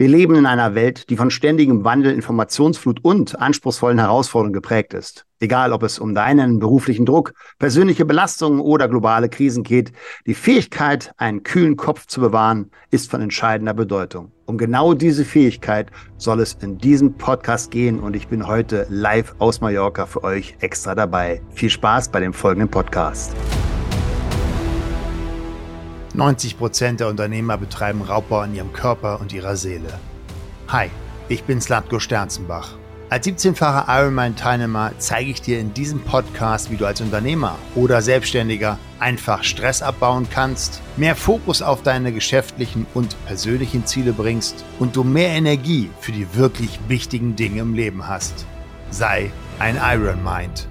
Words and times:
Wir 0.00 0.06
leben 0.06 0.36
in 0.36 0.46
einer 0.46 0.76
Welt, 0.76 1.10
die 1.10 1.16
von 1.16 1.28
ständigem 1.28 1.82
Wandel, 1.82 2.12
Informationsflut 2.12 3.04
und 3.04 3.40
anspruchsvollen 3.40 3.98
Herausforderungen 3.98 4.52
geprägt 4.52 4.94
ist. 4.94 5.26
Egal, 5.40 5.72
ob 5.72 5.82
es 5.82 5.98
um 5.98 6.14
deinen 6.14 6.60
beruflichen 6.60 7.04
Druck, 7.04 7.34
persönliche 7.58 8.04
Belastungen 8.04 8.60
oder 8.60 8.86
globale 8.86 9.28
Krisen 9.28 9.64
geht, 9.64 9.90
die 10.24 10.34
Fähigkeit, 10.34 11.12
einen 11.16 11.42
kühlen 11.42 11.76
Kopf 11.76 12.06
zu 12.06 12.20
bewahren, 12.20 12.70
ist 12.92 13.10
von 13.10 13.22
entscheidender 13.22 13.74
Bedeutung. 13.74 14.30
Um 14.46 14.56
genau 14.56 14.94
diese 14.94 15.24
Fähigkeit 15.24 15.90
soll 16.16 16.38
es 16.42 16.56
in 16.60 16.78
diesem 16.78 17.14
Podcast 17.14 17.72
gehen 17.72 17.98
und 17.98 18.14
ich 18.14 18.28
bin 18.28 18.46
heute 18.46 18.86
live 18.90 19.34
aus 19.40 19.60
Mallorca 19.60 20.06
für 20.06 20.22
euch 20.22 20.54
extra 20.60 20.94
dabei. 20.94 21.42
Viel 21.50 21.70
Spaß 21.70 22.10
bei 22.10 22.20
dem 22.20 22.32
folgenden 22.32 22.70
Podcast. 22.70 23.34
90 26.18 26.58
Prozent 26.58 26.98
der 26.98 27.06
Unternehmer 27.06 27.56
betreiben 27.56 28.02
Raubbau 28.02 28.40
an 28.40 28.52
ihrem 28.52 28.72
Körper 28.72 29.20
und 29.20 29.32
ihrer 29.32 29.54
Seele. 29.54 30.00
Hi, 30.66 30.90
ich 31.28 31.44
bin 31.44 31.60
Slatko 31.60 32.00
Sternzenbach. 32.00 32.76
Als 33.08 33.24
17-facher 33.24 33.84
Ironman-Teilnehmer 33.86 34.94
zeige 34.98 35.30
ich 35.30 35.42
dir 35.42 35.60
in 35.60 35.74
diesem 35.74 36.00
Podcast, 36.00 36.72
wie 36.72 36.76
du 36.76 36.86
als 36.86 37.00
Unternehmer 37.00 37.56
oder 37.76 38.02
Selbstständiger 38.02 38.80
einfach 38.98 39.44
Stress 39.44 39.80
abbauen 39.80 40.26
kannst, 40.28 40.82
mehr 40.96 41.14
Fokus 41.14 41.62
auf 41.62 41.84
deine 41.84 42.12
geschäftlichen 42.12 42.84
und 42.94 43.14
persönlichen 43.26 43.86
Ziele 43.86 44.12
bringst 44.12 44.64
und 44.80 44.96
du 44.96 45.04
mehr 45.04 45.30
Energie 45.30 45.88
für 46.00 46.10
die 46.10 46.34
wirklich 46.34 46.80
wichtigen 46.88 47.36
Dinge 47.36 47.60
im 47.60 47.74
Leben 47.74 48.08
hast. 48.08 48.44
Sei 48.90 49.30
ein 49.60 49.76
Iron 49.76 50.24
Mind. 50.24 50.68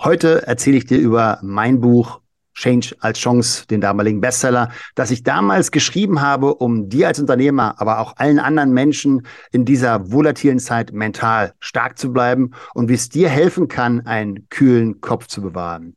Heute 0.00 0.44
erzähle 0.44 0.78
ich 0.78 0.86
dir 0.86 0.98
über 0.98 1.38
mein 1.40 1.80
Buch 1.80 2.20
Change 2.58 2.96
als 2.98 3.18
Chance, 3.18 3.66
den 3.68 3.80
damaligen 3.80 4.20
Bestseller, 4.20 4.70
das 4.96 5.12
ich 5.12 5.22
damals 5.22 5.70
geschrieben 5.70 6.20
habe, 6.20 6.54
um 6.54 6.88
dir 6.88 7.06
als 7.06 7.20
Unternehmer, 7.20 7.80
aber 7.80 8.00
auch 8.00 8.16
allen 8.16 8.40
anderen 8.40 8.72
Menschen 8.72 9.26
in 9.52 9.64
dieser 9.64 10.10
volatilen 10.10 10.58
Zeit 10.58 10.92
mental 10.92 11.52
stark 11.60 11.98
zu 11.98 12.12
bleiben 12.12 12.50
und 12.74 12.88
wie 12.88 12.94
es 12.94 13.08
dir 13.08 13.28
helfen 13.28 13.68
kann, 13.68 14.06
einen 14.06 14.48
kühlen 14.48 15.00
Kopf 15.00 15.28
zu 15.28 15.40
bewahren. 15.40 15.96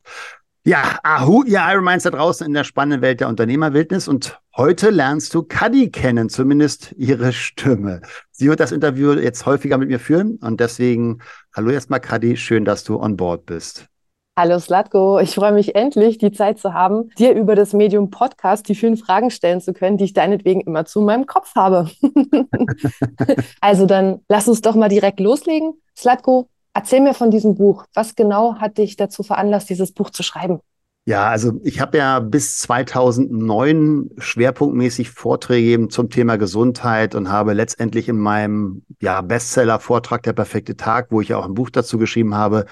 Ja, 0.64 1.00
Ahu, 1.02 1.44
ihr 1.44 1.60
Ironminds 1.60 2.04
da 2.04 2.12
draußen 2.12 2.46
in 2.46 2.54
der 2.54 2.64
spannenden 2.64 3.02
Welt 3.02 3.20
der 3.20 3.30
Unternehmerwildnis 3.30 4.08
und 4.08 4.40
heute 4.56 4.92
lernst 4.92 5.34
du 5.34 5.42
Cuddy 5.42 5.90
kennen, 5.90 6.30
zumindest 6.30 6.94
ihre 6.96 7.34
Stimme. 7.34 8.02
Sie 8.32 8.48
wird 8.48 8.60
das 8.60 8.72
Interview 8.72 9.14
jetzt 9.14 9.48
häufiger 9.48 9.80
mit 9.80 9.90
mir 9.90 10.00
führen 10.00 10.36
und 10.36 10.60
deswegen, 10.60 11.24
hallo 11.56 11.72
erstmal 11.72 12.00
Cuddy, 12.00 12.38
schön, 12.38 12.64
dass 12.64 12.84
du 12.84 13.00
on 13.00 13.18
board 13.18 13.48
bist. 13.48 13.91
Hallo 14.38 14.58
Slatko, 14.60 15.20
ich 15.20 15.36
freue 15.36 15.52
mich 15.52 15.76
endlich, 15.76 16.18
die 16.18 16.32
Zeit 16.32 16.58
zu 16.58 16.74
haben, 16.74 17.10
dir 17.18 17.34
über 17.34 17.54
das 17.54 17.74
Medium 17.74 18.10
Podcast 18.10 18.70
die 18.70 18.76
vielen 18.76 18.96
Fragen 18.96 19.30
stellen 19.30 19.60
zu 19.60 19.74
können, 19.74 19.98
die 19.98 20.06
ich 20.06 20.14
deinetwegen 20.14 20.62
immer 20.62 20.86
zu 20.86 21.02
meinem 21.02 21.26
Kopf 21.26 21.54
habe. 21.54 21.92
also 23.62 23.86
dann 23.86 24.22
lass 24.30 24.48
uns 24.48 24.62
doch 24.62 24.76
mal 24.76 24.88
direkt 24.88 25.20
loslegen. 25.20 25.74
Slatko, 25.98 26.48
erzähl 26.74 27.02
mir 27.02 27.14
von 27.14 27.30
diesem 27.30 27.56
Buch. 27.56 27.84
Was 27.94 28.16
genau 28.16 28.56
hat 28.56 28.78
dich 28.78 28.96
dazu 28.96 29.22
veranlasst, 29.22 29.70
dieses 29.70 29.92
Buch 29.92 30.12
zu 30.12 30.24
schreiben? 30.24 30.62
Ja, 31.06 31.30
also 31.30 31.60
ich 31.64 31.82
habe 31.82 31.98
ja 31.98 32.20
bis 32.20 32.60
2009 32.60 34.12
schwerpunktmäßig 34.18 35.10
Vorträge 35.10 35.88
zum 35.88 36.10
Thema 36.10 36.38
Gesundheit 36.38 37.16
und 37.16 37.30
habe 37.30 37.54
letztendlich 37.54 38.08
in 38.08 38.20
meinem 38.20 38.84
ja, 39.02 39.22
Bestseller-Vortrag 39.22 40.22
Der 40.24 40.34
perfekte 40.34 40.78
Tag, 40.78 41.08
wo 41.10 41.20
ich 41.20 41.30
ja 41.30 41.38
auch 41.38 41.46
ein 41.46 41.56
Buch 41.56 41.72
dazu 41.72 41.98
geschrieben 41.98 42.36
habe, 42.36 42.66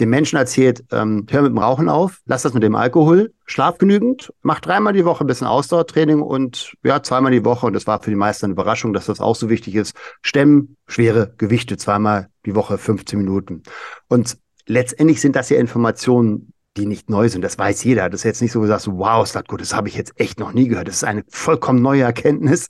den 0.00 0.10
Menschen 0.10 0.36
erzählt, 0.36 0.84
ähm, 0.90 1.26
hör 1.30 1.42
mit 1.42 1.50
dem 1.50 1.58
Rauchen 1.58 1.88
auf, 1.88 2.20
lass 2.26 2.42
das 2.42 2.54
mit 2.54 2.62
dem 2.62 2.74
Alkohol, 2.74 3.32
schlaf 3.46 3.78
genügend, 3.78 4.32
mach 4.42 4.60
dreimal 4.60 4.92
die 4.92 5.04
Woche 5.04 5.24
ein 5.24 5.26
bisschen 5.26 5.46
Ausdauertraining 5.46 6.20
und 6.20 6.74
ja, 6.82 7.02
zweimal 7.02 7.32
die 7.32 7.44
Woche, 7.44 7.66
und 7.66 7.74
das 7.74 7.86
war 7.86 8.02
für 8.02 8.10
die 8.10 8.16
meisten 8.16 8.46
eine 8.46 8.52
Überraschung, 8.52 8.92
dass 8.92 9.06
das 9.06 9.20
auch 9.20 9.36
so 9.36 9.48
wichtig 9.48 9.76
ist, 9.76 9.94
stemmen 10.22 10.76
schwere 10.86 11.34
Gewichte 11.38 11.76
zweimal 11.76 12.28
die 12.44 12.54
Woche 12.54 12.78
15 12.78 13.18
Minuten. 13.18 13.62
Und 14.08 14.36
letztendlich 14.66 15.20
sind 15.20 15.36
das 15.36 15.48
ja 15.50 15.58
Informationen, 15.58 16.52
die 16.76 16.86
nicht 16.86 17.08
neu 17.08 17.28
sind. 17.28 17.42
Das 17.42 17.56
weiß 17.56 17.84
jeder. 17.84 18.10
Das 18.10 18.20
ist 18.20 18.24
jetzt 18.24 18.42
nicht 18.42 18.52
so, 18.52 18.60
dass 18.66 18.84
du 18.84 18.90
sagst, 18.90 18.98
wow, 18.98 19.26
Slatko, 19.26 19.56
das 19.56 19.74
habe 19.74 19.88
ich 19.88 19.94
jetzt 19.94 20.12
echt 20.16 20.40
noch 20.40 20.52
nie 20.52 20.66
gehört. 20.66 20.88
Das 20.88 20.96
ist 20.96 21.04
eine 21.04 21.22
vollkommen 21.28 21.82
neue 21.82 22.02
Erkenntnis. 22.02 22.68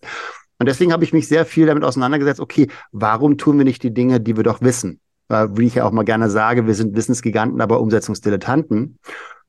Und 0.59 0.67
deswegen 0.67 0.93
habe 0.93 1.05
ich 1.05 1.13
mich 1.13 1.27
sehr 1.27 1.47
viel 1.47 1.67
damit 1.67 1.85
auseinandergesetzt, 1.85 2.41
okay, 2.41 2.69
warum 2.93 3.39
tun 3.39 3.59
wir 3.59 3.65
nicht 3.65 3.83
die 3.83 3.93
Dinge, 3.93 4.21
die 4.21 4.37
wir 4.37 4.45
doch 4.45 4.61
wissen? 4.61 5.01
Wie 5.29 5.67
ich 5.67 5.77
ja 5.77 5.85
auch 5.85 5.93
mal 5.93 6.05
gerne 6.05 6.31
sage, 6.31 6.67
wir 6.67 6.75
sind 6.75 6.97
Wissensgiganten, 6.97 7.61
aber 7.61 7.81
Umsetzungsdilettanten. 7.81 8.99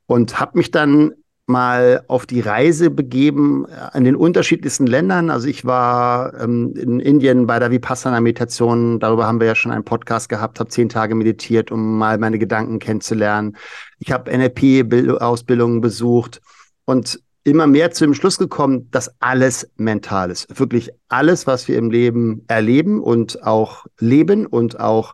Und 0.08 0.40
habe 0.40 0.58
mich 0.58 0.72
dann 0.72 1.14
mal 1.48 2.04
auf 2.08 2.26
die 2.26 2.40
Reise 2.40 2.90
begeben 2.90 3.68
in 3.94 4.04
den 4.04 4.16
unterschiedlichsten 4.16 4.88
Ländern. 4.88 5.30
Also 5.30 5.48
ich 5.48 5.64
war 5.64 6.34
ähm, 6.40 6.74
in 6.76 7.00
Indien 7.00 7.46
bei 7.46 7.60
der 7.60 7.72
Vipassana-Meditation. 7.72 9.00
Darüber 9.00 9.28
haben 9.28 9.40
wir 9.40 9.48
ja 9.48 9.56
schon 9.56 9.72
einen 9.72 9.84
Podcast 9.84 10.30
gehabt. 10.30 10.60
Habe 10.60 10.70
zehn 10.70 10.90
Tage 10.90 11.14
meditiert, 11.14 11.72
um 11.72 11.98
mal 11.98 12.18
meine 12.18 12.40
Gedanken 12.40 12.80
kennenzulernen. 12.80 13.58
Ich 14.00 14.12
habe 14.12 14.36
NLP-Ausbildungen 14.36 15.82
besucht 15.82 16.42
und 16.86 17.20
immer 17.44 17.68
mehr 17.68 17.92
zu 17.92 18.06
dem 18.06 18.16
Schluss 18.16 18.40
gekommen, 18.40 18.90
dass 18.90 19.12
alles 19.22 19.70
mental 19.78 20.32
ist. 20.32 20.60
Wirklich 20.60 20.90
alles, 21.10 21.46
was 21.46 21.68
wir 21.68 21.78
im 21.78 21.92
Leben 21.92 22.44
erleben 22.48 23.00
und 23.02 23.44
auch 23.44 23.86
leben 24.00 24.48
und 24.48 24.80
auch 24.80 25.14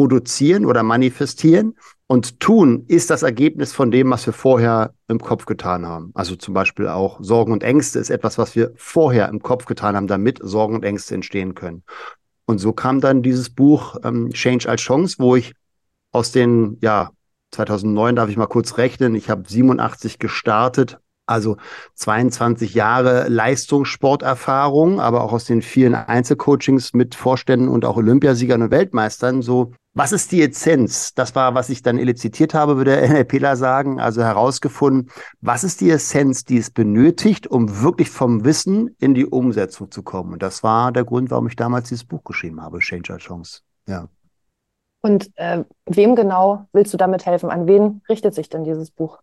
produzieren 0.00 0.64
oder 0.64 0.82
manifestieren. 0.82 1.76
Und 2.06 2.40
tun 2.40 2.84
ist 2.88 3.10
das 3.10 3.22
Ergebnis 3.22 3.74
von 3.74 3.90
dem, 3.90 4.10
was 4.10 4.24
wir 4.24 4.32
vorher 4.32 4.94
im 5.08 5.20
Kopf 5.20 5.44
getan 5.44 5.84
haben. 5.84 6.10
Also 6.14 6.36
zum 6.36 6.54
Beispiel 6.54 6.88
auch 6.88 7.18
Sorgen 7.20 7.52
und 7.52 7.62
Ängste 7.62 7.98
ist 7.98 8.08
etwas, 8.08 8.38
was 8.38 8.56
wir 8.56 8.72
vorher 8.76 9.28
im 9.28 9.42
Kopf 9.42 9.66
getan 9.66 9.94
haben, 9.94 10.06
damit 10.06 10.38
Sorgen 10.42 10.76
und 10.76 10.86
Ängste 10.86 11.14
entstehen 11.14 11.54
können. 11.54 11.82
Und 12.46 12.60
so 12.60 12.72
kam 12.72 13.02
dann 13.02 13.22
dieses 13.22 13.50
Buch 13.50 13.96
ähm, 14.02 14.30
Change 14.30 14.70
als 14.70 14.80
Chance, 14.80 15.16
wo 15.18 15.36
ich 15.36 15.52
aus 16.12 16.32
den, 16.32 16.78
ja, 16.80 17.10
2009 17.50 18.16
darf 18.16 18.30
ich 18.30 18.38
mal 18.38 18.46
kurz 18.46 18.78
rechnen, 18.78 19.14
ich 19.14 19.28
habe 19.28 19.42
87 19.46 20.18
gestartet, 20.18 20.96
also 21.30 21.56
22 21.94 22.74
Jahre 22.74 23.28
Leistungssporterfahrung, 23.28 25.00
aber 25.00 25.22
auch 25.22 25.32
aus 25.32 25.44
den 25.44 25.62
vielen 25.62 25.94
Einzelcoachings 25.94 26.92
mit 26.92 27.14
Vorständen 27.14 27.68
und 27.68 27.84
auch 27.84 27.96
Olympiasiegern 27.96 28.62
und 28.62 28.70
Weltmeistern 28.70 29.42
so 29.42 29.72
was 29.92 30.12
ist 30.12 30.30
die 30.30 30.42
Essenz? 30.42 31.14
Das 31.14 31.34
war, 31.34 31.54
was 31.54 31.68
ich 31.68 31.82
dann 31.82 31.98
elizitiert 31.98 32.54
habe, 32.54 32.76
würde 32.76 32.92
der 32.96 33.08
NLPler 33.08 33.56
sagen, 33.56 34.00
also 34.00 34.22
herausgefunden. 34.22 35.10
Was 35.40 35.64
ist 35.64 35.80
die 35.80 35.90
Essenz, 35.90 36.44
die 36.44 36.58
es 36.58 36.70
benötigt, 36.70 37.46
um 37.46 37.82
wirklich 37.82 38.10
vom 38.10 38.44
Wissen 38.44 38.94
in 38.98 39.14
die 39.14 39.26
Umsetzung 39.26 39.90
zu 39.90 40.02
kommen? 40.02 40.32
Und 40.32 40.42
das 40.42 40.62
war 40.62 40.92
der 40.92 41.04
Grund, 41.04 41.30
warum 41.30 41.48
ich 41.48 41.56
damals 41.56 41.88
dieses 41.88 42.04
Buch 42.04 42.22
geschrieben 42.24 42.62
habe, 42.62 42.78
Change 42.78 43.12
Our 43.12 43.18
Chance. 43.18 43.60
Ja. 43.86 44.08
Und 45.02 45.30
äh, 45.36 45.64
wem 45.86 46.14
genau 46.14 46.66
willst 46.72 46.92
du 46.92 46.96
damit 46.96 47.26
helfen? 47.26 47.50
An 47.50 47.66
wen 47.66 48.02
richtet 48.08 48.34
sich 48.34 48.48
denn 48.48 48.64
dieses 48.64 48.90
Buch? 48.90 49.18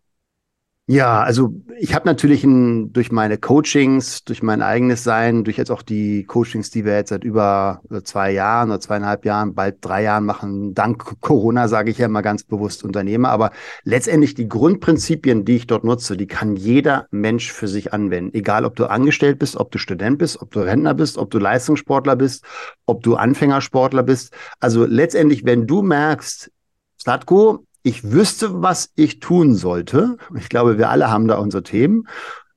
Ja, 0.90 1.22
also 1.22 1.54
ich 1.78 1.94
habe 1.94 2.06
natürlich 2.08 2.46
ein, 2.46 2.94
durch 2.94 3.12
meine 3.12 3.38
Coachings, 3.38 4.24
durch 4.24 4.42
mein 4.42 4.62
eigenes 4.62 5.04
Sein, 5.04 5.44
durch 5.44 5.58
jetzt 5.58 5.70
auch 5.70 5.82
die 5.82 6.24
Coachings, 6.24 6.70
die 6.72 6.86
wir 6.86 6.96
jetzt 6.96 7.10
seit 7.10 7.26
über 7.26 7.82
äh, 7.92 8.04
zwei 8.04 8.32
Jahren 8.32 8.70
oder 8.70 8.80
zweieinhalb 8.80 9.26
Jahren, 9.26 9.54
bald 9.54 9.80
drei 9.82 10.04
Jahren 10.04 10.26
machen, 10.26 10.74
dank 10.76 11.20
Corona 11.20 11.68
sage 11.68 11.92
ich 11.92 11.98
ja 11.98 12.08
mal 12.08 12.22
ganz 12.22 12.44
bewusst 12.44 12.86
Unternehmer, 12.86 13.32
aber 13.32 13.52
letztendlich 13.84 14.34
die 14.34 14.48
Grundprinzipien, 14.48 15.44
die 15.44 15.58
ich 15.58 15.68
dort 15.68 15.84
nutze, 15.84 16.16
die 16.16 16.26
kann 16.28 16.56
jeder 16.56 17.08
Mensch 17.12 17.52
für 17.52 17.68
sich 17.68 17.92
anwenden. 17.92 18.34
Egal, 18.34 18.64
ob 18.64 18.78
du 18.78 18.86
angestellt 18.86 19.40
bist, 19.40 19.58
ob 19.58 19.72
du 19.72 19.80
Student 19.80 20.20
bist, 20.20 20.42
ob 20.42 20.52
du 20.52 20.62
Rentner 20.62 20.94
bist, 20.94 21.18
ob 21.18 21.30
du 21.32 21.38
Leistungssportler 21.38 22.16
bist, 22.16 22.46
ob 22.86 23.04
du 23.04 23.16
Anfängersportler 23.18 24.04
bist. 24.04 24.34
Also 24.62 24.86
letztendlich, 24.86 25.44
wenn 25.44 25.68
du 25.68 25.82
merkst, 25.82 26.50
Slatko, 26.98 27.67
ich 27.88 28.12
wüsste, 28.12 28.62
was 28.62 28.92
ich 28.96 29.22
tun 29.22 29.56
sollte, 29.56 30.18
ich 30.36 30.50
glaube, 30.50 30.78
wir 30.78 30.90
alle 30.90 31.10
haben 31.10 31.30
da 31.30 31.38
unsere 31.38 31.64
Themen, 31.64 32.06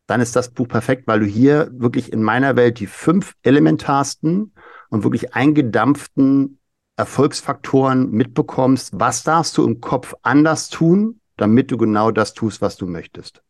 dann 0.09 0.21
ist 0.21 0.35
das 0.35 0.51
Buch 0.51 0.67
perfekt, 0.67 1.07
weil 1.07 1.21
du 1.21 1.27
hier 1.27 1.71
wirklich 1.73 2.13
in 2.13 2.21
meiner 2.21 2.57
Welt 2.57 2.81
die 2.81 2.89
fünf 2.89 3.35
elementarsten 3.45 4.53
und 4.89 5.05
wirklich 5.05 5.37
eingedampften 5.37 6.59
Erfolgsfaktoren 6.97 8.11
mitbekommst. 8.11 8.99
Was 8.99 9.23
darfst 9.23 9.57
du 9.57 9.65
im 9.65 9.81
Kopf 9.81 10.17
anders 10.23 10.69
tun, 10.69 11.21
damit 11.37 11.71
du 11.71 11.77
genau 11.77 12.11
das 12.11 12.35
tust, 12.35 12.61
was 12.61 12.77
du 12.77 12.89
möchtest? 12.89 13.41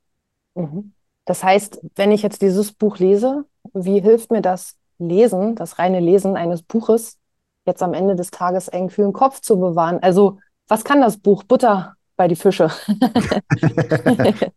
Mhm. 0.54 0.92
Das 1.24 1.42
heißt, 1.42 1.80
wenn 1.96 2.12
ich 2.12 2.22
jetzt 2.22 2.42
dieses 2.42 2.72
Buch 2.72 2.98
lese, 2.98 3.46
wie 3.72 4.00
hilft 4.00 4.30
mir 4.30 4.42
das 4.42 4.76
Lesen, 4.98 5.54
das 5.54 5.78
reine 5.78 6.00
Lesen 6.00 6.36
eines 6.36 6.62
Buches, 6.62 7.16
jetzt 7.64 7.82
am 7.82 7.94
Ende 7.94 8.16
des 8.16 8.30
Tages 8.30 8.68
einen 8.68 8.88
kühlen 8.88 9.14
Kopf 9.14 9.40
zu 9.40 9.58
bewahren? 9.58 9.98
Also 10.02 10.40
was 10.70 10.84
kann 10.84 11.00
das 11.00 11.18
Buch? 11.18 11.42
Butter 11.42 11.96
bei 12.16 12.28
die 12.28 12.36
Fische. 12.36 12.70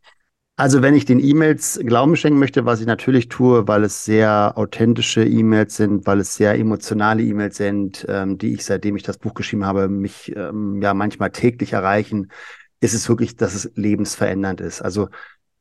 also 0.55 0.81
wenn 0.81 0.93
ich 0.93 1.05
den 1.05 1.19
E-Mails 1.19 1.79
Glauben 1.83 2.15
schenken 2.15 2.39
möchte, 2.39 2.65
was 2.65 2.81
ich 2.81 2.85
natürlich 2.85 3.29
tue, 3.29 3.67
weil 3.67 3.83
es 3.83 4.05
sehr 4.05 4.53
authentische 4.55 5.25
E-Mails 5.25 5.75
sind, 5.77 6.05
weil 6.05 6.19
es 6.19 6.35
sehr 6.35 6.55
emotionale 6.59 7.23
E-Mails 7.23 7.57
sind, 7.57 8.05
ähm, 8.07 8.37
die 8.37 8.53
ich, 8.53 8.63
seitdem 8.63 8.95
ich 8.95 9.03
das 9.03 9.17
Buch 9.17 9.33
geschrieben 9.33 9.65
habe, 9.65 9.89
mich 9.89 10.31
ähm, 10.35 10.81
ja 10.81 10.93
manchmal 10.93 11.31
täglich 11.31 11.73
erreichen, 11.73 12.31
ist 12.79 12.93
es 12.93 13.09
wirklich, 13.09 13.35
dass 13.35 13.55
es 13.55 13.71
lebensverändernd 13.75 14.61
ist. 14.61 14.81
Also 14.81 15.09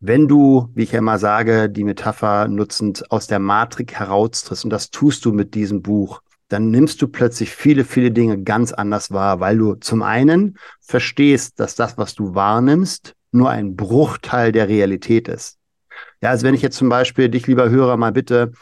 wenn 0.00 0.28
du, 0.28 0.68
wie 0.74 0.82
ich 0.82 0.92
ja 0.92 0.98
immer 0.98 1.18
sage, 1.18 1.70
die 1.70 1.84
Metapher 1.84 2.48
nutzend 2.48 3.10
aus 3.10 3.26
der 3.26 3.38
Matrik 3.38 3.94
heraustrittst, 3.94 4.64
und 4.64 4.70
das 4.70 4.90
tust 4.90 5.24
du 5.24 5.32
mit 5.32 5.54
diesem 5.54 5.80
Buch, 5.80 6.20
dann 6.52 6.70
nimmst 6.70 7.00
du 7.00 7.08
plötzlich 7.08 7.50
viele, 7.50 7.84
viele 7.84 8.10
Dinge 8.10 8.42
ganz 8.42 8.72
anders 8.72 9.10
wahr, 9.10 9.40
weil 9.40 9.56
du 9.56 9.74
zum 9.76 10.02
einen 10.02 10.58
verstehst, 10.80 11.58
dass 11.58 11.74
das, 11.74 11.96
was 11.96 12.14
du 12.14 12.34
wahrnimmst, 12.34 13.14
nur 13.30 13.48
ein 13.48 13.74
Bruchteil 13.74 14.52
der 14.52 14.68
Realität 14.68 15.28
ist. 15.28 15.58
Ja, 16.20 16.30
also 16.30 16.46
wenn 16.46 16.54
ich 16.54 16.60
jetzt 16.60 16.76
zum 16.76 16.90
Beispiel 16.90 17.30
dich, 17.30 17.46
lieber 17.46 17.70
Hörer, 17.70 17.96
mal 17.96 18.12
bitte, 18.12 18.52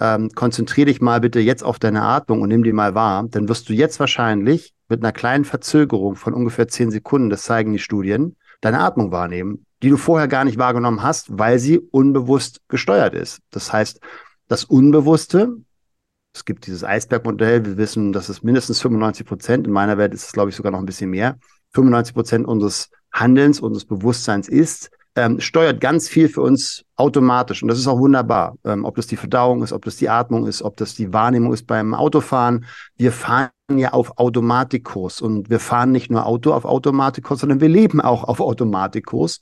ähm, 0.00 0.30
konzentriere 0.34 0.86
dich 0.86 1.00
mal 1.00 1.20
bitte 1.20 1.38
jetzt 1.38 1.62
auf 1.62 1.78
deine 1.78 2.02
Atmung 2.02 2.42
und 2.42 2.48
nimm 2.48 2.64
die 2.64 2.72
mal 2.72 2.94
wahr, 2.94 3.24
dann 3.30 3.48
wirst 3.48 3.68
du 3.68 3.72
jetzt 3.72 4.00
wahrscheinlich 4.00 4.74
mit 4.88 5.02
einer 5.02 5.12
kleinen 5.12 5.44
Verzögerung 5.44 6.16
von 6.16 6.34
ungefähr 6.34 6.66
zehn 6.66 6.90
Sekunden, 6.90 7.30
das 7.30 7.42
zeigen 7.42 7.72
die 7.72 7.78
Studien, 7.78 8.36
deine 8.60 8.80
Atmung 8.80 9.12
wahrnehmen, 9.12 9.64
die 9.82 9.90
du 9.90 9.96
vorher 9.96 10.26
gar 10.26 10.44
nicht 10.44 10.58
wahrgenommen 10.58 11.02
hast, 11.02 11.38
weil 11.38 11.60
sie 11.60 11.78
unbewusst 11.78 12.60
gesteuert 12.68 13.14
ist. 13.14 13.40
Das 13.50 13.72
heißt, 13.72 14.00
das 14.48 14.64
Unbewusste, 14.64 15.56
es 16.36 16.44
gibt 16.44 16.66
dieses 16.66 16.84
Eisbergmodell, 16.84 17.64
wir 17.64 17.76
wissen, 17.78 18.12
dass 18.12 18.28
es 18.28 18.42
mindestens 18.42 18.80
95 18.82 19.26
Prozent, 19.26 19.66
in 19.66 19.72
meiner 19.72 19.96
Welt 19.96 20.12
ist 20.12 20.26
es, 20.26 20.32
glaube 20.32 20.50
ich, 20.50 20.56
sogar 20.56 20.70
noch 20.70 20.78
ein 20.78 20.86
bisschen 20.86 21.10
mehr, 21.10 21.38
95 21.72 22.14
Prozent 22.14 22.46
unseres 22.46 22.90
Handelns, 23.10 23.60
unseres 23.60 23.86
Bewusstseins 23.86 24.48
ist, 24.48 24.90
ähm, 25.16 25.40
steuert 25.40 25.80
ganz 25.80 26.08
viel 26.08 26.28
für 26.28 26.42
uns 26.42 26.84
automatisch. 26.96 27.62
Und 27.62 27.68
das 27.68 27.78
ist 27.78 27.86
auch 27.86 27.98
wunderbar. 27.98 28.56
Ähm, 28.64 28.84
ob 28.84 28.96
das 28.96 29.06
die 29.06 29.16
Verdauung 29.16 29.62
ist, 29.62 29.72
ob 29.72 29.84
das 29.86 29.96
die 29.96 30.10
Atmung 30.10 30.46
ist, 30.46 30.60
ob 30.60 30.76
das 30.76 30.94
die 30.94 31.12
Wahrnehmung 31.14 31.54
ist 31.54 31.66
beim 31.66 31.94
Autofahren. 31.94 32.66
Wir 32.96 33.12
fahren 33.12 33.50
ja 33.74 33.94
auf 33.94 34.18
Automatikkurs 34.18 35.22
und 35.22 35.48
wir 35.48 35.58
fahren 35.58 35.90
nicht 35.90 36.10
nur 36.10 36.26
Auto 36.26 36.52
auf 36.52 36.66
Automatikkurs, 36.66 37.40
sondern 37.40 37.62
wir 37.62 37.70
leben 37.70 38.02
auch 38.02 38.24
auf 38.24 38.40
Automatikkurs. 38.40 39.40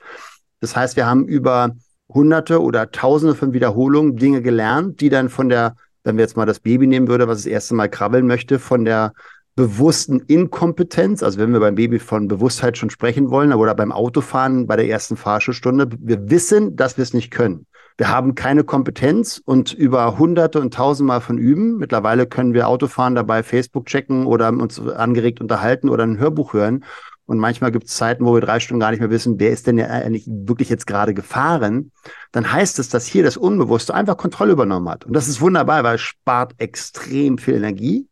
Das 0.60 0.76
heißt, 0.76 0.94
wir 0.96 1.06
haben 1.06 1.26
über 1.26 1.72
hunderte 2.08 2.62
oder 2.62 2.92
tausende 2.92 3.34
von 3.34 3.52
Wiederholungen 3.52 4.16
Dinge 4.16 4.42
gelernt, 4.42 5.00
die 5.00 5.08
dann 5.08 5.28
von 5.28 5.48
der, 5.48 5.74
wenn 6.04 6.16
wir 6.16 6.22
jetzt 6.22 6.36
mal 6.36 6.46
das 6.46 6.60
Baby 6.60 6.86
nehmen 6.86 7.08
würde, 7.08 7.26
was 7.26 7.38
das 7.38 7.46
erste 7.46 7.74
Mal 7.74 7.88
krabbeln 7.88 8.26
möchte, 8.26 8.58
von 8.58 8.84
der 8.84 9.12
bewussten 9.56 10.20
Inkompetenz, 10.20 11.22
also 11.22 11.38
wenn 11.38 11.52
wir 11.52 11.60
beim 11.60 11.76
Baby 11.76 11.98
von 11.98 12.28
Bewusstheit 12.28 12.76
schon 12.76 12.90
sprechen 12.90 13.30
wollen, 13.30 13.52
oder 13.52 13.74
beim 13.74 13.92
Autofahren 13.92 14.66
bei 14.66 14.76
der 14.76 14.88
ersten 14.88 15.16
Fahrschulstunde, 15.16 15.88
wir 15.98 16.30
wissen, 16.30 16.76
dass 16.76 16.96
wir 16.96 17.02
es 17.02 17.14
nicht 17.14 17.30
können. 17.30 17.66
Wir 17.96 18.08
haben 18.08 18.34
keine 18.34 18.64
Kompetenz 18.64 19.40
und 19.44 19.72
über 19.72 20.18
hunderte 20.18 20.60
und 20.60 20.74
tausendmal 20.74 21.20
von 21.20 21.38
üben. 21.38 21.76
Mittlerweile 21.76 22.26
können 22.26 22.52
wir 22.52 22.66
Autofahren 22.66 23.14
dabei 23.14 23.44
Facebook 23.44 23.86
checken 23.86 24.26
oder 24.26 24.48
uns 24.48 24.80
angeregt 24.80 25.40
unterhalten 25.40 25.88
oder 25.88 26.02
ein 26.02 26.18
Hörbuch 26.18 26.54
hören. 26.54 26.84
Und 27.26 27.38
manchmal 27.38 27.72
gibt 27.72 27.86
es 27.86 27.94
Zeiten, 27.94 28.26
wo 28.26 28.34
wir 28.34 28.40
drei 28.40 28.60
Stunden 28.60 28.80
gar 28.80 28.90
nicht 28.90 29.00
mehr 29.00 29.10
wissen, 29.10 29.40
wer 29.40 29.50
ist 29.50 29.66
denn 29.66 29.78
ja 29.78 29.86
eigentlich 29.86 30.24
wirklich 30.26 30.68
jetzt 30.68 30.86
gerade 30.86 31.14
gefahren. 31.14 31.90
Dann 32.32 32.52
heißt 32.52 32.78
es, 32.78 32.90
dass 32.90 33.06
hier 33.06 33.22
das 33.22 33.36
Unbewusste 33.36 33.94
einfach 33.94 34.16
Kontrolle 34.16 34.52
übernommen 34.52 34.88
hat. 34.88 35.06
Und 35.06 35.14
das 35.14 35.28
ist 35.28 35.40
wunderbar, 35.40 35.84
weil 35.84 35.94
es 35.94 36.02
spart 36.02 36.54
extrem 36.58 37.38
viel 37.38 37.54
Energie 37.54 38.08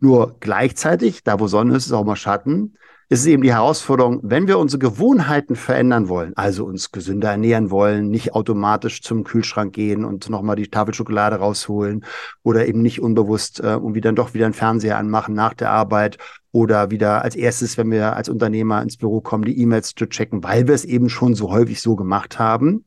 nur 0.00 0.36
gleichzeitig, 0.40 1.22
da 1.22 1.40
wo 1.40 1.46
Sonne 1.46 1.76
ist, 1.76 1.86
ist 1.86 1.92
auch 1.92 2.04
mal 2.04 2.16
Schatten, 2.16 2.76
ist 3.10 3.20
es 3.20 3.26
eben 3.26 3.42
die 3.42 3.52
Herausforderung, 3.52 4.20
wenn 4.22 4.46
wir 4.46 4.60
unsere 4.60 4.78
Gewohnheiten 4.78 5.56
verändern 5.56 6.08
wollen, 6.08 6.32
also 6.36 6.64
uns 6.64 6.92
gesünder 6.92 7.32
ernähren 7.32 7.72
wollen, 7.72 8.08
nicht 8.08 8.34
automatisch 8.34 9.02
zum 9.02 9.24
Kühlschrank 9.24 9.74
gehen 9.74 10.04
und 10.04 10.30
nochmal 10.30 10.54
die 10.54 10.68
Tafel 10.68 10.94
Schokolade 10.94 11.34
rausholen 11.36 12.04
oder 12.44 12.68
eben 12.68 12.82
nicht 12.82 13.02
unbewusst 13.02 13.58
äh, 13.58 13.72
irgendwie 13.72 14.00
dann 14.00 14.14
doch 14.14 14.32
wieder 14.32 14.44
einen 14.44 14.54
Fernseher 14.54 14.96
anmachen 14.96 15.34
nach 15.34 15.54
der 15.54 15.70
Arbeit 15.70 16.18
oder 16.52 16.92
wieder 16.92 17.22
als 17.22 17.34
erstes, 17.34 17.76
wenn 17.76 17.90
wir 17.90 18.14
als 18.14 18.28
Unternehmer 18.28 18.80
ins 18.80 18.96
Büro 18.96 19.20
kommen, 19.20 19.44
die 19.44 19.60
E-Mails 19.60 19.96
zu 19.96 20.06
checken, 20.06 20.44
weil 20.44 20.68
wir 20.68 20.74
es 20.76 20.84
eben 20.84 21.08
schon 21.08 21.34
so 21.34 21.50
häufig 21.50 21.82
so 21.82 21.96
gemacht 21.96 22.38
haben. 22.38 22.84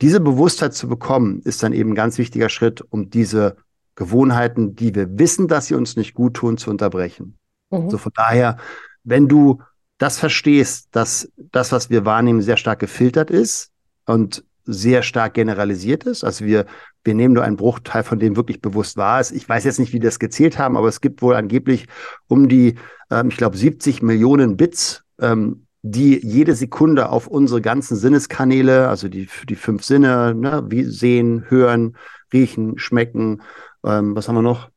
Diese 0.00 0.18
Bewusstheit 0.18 0.74
zu 0.74 0.88
bekommen, 0.88 1.40
ist 1.44 1.62
dann 1.62 1.72
eben 1.72 1.92
ein 1.92 1.94
ganz 1.94 2.18
wichtiger 2.18 2.48
Schritt, 2.48 2.84
um 2.90 3.10
diese 3.10 3.58
Gewohnheiten, 3.94 4.74
die 4.74 4.92
wir 4.96 5.20
wissen, 5.20 5.46
dass 5.46 5.66
sie 5.66 5.76
uns 5.76 5.94
nicht 5.94 6.14
gut 6.14 6.34
tun, 6.34 6.58
zu 6.58 6.68
unterbrechen. 6.68 7.38
Mhm. 7.70 7.90
So 7.90 7.98
von 7.98 8.10
daher, 8.12 8.56
wenn 9.04 9.28
du 9.28 9.60
das 9.98 10.18
verstehst, 10.18 10.88
dass 10.92 11.30
das, 11.36 11.72
was 11.72 11.90
wir 11.90 12.04
wahrnehmen, 12.04 12.42
sehr 12.42 12.56
stark 12.56 12.80
gefiltert 12.80 13.30
ist 13.30 13.70
und 14.04 14.44
sehr 14.64 15.02
stark 15.02 15.34
generalisiert 15.34 16.04
ist. 16.04 16.24
Also 16.24 16.44
wir, 16.44 16.66
wir 17.04 17.14
nehmen 17.14 17.34
nur 17.34 17.44
einen 17.44 17.56
Bruchteil 17.56 18.02
von 18.02 18.18
dem 18.18 18.36
wirklich 18.36 18.60
bewusst 18.60 18.96
wahr 18.96 19.20
ist. 19.20 19.32
Ich 19.32 19.48
weiß 19.48 19.64
jetzt 19.64 19.78
nicht, 19.78 19.92
wie 19.92 19.98
die 19.98 20.06
das 20.06 20.18
gezählt 20.18 20.58
haben, 20.58 20.76
aber 20.76 20.88
es 20.88 21.00
gibt 21.00 21.22
wohl 21.22 21.34
angeblich 21.34 21.86
um 22.28 22.48
die, 22.48 22.76
ähm, 23.10 23.28
ich 23.28 23.36
glaube, 23.36 23.56
70 23.56 24.02
Millionen 24.02 24.56
Bits, 24.56 25.02
ähm, 25.20 25.66
die 25.82 26.24
jede 26.24 26.54
Sekunde 26.54 27.10
auf 27.10 27.26
unsere 27.26 27.60
ganzen 27.60 27.96
Sinneskanäle, 27.96 28.88
also 28.88 29.08
die, 29.08 29.28
die 29.48 29.56
fünf 29.56 29.82
Sinne, 29.82 30.34
ne, 30.34 30.64
wie 30.68 30.84
sehen, 30.84 31.44
hören, 31.48 31.96
riechen, 32.32 32.78
schmecken, 32.78 33.42
ähm, 33.84 34.14
was 34.14 34.28
haben 34.28 34.36
wir 34.36 34.42
noch? 34.42 34.71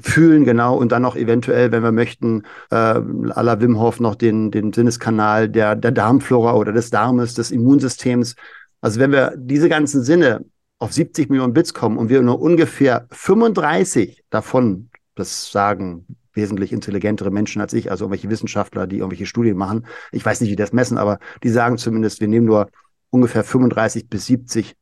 Fühlen, 0.00 0.44
genau, 0.44 0.76
und 0.76 0.90
dann 0.90 1.02
noch 1.02 1.14
eventuell, 1.14 1.70
wenn 1.70 1.84
wir 1.84 1.92
möchten, 1.92 2.42
äh, 2.70 2.74
à 2.74 3.42
la 3.42 3.60
Wim 3.60 3.78
Hof 3.78 4.00
noch 4.00 4.16
den, 4.16 4.50
den 4.50 4.72
Sinneskanal 4.72 5.48
der, 5.48 5.76
der 5.76 5.92
Darmflora 5.92 6.54
oder 6.54 6.72
des 6.72 6.90
Darmes, 6.90 7.34
des 7.34 7.52
Immunsystems. 7.52 8.34
Also 8.80 8.98
wenn 8.98 9.12
wir 9.12 9.34
diese 9.36 9.68
ganzen 9.68 10.02
Sinne 10.02 10.44
auf 10.80 10.92
70 10.92 11.30
Millionen 11.30 11.52
Bits 11.52 11.74
kommen 11.74 11.96
und 11.96 12.08
wir 12.08 12.22
nur 12.22 12.40
ungefähr 12.40 13.06
35 13.12 14.24
davon, 14.30 14.90
das 15.14 15.52
sagen 15.52 16.06
wesentlich 16.34 16.72
intelligentere 16.72 17.30
Menschen 17.30 17.60
als 17.60 17.72
ich, 17.72 17.90
also 17.90 18.06
irgendwelche 18.06 18.30
Wissenschaftler, 18.30 18.88
die 18.88 18.98
irgendwelche 18.98 19.26
Studien 19.26 19.56
machen. 19.56 19.86
Ich 20.10 20.24
weiß 20.24 20.40
nicht, 20.40 20.50
wie 20.50 20.56
das 20.56 20.72
messen, 20.72 20.98
aber 20.98 21.20
die 21.44 21.50
sagen 21.50 21.78
zumindest, 21.78 22.20
wir 22.20 22.26
nehmen 22.26 22.46
nur 22.46 22.68
ungefähr 23.10 23.44
35 23.44 24.08
bis 24.08 24.26
70 24.26 24.74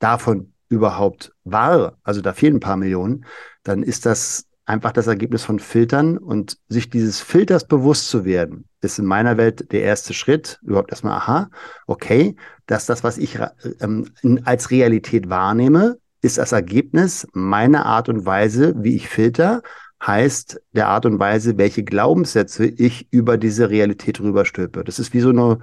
davon 0.00 0.53
überhaupt 0.68 1.32
wahr, 1.44 1.98
also 2.02 2.20
da 2.20 2.32
fehlen 2.32 2.56
ein 2.56 2.60
paar 2.60 2.76
Millionen, 2.76 3.24
dann 3.62 3.82
ist 3.82 4.06
das 4.06 4.46
einfach 4.66 4.92
das 4.92 5.06
Ergebnis 5.06 5.44
von 5.44 5.58
Filtern 5.58 6.16
und 6.16 6.58
sich 6.68 6.88
dieses 6.88 7.20
Filters 7.20 7.66
bewusst 7.66 8.08
zu 8.08 8.24
werden, 8.24 8.64
ist 8.80 8.98
in 8.98 9.04
meiner 9.04 9.36
Welt 9.36 9.72
der 9.72 9.82
erste 9.82 10.14
Schritt, 10.14 10.58
überhaupt 10.62 10.90
erstmal, 10.90 11.18
aha, 11.18 11.50
okay, 11.86 12.36
dass 12.66 12.86
das, 12.86 13.04
was 13.04 13.18
ich 13.18 13.38
ähm, 13.80 14.10
als 14.44 14.70
Realität 14.70 15.28
wahrnehme, 15.28 15.98
ist 16.22 16.38
das 16.38 16.52
Ergebnis 16.52 17.28
meiner 17.34 17.84
Art 17.84 18.08
und 18.08 18.24
Weise, 18.24 18.74
wie 18.78 18.96
ich 18.96 19.08
filter, 19.08 19.62
heißt 20.04 20.60
der 20.72 20.88
Art 20.88 21.06
und 21.06 21.18
Weise, 21.18 21.58
welche 21.58 21.84
Glaubenssätze 21.84 22.66
ich 22.66 23.08
über 23.10 23.36
diese 23.36 23.70
Realität 23.70 24.20
rüberstülpe. 24.20 24.84
Das 24.84 24.98
ist 24.98 25.12
wie 25.12 25.20
so 25.20 25.30
eine 25.30 25.58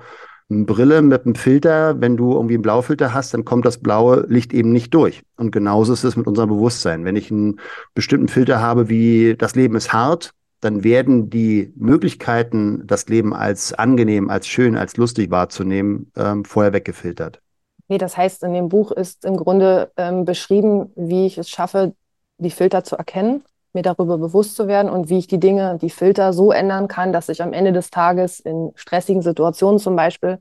Brille 0.51 1.01
mit 1.01 1.25
einem 1.25 1.35
Filter, 1.35 1.99
wenn 2.01 2.17
du 2.17 2.33
irgendwie 2.33 2.55
einen 2.55 2.61
Blaufilter 2.61 3.13
hast, 3.13 3.33
dann 3.33 3.45
kommt 3.45 3.65
das 3.65 3.77
blaue 3.77 4.25
Licht 4.27 4.53
eben 4.53 4.71
nicht 4.71 4.93
durch. 4.93 5.23
Und 5.37 5.51
genauso 5.51 5.93
ist 5.93 6.03
es 6.03 6.15
mit 6.15 6.27
unserem 6.27 6.49
Bewusstsein. 6.49 7.05
Wenn 7.05 7.15
ich 7.15 7.31
einen 7.31 7.59
bestimmten 7.93 8.27
Filter 8.27 8.59
habe, 8.59 8.89
wie 8.89 9.35
das 9.37 9.55
Leben 9.55 9.75
ist 9.75 9.93
hart, 9.93 10.31
dann 10.59 10.83
werden 10.83 11.29
die 11.29 11.73
Möglichkeiten, 11.75 12.85
das 12.85 13.07
Leben 13.07 13.33
als 13.33 13.73
angenehm, 13.73 14.29
als 14.29 14.47
schön, 14.47 14.77
als 14.77 14.97
lustig 14.97 15.31
wahrzunehmen, 15.31 16.11
ähm, 16.15 16.45
vorher 16.45 16.73
weggefiltert. 16.73 17.41
Okay, 17.87 17.97
das 17.97 18.15
heißt, 18.15 18.43
in 18.43 18.53
dem 18.53 18.69
Buch 18.69 18.91
ist 18.91 19.25
im 19.25 19.37
Grunde 19.37 19.91
ähm, 19.97 20.23
beschrieben, 20.23 20.91
wie 20.95 21.25
ich 21.25 21.37
es 21.37 21.49
schaffe, 21.49 21.93
die 22.37 22.51
Filter 22.51 22.83
zu 22.83 22.95
erkennen, 22.95 23.43
mir 23.73 23.83
darüber 23.83 24.17
bewusst 24.17 24.55
zu 24.55 24.67
werden 24.67 24.89
und 24.91 25.09
wie 25.09 25.17
ich 25.17 25.27
die 25.27 25.39
Dinge, 25.39 25.77
die 25.81 25.89
Filter 25.89 26.33
so 26.33 26.51
ändern 26.51 26.87
kann, 26.87 27.13
dass 27.13 27.29
ich 27.29 27.41
am 27.41 27.53
Ende 27.53 27.71
des 27.71 27.89
Tages 27.89 28.39
in 28.39 28.71
stressigen 28.75 29.21
Situationen 29.21 29.79
zum 29.79 29.95
Beispiel 29.95 30.39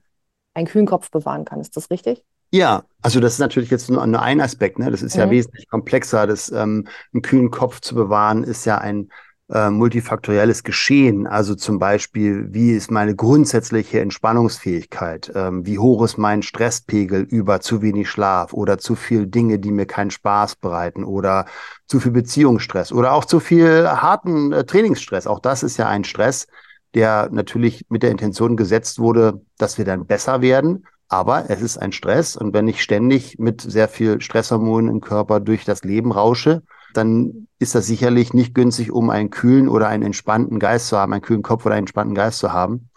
einen 0.54 0.66
kühlen 0.66 0.86
Kopf 0.86 1.10
bewahren 1.10 1.44
kann. 1.44 1.60
Ist 1.60 1.76
das 1.76 1.90
richtig? 1.90 2.24
Ja, 2.52 2.82
also 3.00 3.20
das 3.20 3.34
ist 3.34 3.38
natürlich 3.38 3.70
jetzt 3.70 3.88
nur, 3.90 4.04
nur 4.06 4.22
ein 4.22 4.40
Aspekt. 4.40 4.78
Ne? 4.78 4.90
Das 4.90 5.02
ist 5.02 5.14
mhm. 5.14 5.20
ja 5.20 5.30
wesentlich 5.30 5.68
komplexer. 5.68 6.26
Das, 6.26 6.50
ähm, 6.50 6.88
einen 7.12 7.22
kühlen 7.22 7.50
Kopf 7.50 7.80
zu 7.80 7.94
bewahren, 7.94 8.42
ist 8.42 8.64
ja 8.64 8.78
ein 8.78 9.10
äh, 9.52 9.70
multifaktorielles 9.70 10.62
Geschehen. 10.62 11.26
Also 11.26 11.54
zum 11.54 11.78
Beispiel, 11.78 12.46
wie 12.52 12.72
ist 12.72 12.90
meine 12.90 13.16
grundsätzliche 13.16 14.00
Entspannungsfähigkeit? 14.00 15.32
Ähm, 15.34 15.66
wie 15.66 15.78
hoch 15.78 16.04
ist 16.04 16.18
mein 16.18 16.42
Stresspegel 16.42 17.22
über 17.22 17.60
zu 17.60 17.82
wenig 17.82 18.08
Schlaf 18.08 18.52
oder 18.52 18.78
zu 18.78 18.94
viel 18.94 19.26
Dinge, 19.26 19.58
die 19.58 19.72
mir 19.72 19.86
keinen 19.86 20.10
Spaß 20.10 20.56
bereiten 20.56 21.04
oder 21.04 21.46
zu 21.86 21.98
viel 21.98 22.12
Beziehungsstress 22.12 22.92
oder 22.92 23.12
auch 23.12 23.24
zu 23.24 23.40
viel 23.40 23.88
harten 23.88 24.52
äh, 24.52 24.64
Trainingsstress. 24.64 25.26
Auch 25.26 25.40
das 25.40 25.62
ist 25.62 25.76
ja 25.76 25.88
ein 25.88 26.04
Stress, 26.04 26.46
der 26.94 27.28
natürlich 27.32 27.86
mit 27.88 28.02
der 28.02 28.10
Intention 28.10 28.56
gesetzt 28.56 28.98
wurde, 28.98 29.40
dass 29.58 29.78
wir 29.78 29.84
dann 29.84 30.06
besser 30.06 30.42
werden. 30.42 30.86
Aber 31.08 31.50
es 31.50 31.60
ist 31.60 31.76
ein 31.76 31.90
Stress. 31.90 32.36
Und 32.36 32.54
wenn 32.54 32.68
ich 32.68 32.82
ständig 32.82 33.36
mit 33.40 33.62
sehr 33.62 33.88
viel 33.88 34.20
Stresshormonen 34.20 34.88
im 34.88 35.00
Körper 35.00 35.40
durch 35.40 35.64
das 35.64 35.82
Leben 35.82 36.12
rausche, 36.12 36.62
dann 36.94 37.48
ist 37.58 37.74
das 37.74 37.86
sicherlich 37.86 38.32
nicht 38.34 38.54
günstig, 38.54 38.90
um 38.90 39.10
einen 39.10 39.30
kühlen 39.30 39.68
oder 39.68 39.88
einen 39.88 40.02
entspannten 40.02 40.58
Geist 40.58 40.88
zu 40.88 40.96
haben, 40.96 41.12
einen 41.12 41.22
kühlen 41.22 41.42
Kopf 41.42 41.66
oder 41.66 41.74
einen 41.74 41.84
entspannten 41.84 42.14
Geist 42.14 42.38
zu 42.38 42.52
haben. 42.52 42.88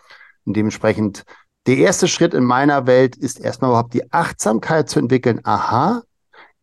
Und 0.45 0.55
dementsprechend, 0.55 1.23
der 1.67 1.77
erste 1.77 2.07
Schritt 2.07 2.33
in 2.33 2.43
meiner 2.43 2.87
Welt 2.87 3.15
ist 3.15 3.39
erstmal 3.39 3.71
überhaupt 3.71 3.93
die 3.93 4.11
Achtsamkeit 4.11 4.89
zu 4.89 4.99
entwickeln. 4.99 5.39
Aha, 5.43 6.03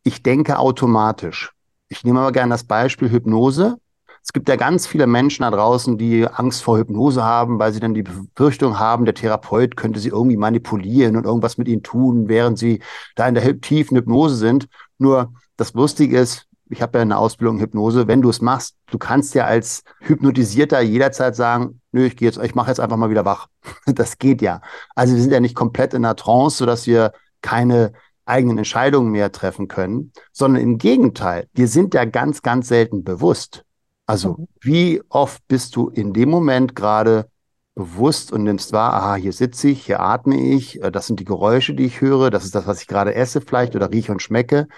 ich 0.02 0.22
denke 0.22 0.58
automatisch. 0.58 1.52
Ich 1.88 2.04
nehme 2.04 2.20
aber 2.20 2.32
gerne 2.32 2.50
das 2.50 2.64
Beispiel 2.64 3.10
Hypnose. 3.10 3.76
Es 4.22 4.32
gibt 4.32 4.48
ja 4.48 4.56
ganz 4.56 4.86
viele 4.86 5.06
Menschen 5.06 5.42
da 5.42 5.50
draußen, 5.50 5.96
die 5.96 6.28
Angst 6.28 6.62
vor 6.62 6.78
Hypnose 6.78 7.24
haben, 7.24 7.58
weil 7.58 7.72
sie 7.72 7.80
dann 7.80 7.94
die 7.94 8.02
Befürchtung 8.02 8.78
haben, 8.78 9.06
der 9.06 9.14
Therapeut 9.14 9.76
könnte 9.76 9.98
sie 9.98 10.10
irgendwie 10.10 10.36
manipulieren 10.36 11.16
und 11.16 11.24
irgendwas 11.24 11.56
mit 11.56 11.68
ihnen 11.68 11.82
tun, 11.82 12.28
während 12.28 12.58
sie 12.58 12.80
da 13.16 13.26
in 13.26 13.34
der 13.34 13.60
tiefen 13.60 13.96
Hypnose 13.96 14.36
sind. 14.36 14.68
Nur 14.98 15.32
das 15.56 15.72
Lustige 15.72 16.18
ist, 16.18 16.46
ich 16.70 16.82
habe 16.82 16.98
ja 16.98 17.02
eine 17.02 17.18
Ausbildung 17.18 17.56
in 17.56 17.62
Hypnose, 17.62 18.06
wenn 18.06 18.22
du 18.22 18.30
es 18.30 18.40
machst, 18.40 18.76
du 18.90 18.98
kannst 18.98 19.34
ja 19.34 19.44
als 19.44 19.82
Hypnotisierter 20.00 20.80
jederzeit 20.80 21.34
sagen, 21.36 21.80
nö, 21.92 22.06
ich 22.06 22.16
gehe 22.16 22.28
jetzt, 22.28 22.38
ich 22.42 22.54
mache 22.54 22.68
jetzt 22.68 22.80
einfach 22.80 22.96
mal 22.96 23.10
wieder 23.10 23.24
wach. 23.24 23.48
Das 23.86 24.18
geht 24.18 24.40
ja. 24.40 24.60
Also 24.94 25.14
wir 25.14 25.20
sind 25.20 25.32
ja 25.32 25.40
nicht 25.40 25.56
komplett 25.56 25.94
in 25.94 26.04
einer 26.04 26.16
Trance, 26.16 26.58
sodass 26.58 26.86
wir 26.86 27.12
keine 27.42 27.92
eigenen 28.24 28.58
Entscheidungen 28.58 29.10
mehr 29.10 29.32
treffen 29.32 29.66
können, 29.66 30.12
sondern 30.32 30.62
im 30.62 30.78
Gegenteil, 30.78 31.48
wir 31.52 31.66
sind 31.66 31.94
ja 31.94 32.04
ganz, 32.04 32.42
ganz 32.42 32.68
selten 32.68 33.02
bewusst. 33.02 33.64
Also 34.06 34.34
mhm. 34.38 34.48
wie 34.60 35.02
oft 35.08 35.46
bist 35.48 35.74
du 35.76 35.88
in 35.88 36.12
dem 36.12 36.30
Moment 36.30 36.76
gerade 36.76 37.28
bewusst 37.74 38.32
und 38.32 38.44
nimmst 38.44 38.72
wahr, 38.72 38.92
aha, 38.94 39.14
hier 39.16 39.32
sitze 39.32 39.68
ich, 39.68 39.86
hier 39.86 40.00
atme 40.00 40.36
ich, 40.38 40.82
äh, 40.82 40.90
das 40.92 41.06
sind 41.06 41.18
die 41.18 41.24
Geräusche, 41.24 41.74
die 41.74 41.86
ich 41.86 42.00
höre, 42.00 42.30
das 42.30 42.44
ist 42.44 42.54
das, 42.54 42.66
was 42.66 42.80
ich 42.82 42.86
gerade 42.86 43.14
esse 43.14 43.40
vielleicht 43.40 43.74
oder 43.74 43.90
rieche 43.90 44.12
und 44.12 44.22
schmecke. 44.22 44.68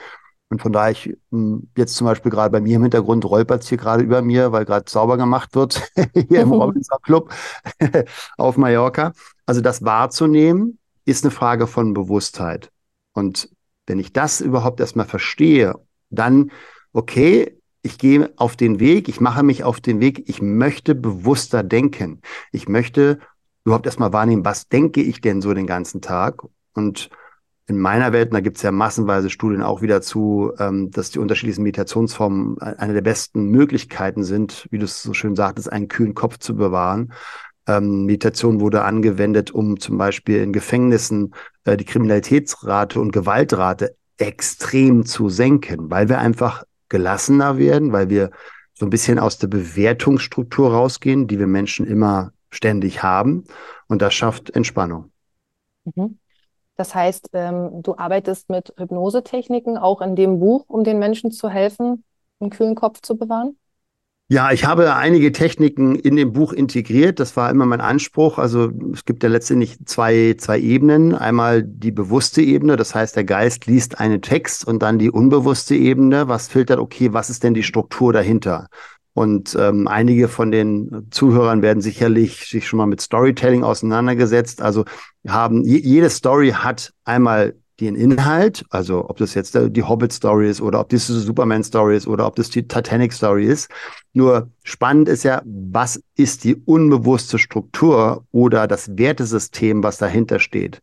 Und 0.53 0.61
von 0.61 0.71
daher, 0.71 0.93
ich 0.93 1.17
hm, 1.31 1.71
jetzt 1.79 1.95
zum 1.97 2.05
Beispiel 2.05 2.31
gerade 2.31 2.51
bei 2.51 2.61
mir 2.61 2.77
im 2.77 2.83
Hintergrund 2.83 3.25
rolpert 3.25 3.63
es 3.63 3.71
hier 3.71 3.79
gerade 3.79 4.03
über 4.03 4.21
mir, 4.21 4.53
weil 4.53 4.67
gerade 4.67 4.85
sauber 4.87 5.17
gemacht 5.17 5.55
wird 5.55 5.83
hier 6.29 6.43
im 6.43 6.53
Robinson 6.53 6.99
Club 7.03 7.33
auf 8.37 8.59
Mallorca. 8.59 9.15
Also 9.47 9.63
das 9.63 9.83
wahrzunehmen, 9.83 10.79
ist 11.07 11.25
eine 11.25 11.31
Frage 11.31 11.67
von 11.67 11.95
Bewusstheit. 11.95 12.71
Und 13.15 13.49
wenn 13.87 13.99
ich 13.99 14.13
das 14.13 14.43
überhaupt 14.43 14.81
erstmal 14.81 15.07
verstehe, 15.07 15.75
dann, 16.11 16.51
okay, 16.93 17.59
ich 17.81 17.97
gehe 17.97 18.31
auf 18.37 18.55
den 18.55 18.79
Weg, 18.79 19.09
ich 19.09 19.23
mache 19.23 19.43
mich 19.43 19.65
auf 19.65 19.81
den 19.81 20.01
Weg, 20.01 20.29
ich 20.29 20.43
möchte 20.43 20.95
bewusster 20.95 21.63
denken. 21.63 22.21
Ich 22.53 22.69
möchte 22.69 23.21
überhaupt 23.65 23.87
erstmal 23.87 24.13
wahrnehmen, 24.13 24.45
was 24.45 24.69
denke 24.69 25.01
ich 25.01 25.23
denn 25.23 25.41
so 25.41 25.55
den 25.55 25.67
ganzen 25.67 26.03
Tag? 26.03 26.43
Und 26.75 27.09
in 27.67 27.79
meiner 27.79 28.13
Welt, 28.13 28.29
und 28.29 28.35
da 28.35 28.41
gibt 28.41 28.57
es 28.57 28.63
ja 28.63 28.73
massenweise 28.73 29.31
Studien 29.31 29.63
auch 29.63 29.83
wieder 29.83 30.03
zu, 30.03 30.53
ähm, 30.59 30.91
dass 30.91 31.11
die 31.11 31.19
unterschiedlichen 31.19 31.63
Meditationsformen 31.63 32.59
eine 32.59 32.93
der 32.93 33.03
besten 33.03 33.47
Möglichkeiten 33.47 34.25
sind, 34.25 34.67
wie 34.71 34.79
du 34.79 34.85
es 34.85 35.03
so 35.03 35.15
schön 35.15 35.37
sagtest, 35.37 35.73
einen 35.73 35.89
kühlen 35.89 36.15
Kopf 36.15 36.39
zu 36.39 36.57
bewahren. 36.57 37.13
Ähm, 37.67 38.05
Meditation 38.07 38.61
wurde 38.61 38.83
angewendet, 38.83 39.53
um 39.53 39.79
zum 39.79 39.97
Beispiel 39.97 40.43
in 40.43 40.53
Gefängnissen 40.53 41.35
äh, 41.65 41.77
die 41.77 41.85
Kriminalitätsrate 41.85 43.01
und 43.01 43.13
Gewaltrate 43.13 43.95
extrem 44.19 45.05
zu 45.07 45.29
senken, 45.29 45.91
weil 45.91 46.09
wir 46.09 46.19
einfach 46.19 46.65
gelassener 46.89 47.59
werden, 47.59 47.93
weil 47.93 48.11
wir 48.11 48.31
so 48.75 48.87
ein 48.87 48.91
bisschen 48.91 49.19
aus 49.19 49.39
der 49.39 49.47
Bewertungsstruktur 49.47 50.73
rausgehen, 50.73 51.29
die 51.29 51.39
wir 51.39 51.47
Menschen 51.47 51.87
immer 51.87 52.33
ständig 52.51 53.03
haben. 53.03 53.45
Und 53.87 54.03
das 54.03 54.15
schafft 54.15 54.51
Entspannung. 54.51 55.13
Mhm. 55.85 56.19
Das 56.77 56.95
heißt, 56.95 57.31
ähm, 57.35 57.83
du 57.83 57.97
arbeitest 57.97 58.49
mit 58.49 58.73
Hypnosetechniken 58.77 59.77
auch 59.77 60.01
in 60.01 60.17
dem 60.17 60.41
Buch, 60.41 60.65
um 60.69 60.85
den 60.85 60.99
Menschen 60.99 61.31
zu 61.31 61.49
helfen, 61.49 62.05
einen 62.41 62.51
kühlen 62.51 62.75
Kopf 62.75 63.01
zu 63.03 63.17
bewahren? 63.17 63.57
Ja, 64.29 64.51
ich 64.51 64.65
habe 64.65 64.95
einige 64.95 65.31
Techniken 65.31 65.95
in 65.95 66.17
dem 66.17 66.33
Buch 66.33 66.55
integriert. 66.55 67.21
Das 67.21 67.37
war 67.37 67.51
immer 67.51 67.67
mein 67.67 67.83
Anspruch. 67.83 68.39
Also 68.39 68.71
es 68.95 69.05
gibt 69.05 69.23
ja 69.23 69.29
letztendlich 69.29 69.77
zwei, 69.85 70.37
zwei 70.39 70.59
Ebenen. 70.59 71.15
Einmal 71.15 71.63
die 71.63 71.93
bewusste 71.93 72.41
Ebene, 72.41 72.77
das 72.77 72.95
heißt, 72.95 73.15
der 73.15 73.25
Geist 73.25 73.67
liest 73.67 74.01
einen 74.01 74.23
Text 74.23 74.67
und 74.67 74.83
dann 74.83 74.99
die 74.99 75.11
unbewusste 75.11 75.75
Ebene, 75.75 76.29
was 76.29 76.49
filtert, 76.49 76.79
okay, 76.79 77.13
was 77.13 77.29
ist 77.29 77.43
denn 77.43 77.53
die 77.53 77.63
Struktur 77.63 78.15
dahinter? 78.15 78.69
Und 79.15 79.57
ähm, 79.61 79.89
einige 79.89 80.29
von 80.29 80.51
den 80.51 81.09
Zuhörern 81.11 81.61
werden 81.61 81.83
sicherlich 81.83 82.47
sich 82.49 82.67
schon 82.67 82.79
mal 82.79 82.87
mit 82.87 83.01
Storytelling 83.01 83.63
auseinandergesetzt. 83.63 84.63
Also 84.63 84.85
haben 85.27 85.65
jede 85.65 86.09
Story 86.09 86.53
hat 86.53 86.93
einmal 87.05 87.55
den 87.81 87.97
Inhalt, 87.97 88.65
also 88.71 89.09
ob 89.09 89.17
das 89.17 89.35
jetzt 89.35 89.59
die 89.59 89.83
Hobbit-Story 89.83 90.49
ist 90.49 90.61
oder 90.61 90.81
ob 90.81 90.89
das 90.91 91.09
die 91.09 91.15
Superman-Story 91.15 91.97
ist 91.97 92.07
oder 92.07 92.27
ob 92.27 92.37
das 92.37 92.49
die 92.49 92.67
Titanic-Story 92.67 93.45
ist. 93.45 93.71
Nur 94.13 94.51
spannend 94.63 95.09
ist 95.09 95.25
ja, 95.25 95.43
was 95.45 96.01
ist 96.15 96.45
die 96.45 96.55
unbewusste 96.55 97.39
Struktur 97.39 98.25
oder 98.31 98.67
das 98.67 98.97
Wertesystem, 98.97 99.83
was 99.83 99.99
dahinter 99.99 100.39
steht? 100.39 100.81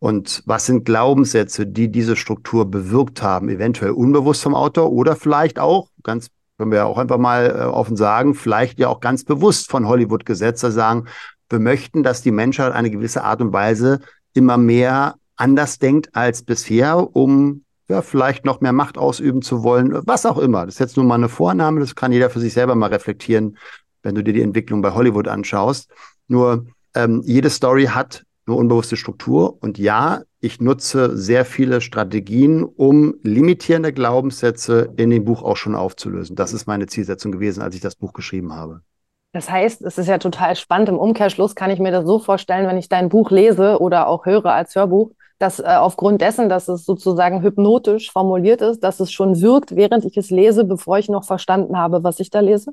Und 0.00 0.42
was 0.46 0.66
sind 0.66 0.84
Glaubenssätze, 0.84 1.66
die 1.66 1.90
diese 1.90 2.14
Struktur 2.16 2.70
bewirkt 2.70 3.20
haben? 3.20 3.48
Eventuell 3.48 3.90
unbewusst 3.90 4.42
vom 4.42 4.54
Autor 4.54 4.92
oder 4.92 5.16
vielleicht 5.16 5.58
auch, 5.58 5.90
ganz 6.04 6.28
können 6.58 6.72
wir 6.72 6.78
ja 6.78 6.84
auch 6.84 6.98
einfach 6.98 7.18
mal 7.18 7.46
äh, 7.46 7.64
offen 7.64 7.96
sagen, 7.96 8.34
vielleicht 8.34 8.78
ja 8.80 8.88
auch 8.88 9.00
ganz 9.00 9.24
bewusst 9.24 9.70
von 9.70 9.86
Hollywood 9.86 10.26
Gesetze 10.26 10.72
sagen, 10.72 11.06
wir 11.48 11.60
möchten, 11.60 12.02
dass 12.02 12.20
die 12.20 12.32
Menschheit 12.32 12.72
eine 12.72 12.90
gewisse 12.90 13.24
Art 13.24 13.40
und 13.40 13.52
Weise 13.52 14.00
immer 14.34 14.58
mehr 14.58 15.14
anders 15.36 15.78
denkt 15.78 16.14
als 16.14 16.42
bisher, 16.42 17.14
um 17.16 17.62
ja, 17.88 18.02
vielleicht 18.02 18.44
noch 18.44 18.60
mehr 18.60 18.72
Macht 18.72 18.98
ausüben 18.98 19.40
zu 19.40 19.62
wollen, 19.62 19.98
was 20.06 20.26
auch 20.26 20.36
immer. 20.36 20.66
Das 20.66 20.74
ist 20.74 20.80
jetzt 20.80 20.96
nur 20.96 21.06
mal 21.06 21.14
eine 21.14 21.28
Vornahme, 21.28 21.80
das 21.80 21.94
kann 21.94 22.12
jeder 22.12 22.28
für 22.28 22.40
sich 22.40 22.52
selber 22.52 22.74
mal 22.74 22.90
reflektieren, 22.90 23.56
wenn 24.02 24.14
du 24.14 24.22
dir 24.22 24.34
die 24.34 24.42
Entwicklung 24.42 24.82
bei 24.82 24.92
Hollywood 24.92 25.28
anschaust. 25.28 25.90
Nur 26.26 26.66
ähm, 26.94 27.22
jede 27.24 27.50
Story 27.50 27.86
hat 27.86 28.24
eine 28.48 28.56
unbewusste 28.56 28.96
Struktur 28.96 29.56
und 29.62 29.78
ja, 29.78 30.22
ich 30.40 30.60
nutze 30.60 31.16
sehr 31.16 31.44
viele 31.44 31.80
Strategien, 31.80 32.64
um 32.64 33.14
limitierende 33.22 33.92
Glaubenssätze 33.92 34.92
in 34.96 35.10
dem 35.10 35.24
Buch 35.24 35.42
auch 35.42 35.56
schon 35.56 35.74
aufzulösen. 35.74 36.36
Das 36.36 36.52
ist 36.52 36.66
meine 36.66 36.86
Zielsetzung 36.86 37.32
gewesen, 37.32 37.62
als 37.62 37.74
ich 37.74 37.80
das 37.80 37.96
Buch 37.96 38.12
geschrieben 38.12 38.52
habe. 38.52 38.82
Das 39.32 39.50
heißt, 39.50 39.82
es 39.82 39.98
ist 39.98 40.06
ja 40.06 40.18
total 40.18 40.56
spannend. 40.56 40.88
Im 40.88 40.98
Umkehrschluss 40.98 41.54
kann 41.54 41.70
ich 41.70 41.78
mir 41.78 41.90
das 41.90 42.06
so 42.06 42.18
vorstellen, 42.18 42.66
wenn 42.66 42.78
ich 42.78 42.88
dein 42.88 43.08
Buch 43.08 43.30
lese 43.30 43.78
oder 43.80 44.08
auch 44.08 44.24
höre 44.26 44.46
als 44.46 44.74
Hörbuch, 44.74 45.10
dass 45.38 45.60
äh, 45.60 45.64
aufgrund 45.64 46.20
dessen, 46.20 46.48
dass 46.48 46.68
es 46.68 46.84
sozusagen 46.84 47.42
hypnotisch 47.42 48.10
formuliert 48.10 48.62
ist, 48.62 48.80
dass 48.80 49.00
es 49.00 49.12
schon 49.12 49.40
wirkt, 49.40 49.76
während 49.76 50.04
ich 50.04 50.16
es 50.16 50.30
lese, 50.30 50.64
bevor 50.64 50.98
ich 50.98 51.08
noch 51.08 51.24
verstanden 51.24 51.76
habe, 51.76 52.02
was 52.02 52.20
ich 52.20 52.30
da 52.30 52.40
lese? 52.40 52.72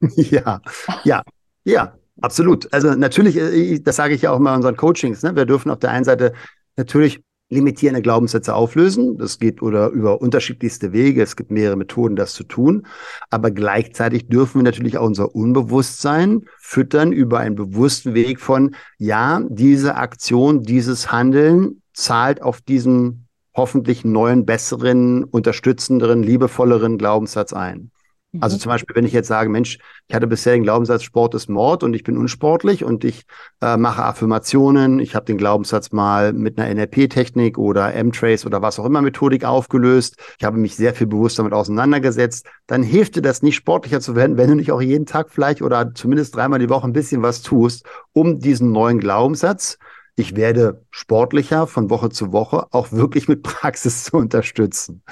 Ja, 0.16 0.60
ja, 1.02 1.22
ja, 1.64 1.94
absolut. 2.20 2.72
Also 2.72 2.94
natürlich, 2.94 3.36
äh, 3.36 3.78
das 3.80 3.96
sage 3.96 4.14
ich 4.14 4.22
ja 4.22 4.32
auch 4.32 4.38
immer 4.38 4.50
in 4.50 4.56
unseren 4.56 4.76
Coachings, 4.76 5.22
ne? 5.22 5.34
wir 5.36 5.46
dürfen 5.46 5.70
auf 5.70 5.78
der 5.78 5.90
einen 5.90 6.04
Seite 6.04 6.32
natürlich 6.76 7.20
limitierende 7.50 8.02
Glaubenssätze 8.02 8.54
auflösen. 8.54 9.16
Das 9.16 9.38
geht 9.38 9.62
oder 9.62 9.88
über 9.88 10.20
unterschiedlichste 10.20 10.92
Wege. 10.92 11.22
Es 11.22 11.36
gibt 11.36 11.50
mehrere 11.50 11.76
Methoden, 11.76 12.16
das 12.16 12.34
zu 12.34 12.44
tun. 12.44 12.86
Aber 13.30 13.50
gleichzeitig 13.50 14.28
dürfen 14.28 14.58
wir 14.58 14.64
natürlich 14.64 14.98
auch 14.98 15.06
unser 15.06 15.34
Unbewusstsein 15.34 16.44
füttern 16.58 17.12
über 17.12 17.38
einen 17.38 17.54
bewussten 17.54 18.14
Weg 18.14 18.40
von, 18.40 18.74
ja, 18.98 19.40
diese 19.48 19.94
Aktion, 19.94 20.62
dieses 20.62 21.10
Handeln 21.10 21.82
zahlt 21.94 22.42
auf 22.42 22.60
diesen 22.60 23.26
hoffentlich 23.54 24.04
neuen, 24.04 24.46
besseren, 24.46 25.24
unterstützenderen, 25.24 26.22
liebevolleren 26.22 26.98
Glaubenssatz 26.98 27.52
ein. 27.52 27.90
Also 28.40 28.56
mhm. 28.56 28.60
zum 28.60 28.70
Beispiel, 28.70 28.94
wenn 28.94 29.06
ich 29.06 29.14
jetzt 29.14 29.28
sage, 29.28 29.48
Mensch, 29.48 29.78
ich 30.06 30.14
hatte 30.14 30.26
bisher 30.26 30.52
den 30.52 30.62
Glaubenssatz, 30.62 31.02
Sport 31.02 31.34
ist 31.34 31.48
Mord 31.48 31.82
und 31.82 31.94
ich 31.94 32.02
bin 32.02 32.18
unsportlich 32.18 32.84
und 32.84 33.02
ich 33.02 33.24
äh, 33.62 33.78
mache 33.78 34.04
Affirmationen, 34.04 35.00
ich 35.00 35.14
habe 35.14 35.24
den 35.24 35.38
Glaubenssatz 35.38 35.92
mal 35.92 36.34
mit 36.34 36.58
einer 36.58 36.74
NLP-Technik 36.74 37.56
oder 37.56 37.94
M-Trace 37.94 38.44
oder 38.44 38.60
was 38.60 38.78
auch 38.78 38.84
immer 38.84 39.00
Methodik 39.00 39.44
aufgelöst, 39.44 40.16
ich 40.38 40.44
habe 40.44 40.58
mich 40.58 40.76
sehr 40.76 40.92
viel 40.92 41.06
bewusst 41.06 41.38
damit 41.38 41.54
auseinandergesetzt, 41.54 42.46
dann 42.66 42.82
hilft 42.82 43.16
dir 43.16 43.22
das 43.22 43.40
nicht, 43.40 43.56
sportlicher 43.56 44.00
zu 44.00 44.14
werden, 44.14 44.36
wenn 44.36 44.50
du 44.50 44.56
nicht 44.56 44.72
auch 44.72 44.82
jeden 44.82 45.06
Tag 45.06 45.30
vielleicht 45.30 45.62
oder 45.62 45.94
zumindest 45.94 46.36
dreimal 46.36 46.58
die 46.58 46.68
Woche 46.68 46.86
ein 46.86 46.92
bisschen 46.92 47.22
was 47.22 47.40
tust, 47.40 47.86
um 48.12 48.40
diesen 48.40 48.72
neuen 48.72 49.00
Glaubenssatz, 49.00 49.78
ich 50.16 50.36
werde 50.36 50.84
sportlicher 50.90 51.66
von 51.66 51.88
Woche 51.88 52.10
zu 52.10 52.32
Woche, 52.32 52.66
auch 52.72 52.92
wirklich 52.92 53.26
mit 53.26 53.42
Praxis 53.42 54.04
zu 54.04 54.18
unterstützen. 54.18 55.02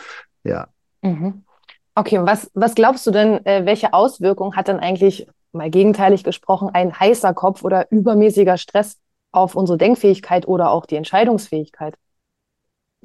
Ja. 0.44 0.68
Mhm. 1.00 1.45
Okay, 1.98 2.18
was, 2.20 2.50
was 2.52 2.74
glaubst 2.74 3.06
du 3.06 3.10
denn, 3.10 3.44
äh, 3.46 3.64
welche 3.64 3.94
Auswirkungen 3.94 4.54
hat 4.54 4.68
denn 4.68 4.78
eigentlich, 4.78 5.26
mal 5.52 5.70
gegenteilig 5.70 6.24
gesprochen, 6.24 6.68
ein 6.74 6.98
heißer 6.98 7.32
Kopf 7.32 7.64
oder 7.64 7.90
übermäßiger 7.90 8.58
Stress 8.58 8.98
auf 9.32 9.54
unsere 9.54 9.78
Denkfähigkeit 9.78 10.46
oder 10.46 10.70
auch 10.70 10.84
die 10.84 10.96
Entscheidungsfähigkeit? 10.96 11.94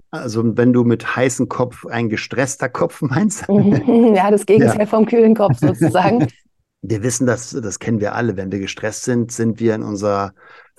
Also 0.10 0.58
wenn 0.58 0.74
du 0.74 0.84
mit 0.84 1.16
heißem 1.16 1.48
Kopf 1.48 1.86
ein 1.86 2.10
gestresster 2.10 2.68
Kopf 2.68 3.02
meinst? 3.02 3.46
ja, 3.48 4.30
das 4.30 4.46
Gegenteil 4.46 4.80
ja. 4.82 4.86
vom 4.86 5.06
kühlen 5.06 5.36
Kopf 5.36 5.58
sozusagen. 5.60 6.28
Wir 6.84 7.04
wissen, 7.04 7.28
dass 7.28 7.52
das 7.52 7.78
kennen 7.78 8.02
wir 8.02 8.16
alle. 8.16 8.38
Wenn 8.38 8.52
wir 8.52 8.58
gestresst 8.58 9.04
sind, 9.04 9.32
sind 9.32 9.60
wir 9.60 9.76
in 9.76 9.84
unserer 9.84 10.34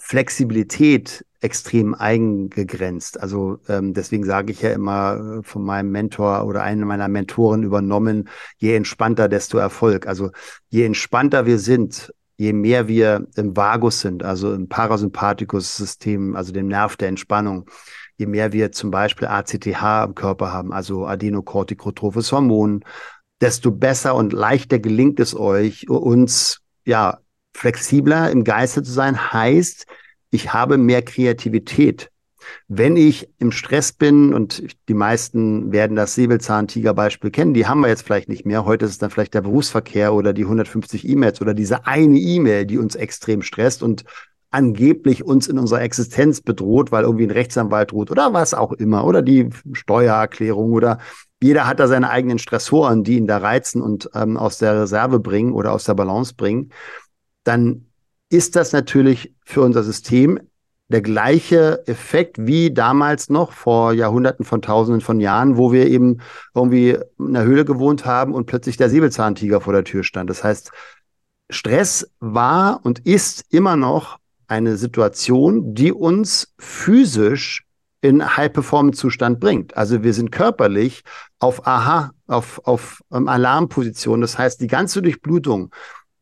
Flexibilität 0.05 1.25
extrem 1.41 1.95
eingegrenzt. 1.95 3.21
Also 3.21 3.61
ähm, 3.69 3.95
deswegen 3.95 4.25
sage 4.25 4.51
ich 4.51 4.61
ja 4.61 4.73
immer 4.73 5.39
äh, 5.39 5.43
von 5.45 5.63
meinem 5.63 5.93
Mentor 5.93 6.45
oder 6.45 6.63
einer 6.63 6.85
meiner 6.85 7.07
Mentoren 7.07 7.63
übernommen, 7.63 8.29
je 8.59 8.75
entspannter, 8.75 9.29
desto 9.29 9.59
Erfolg. 9.59 10.09
Also 10.09 10.31
je 10.71 10.85
entspannter 10.85 11.47
wir 11.47 11.61
sind, 11.61 12.13
je 12.37 12.53
mehr 12.53 12.89
wir 12.89 13.29
im 13.37 13.57
Vagus 13.57 14.01
sind, 14.01 14.25
also 14.25 14.53
im 14.53 14.69
Parasympathikus-System, 14.69 16.35
also 16.35 16.53
dem 16.53 16.67
Nerv 16.67 16.97
der 16.97 17.09
Entspannung, 17.09 17.71
je 18.17 18.27
mehr 18.27 18.53
wir 18.53 18.73
zum 18.73 18.91
Beispiel 18.91 19.29
ACTH 19.29 20.05
im 20.05 20.15
Körper 20.17 20.53
haben, 20.53 20.73
also 20.73 21.07
Adenokortikotrophes 21.07 22.33
Hormon, 22.33 22.85
desto 23.41 23.71
besser 23.71 24.17
und 24.17 24.33
leichter 24.33 24.81
gelingt 24.81 25.21
es 25.21 25.35
euch, 25.37 25.89
uns 25.89 26.61
ja 26.85 27.22
flexibler 27.55 28.31
im 28.31 28.45
Geiste 28.45 28.83
zu 28.83 28.93
sein, 28.93 29.33
heißt, 29.33 29.87
ich 30.31 30.53
habe 30.53 30.79
mehr 30.79 31.03
Kreativität. 31.03 32.11
Wenn 32.67 32.97
ich 32.97 33.29
im 33.39 33.53
Stress 33.53 33.93
bin, 33.93 34.35
und 34.35 34.65
die 34.89 34.95
meisten 34.95 35.71
werden 35.71 35.97
das 35.97 36.15
Säbelzahntiger-Beispiel 36.15 37.31
kennen, 37.31 37.55
die 37.55 37.67
haben 37.67 37.81
wir 37.81 37.89
jetzt 37.89 38.03
vielleicht 38.03 38.29
nicht 38.29 38.47
mehr. 38.47 38.65
Heute 38.65 38.87
ist 38.87 38.93
es 38.93 38.99
dann 38.99 39.11
vielleicht 39.11 39.35
der 39.35 39.43
Berufsverkehr 39.43 40.13
oder 40.13 40.33
die 40.33 40.43
150 40.43 41.09
E-Mails 41.09 41.41
oder 41.41 41.55
diese 41.55 41.87
eine 41.87 42.19
E-Mail, 42.19 42.67
die 42.67 42.79
uns 42.79 42.97
extrem 42.97 43.43
stresst 43.43 43.83
und 43.83 44.05
angeblich 44.53 45.25
uns 45.25 45.49
in 45.49 45.59
unserer 45.59 45.81
Existenz 45.81 46.41
bedroht, 46.41 46.93
weil 46.93 47.05
irgendwie 47.05 47.25
ein 47.25 47.31
Rechtsanwalt 47.31 47.93
droht 47.93 48.11
oder 48.11 48.33
was 48.33 48.55
auch 48.55 48.73
immer 48.73 49.05
oder 49.05 49.23
die 49.23 49.49
Steuererklärung 49.73 50.73
oder 50.73 50.99
jeder 51.43 51.67
hat 51.67 51.81
da 51.81 51.89
seine 51.89 52.11
eigenen 52.11 52.39
Stressoren, 52.39 53.03
die 53.03 53.17
ihn 53.17 53.27
da 53.27 53.39
reizen 53.39 53.83
und 53.83 54.11
ähm, 54.15 54.37
aus 54.37 54.59
der 54.59 54.83
Reserve 54.83 55.19
bringen 55.19 55.53
oder 55.53 55.73
aus 55.73 55.85
der 55.85 55.95
Balance 55.95 56.35
bringen, 56.37 56.71
dann 57.45 57.87
ist 58.29 58.57
das 58.57 58.73
natürlich 58.73 59.35
für 59.45 59.63
unser 59.63 59.83
System 59.83 60.41
der 60.89 61.03
gleiche 61.03 61.83
Effekt 61.87 62.37
wie 62.47 62.73
damals 62.73 63.31
noch 63.31 63.53
vor 63.53 63.93
Jahrhunderten 63.93 64.45
von 64.45 64.63
Tausenden 64.63 65.01
von 65.01 65.21
Jahren, 65.21 65.57
wo 65.57 65.73
wir 65.73 65.87
eben 65.87 66.21
irgendwie 66.55 66.99
in 67.19 67.33
der 67.33 67.45
Höhle 67.45 67.65
gewohnt 67.65 68.05
haben 68.05 68.35
und 68.35 68.47
plötzlich 68.47 68.77
der 68.77 68.91
Säbelzahntiger 68.91 69.61
vor 69.61 69.73
der 69.73 69.85
Tür 69.85 70.05
stand. 70.05 70.29
Das 70.29 70.45
heißt, 70.45 70.71
Stress 71.51 72.11
war 72.21 72.81
und 72.85 73.01
ist 73.01 73.45
immer 73.51 73.77
noch 73.77 74.19
eine 74.47 74.77
Situation, 74.77 75.75
die 75.75 75.93
uns 75.93 76.55
physisch 76.59 77.65
in 78.03 78.37
High-Performance-Zustand 78.37 79.41
bringt. 79.41 79.77
Also 79.77 80.03
wir 80.03 80.13
sind 80.13 80.33
körperlich 80.33 81.05
auf 81.39 81.67
Aha, 81.67 82.11
auf, 82.27 82.61
auf 82.65 83.01
ähm, 83.13 83.29
Alarmposition. 83.29 84.21
Das 84.21 84.37
heißt, 84.37 84.61
die 84.61 84.67
ganze 84.67 85.01
Durchblutung 85.03 85.73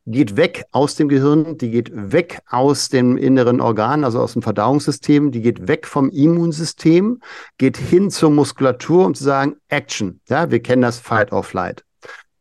geht 0.05 0.35
weg 0.35 0.65
aus 0.71 0.95
dem 0.95 1.09
Gehirn, 1.09 1.57
die 1.57 1.69
geht 1.69 1.91
weg 1.93 2.41
aus 2.49 2.89
dem 2.89 3.17
inneren 3.17 3.61
Organ, 3.61 4.03
also 4.03 4.19
aus 4.19 4.33
dem 4.33 4.41
Verdauungssystem, 4.41 5.31
die 5.31 5.41
geht 5.41 5.67
weg 5.67 5.85
vom 5.87 6.09
Immunsystem, 6.09 7.21
geht 7.57 7.77
hin 7.77 8.09
zur 8.09 8.31
Muskulatur, 8.31 9.05
um 9.05 9.13
zu 9.13 9.23
sagen, 9.23 9.57
Action. 9.69 10.19
Ja, 10.27 10.49
wir 10.49 10.61
kennen 10.61 10.81
das 10.81 10.99
Fight 10.99 11.31
or 11.31 11.43
Flight. 11.43 11.83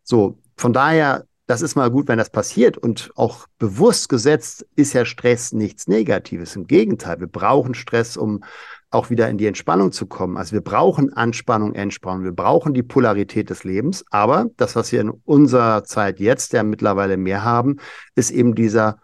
So, 0.02 0.38
von 0.56 0.72
daher 0.72 1.24
das 1.50 1.62
ist 1.62 1.74
mal 1.74 1.90
gut, 1.90 2.06
wenn 2.06 2.18
das 2.18 2.30
passiert 2.30 2.78
und 2.78 3.10
auch 3.16 3.48
bewusst 3.58 4.08
gesetzt 4.08 4.64
ist 4.76 4.92
ja 4.92 5.04
Stress 5.04 5.52
nichts 5.52 5.88
Negatives. 5.88 6.54
Im 6.54 6.68
Gegenteil, 6.68 7.18
wir 7.18 7.26
brauchen 7.26 7.74
Stress, 7.74 8.16
um 8.16 8.44
auch 8.90 9.08
wieder 9.08 9.28
in 9.28 9.38
die 9.38 9.46
Entspannung 9.46 9.92
zu 9.92 10.06
kommen. 10.06 10.36
Also 10.36 10.52
wir 10.52 10.62
brauchen 10.62 11.12
Anspannung, 11.12 11.74
Entspannung, 11.74 12.24
wir 12.24 12.32
brauchen 12.32 12.74
die 12.74 12.82
Polarität 12.82 13.50
des 13.50 13.64
Lebens. 13.64 14.04
Aber 14.10 14.46
das, 14.56 14.74
was 14.74 14.90
wir 14.90 15.00
in 15.00 15.10
unserer 15.10 15.84
Zeit 15.84 16.18
jetzt 16.18 16.52
ja 16.52 16.62
mittlerweile 16.62 17.16
mehr 17.16 17.44
haben, 17.44 17.76
ist 18.16 18.30
eben 18.30 18.54
dieser 18.54 18.98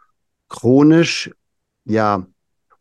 chronisch, 0.48 1.30
ja, 1.84 2.26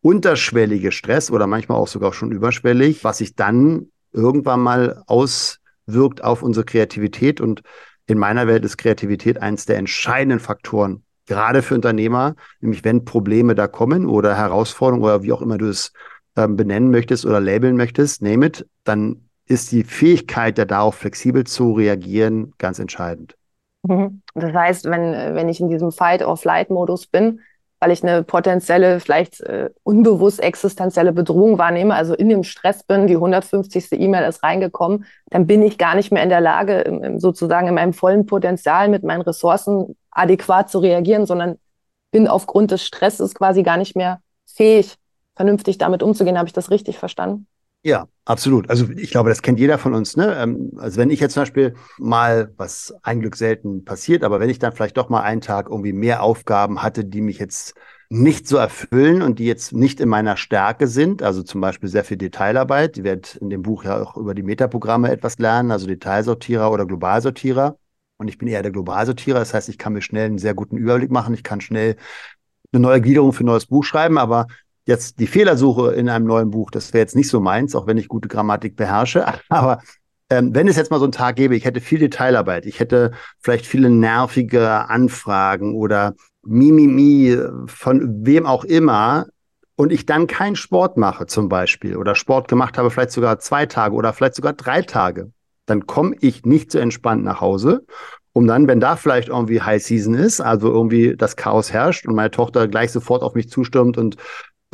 unterschwellige 0.02 0.92
Stress 0.92 1.32
oder 1.32 1.48
manchmal 1.48 1.80
auch 1.80 1.88
sogar 1.88 2.14
schon 2.14 2.32
überschwellig, 2.32 3.04
was 3.04 3.20
sich 3.20 3.36
dann 3.36 3.92
irgendwann 4.12 4.60
mal 4.60 5.04
auswirkt 5.08 6.24
auf 6.24 6.44
unsere 6.44 6.66
Kreativität 6.66 7.42
und 7.42 7.62
in 8.08 8.20
meiner 8.20 8.46
Welt 8.46 8.64
ist 8.66 8.78
Kreativität 8.78 9.42
eines 9.42 9.66
der 9.66 9.78
entscheidenden 9.78 10.40
Faktoren, 10.40 11.04
gerade 11.26 11.64
für 11.64 11.74
Unternehmer, 11.74 12.36
nämlich 12.62 12.84
wenn 12.84 13.04
Probleme 13.04 13.56
da 13.56 13.68
kommen 13.68 14.06
oder 14.06 14.36
Herausforderungen 14.36 15.04
oder 15.04 15.24
wie 15.24 15.32
auch 15.32 15.42
immer 15.42 15.58
du 15.58 15.70
es 15.70 15.92
ähm, 16.36 16.56
benennen 16.56 16.92
möchtest 16.92 17.26
oder 17.26 17.40
labeln 17.40 17.76
möchtest, 17.76 18.22
name 18.22 18.48
it, 18.48 18.68
dann 18.84 19.30
ist 19.48 19.72
die 19.72 19.84
Fähigkeit, 19.84 20.58
da 20.58 20.66
darauf 20.66 20.96
flexibel 20.96 21.46
zu 21.46 21.74
reagieren, 21.74 22.54
ganz 22.58 22.80
entscheidend. 22.80 23.36
Mhm. 23.84 24.22
Das 24.34 24.54
heißt, 24.54 24.86
wenn, 24.86 25.36
wenn 25.36 25.50
ich 25.50 25.60
in 25.60 25.70
diesem 25.70 25.92
Fight-or-Flight-Modus 25.92 27.08
bin, 27.08 27.42
weil 27.80 27.92
ich 27.92 28.04
eine 28.04 28.24
potenzielle, 28.24 29.00
vielleicht 29.00 29.42
äh, 29.42 29.70
unbewusst 29.84 30.42
existenzielle 30.42 31.14
Bedrohung 31.14 31.58
wahrnehme, 31.58 31.94
also 31.94 32.16
in 32.16 32.30
dem 32.30 32.44
Stress 32.44 32.84
bin, 32.84 33.06
die 33.06 33.16
150. 33.16 33.92
E-Mail 33.92 34.28
ist 34.28 34.44
reingekommen, 34.44 35.06
dann 35.30 35.46
bin 35.46 35.62
ich 35.62 35.78
gar 35.78 35.96
nicht 35.96 36.12
mehr 36.12 36.24
in 36.24 36.30
der 36.30 36.42
Lage, 36.42 36.80
im, 36.82 37.04
im, 37.04 37.20
sozusagen 37.20 37.68
in 37.68 37.76
meinem 37.76 37.94
vollen 37.94 38.26
Potenzial 38.26 38.88
mit 38.88 39.04
meinen 39.04 39.22
Ressourcen 39.22 39.96
adäquat 40.10 40.70
zu 40.70 40.80
reagieren, 40.80 41.26
sondern 41.26 41.60
bin 42.12 42.28
aufgrund 42.28 42.72
des 42.72 42.84
Stresses 42.84 43.36
quasi 43.36 43.62
gar 43.62 43.78
nicht 43.78 43.96
mehr 43.96 44.20
fähig, 44.48 44.96
vernünftig 45.36 45.78
damit 45.78 46.04
umzugehen. 46.04 46.38
Habe 46.38 46.48
ich 46.48 46.54
das 46.54 46.72
richtig 46.72 46.98
verstanden? 46.98 47.48
Ja, 47.86 48.08
absolut. 48.26 48.68
Also 48.72 48.90
ich 48.90 49.12
glaube, 49.12 49.30
das 49.30 49.44
kennt 49.44 49.60
jeder 49.60 49.78
von 49.78 49.94
uns. 49.94 50.18
Ne? 50.18 50.36
Ähm, 50.40 50.72
also 50.78 50.98
wenn 50.98 51.12
ich 51.12 51.20
jetzt 51.20 51.34
zum 51.34 51.42
Beispiel 51.42 51.76
mal, 52.00 52.52
was 52.58 52.96
ein 53.04 53.20
Glück 53.20 53.36
selten 53.36 53.86
passiert, 53.86 54.24
aber 54.24 54.40
wenn 54.40 54.50
ich 54.50 54.58
dann 54.58 54.72
vielleicht 54.72 54.98
doch 54.98 55.10
mal 55.10 55.22
einen 55.22 55.42
Tag 55.42 55.70
irgendwie 55.70 55.94
mehr 55.94 56.24
Aufgaben 56.24 56.82
hatte, 56.82 57.06
die 57.06 57.22
mich 57.22 57.38
jetzt 57.38 57.76
nicht 58.10 58.48
so 58.48 58.58
erfüllen 58.58 59.22
und 59.22 59.38
die 59.38 59.46
jetzt 59.46 59.72
nicht 59.74 60.00
in 60.00 60.10
meiner 60.10 60.36
Stärke 60.36 60.88
sind, 60.88 61.22
also 61.22 61.44
zum 61.44 61.62
Beispiel 61.62 61.88
sehr 61.88 62.04
viel 62.04 62.18
Detailarbeit, 62.18 62.96
die 62.96 63.04
wird 63.04 63.36
in 63.36 63.52
dem 63.52 63.62
Buch 63.62 63.84
ja 63.84 64.02
auch 64.02 64.18
über 64.18 64.34
die 64.34 64.44
Metaprogramme 64.44 65.12
etwas 65.12 65.38
lernen, 65.38 65.70
also 65.70 65.86
Detailsortierer 65.86 66.72
oder 66.72 66.88
Globalsortierer. 66.88 67.78
Und 68.18 68.30
ich 68.30 68.40
bin 68.40 68.48
eher 68.48 68.64
der 68.64 68.72
Globalsortierer, 68.72 69.38
das 69.38 69.54
heißt, 69.54 69.70
ich 69.70 69.78
kann 69.78 69.94
mir 69.94 70.02
schnell 70.02 70.26
einen 70.26 70.38
sehr 70.40 70.56
guten 70.56 70.78
Überblick 70.78 71.12
machen, 71.12 71.36
ich 71.36 71.44
kann 71.44 71.62
schnell 71.62 71.98
eine 72.72 72.82
neue 72.82 73.02
Gliederung 73.02 73.32
für 73.32 73.44
ein 73.44 73.48
neues 73.48 73.68
Buch 73.68 73.84
schreiben, 73.84 74.18
aber 74.18 74.48
Jetzt 74.86 75.20
die 75.20 75.28
Fehlersuche 75.28 75.94
in 75.94 76.10
einem 76.10 76.26
neuen 76.26 76.52
Buch, 76.52 76.72
das 76.72 76.94
wäre 76.94 77.02
jetzt 77.02 77.16
nicht 77.16 77.30
so 77.30 77.40
meins, 77.40 77.76
auch 77.76 77.88
wenn 77.88 77.98
ich 77.98 78.08
gute 78.08 78.28
Grammatik 78.28 78.76
beherrsche. 78.76 79.26
Aber 79.50 79.80
ähm, 80.30 80.54
wenn 80.54 80.68
es 80.68 80.76
jetzt 80.76 80.92
mal 80.92 81.00
so 81.00 81.06
einen 81.06 81.12
Tag 81.12 81.36
gäbe, 81.36 81.56
ich 81.56 81.66
hätte 81.66 81.82
viel 81.82 82.00
Detailarbeit, 82.00 82.66
ich 82.66 82.80
hätte 82.80 83.12
vielleicht 83.40 83.66
viele 83.66 83.90
nervige 83.90 84.90
Anfragen 84.90 85.76
oder 85.76 86.16
Mimimi 86.44 87.38
von 87.68 88.26
wem 88.26 88.46
auch 88.46 88.64
immer 88.64 89.26
und 89.76 89.92
ich 89.92 90.06
dann 90.06 90.28
keinen 90.28 90.56
Sport 90.56 90.98
mache 90.98 91.26
zum 91.26 91.50
Beispiel 91.50 91.98
oder 91.98 92.16
Sport 92.16 92.48
gemacht 92.48 92.78
habe, 92.78 92.92
vielleicht 92.92 93.12
sogar 93.12 93.40
zwei 93.40 93.66
Tage 93.66 93.96
oder 93.96 94.14
vielleicht 94.14 94.36
sogar 94.36 94.54
drei 94.54 94.82
Tage, 94.82 95.32
dann 95.66 95.86
komme 95.86 96.16
ich 96.22 96.46
nicht 96.46 96.72
so 96.72 96.80
entspannt 96.80 97.24
nach 97.24 97.42
Hause 97.42 97.86
um 98.36 98.48
dann, 98.48 98.68
wenn 98.68 98.82
da 98.82 98.98
vielleicht 98.98 99.30
irgendwie 99.30 99.62
High 99.62 99.82
Season 99.82 100.14
ist, 100.14 100.42
also 100.42 100.68
irgendwie 100.68 101.16
das 101.16 101.38
Chaos 101.38 101.72
herrscht 101.72 102.06
und 102.06 102.16
meine 102.16 102.32
Tochter 102.32 102.68
gleich 102.68 102.92
sofort 102.92 103.24
auf 103.24 103.34
mich 103.34 103.50
zustürmt 103.50 103.98
und 103.98 104.18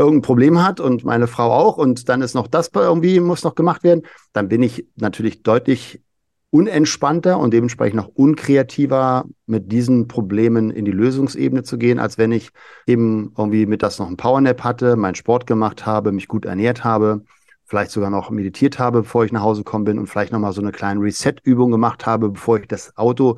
irgendein 0.02 0.24
Problem 0.24 0.64
hat 0.64 0.80
und 0.80 1.04
meine 1.06 1.28
Frau 1.28 1.52
auch 1.52 1.78
und 1.78 2.10
dann 2.10 2.22
ist 2.22 2.34
noch 2.34 2.48
das 2.48 2.70
irgendwie, 2.74 3.20
muss 3.20 3.44
noch 3.44 3.56
gemacht 3.56 3.84
werden, 3.84 4.04
dann 4.34 4.48
bin 4.48 4.64
ich 4.64 4.88
natürlich 4.96 5.44
deutlich 5.44 6.02
unentspannter 6.50 7.40
und 7.40 7.54
dementsprechend 7.54 8.02
auch 8.02 8.10
unkreativer 8.14 9.26
mit 9.46 9.72
diesen 9.72 10.08
Problemen 10.08 10.70
in 10.70 10.84
die 10.84 10.92
Lösungsebene 10.92 11.64
zu 11.64 11.78
gehen, 11.78 11.98
als 11.98 12.18
wenn 12.18 12.32
ich 12.32 12.50
eben 12.86 13.34
irgendwie 13.38 13.66
mit 13.66 13.84
das 13.84 14.00
noch 14.00 14.08
ein 14.08 14.18
Powernap 14.18 14.64
hatte, 14.64 14.98
meinen 14.98 15.16
Sport 15.16 15.48
gemacht 15.48 15.86
habe, 15.86 16.12
mich 16.12 16.28
gut 16.28 16.46
ernährt 16.46 16.84
habe, 16.84 17.24
vielleicht 17.64 17.92
sogar 17.92 18.10
noch 18.10 18.32
meditiert 18.32 18.80
habe, 18.80 19.04
bevor 19.04 19.24
ich 19.24 19.32
nach 19.32 19.44
Hause 19.44 19.64
gekommen 19.64 19.86
bin 19.86 19.98
und 19.98 20.08
vielleicht 20.08 20.34
nochmal 20.34 20.52
so 20.52 20.62
eine 20.62 20.74
kleine 20.74 21.00
Reset-Übung 21.00 21.72
gemacht 21.72 22.06
habe, 22.06 22.30
bevor 22.30 22.60
ich 22.60 22.68
das 22.68 22.98
Auto 22.98 23.38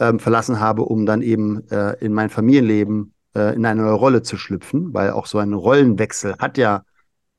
ähm, 0.00 0.18
verlassen 0.18 0.58
habe, 0.58 0.82
um 0.82 1.06
dann 1.06 1.22
eben 1.22 1.68
äh, 1.70 1.96
in 2.04 2.12
mein 2.12 2.28
Familienleben 2.28 3.14
äh, 3.38 3.52
in 3.54 3.64
eine 3.64 3.82
neue 3.82 3.92
Rolle 3.92 4.22
zu 4.22 4.36
schlüpfen, 4.36 4.92
weil 4.92 5.10
auch 5.10 5.26
so 5.26 5.38
ein 5.38 5.54
Rollenwechsel 5.54 6.34
hat 6.38 6.58
ja 6.58 6.84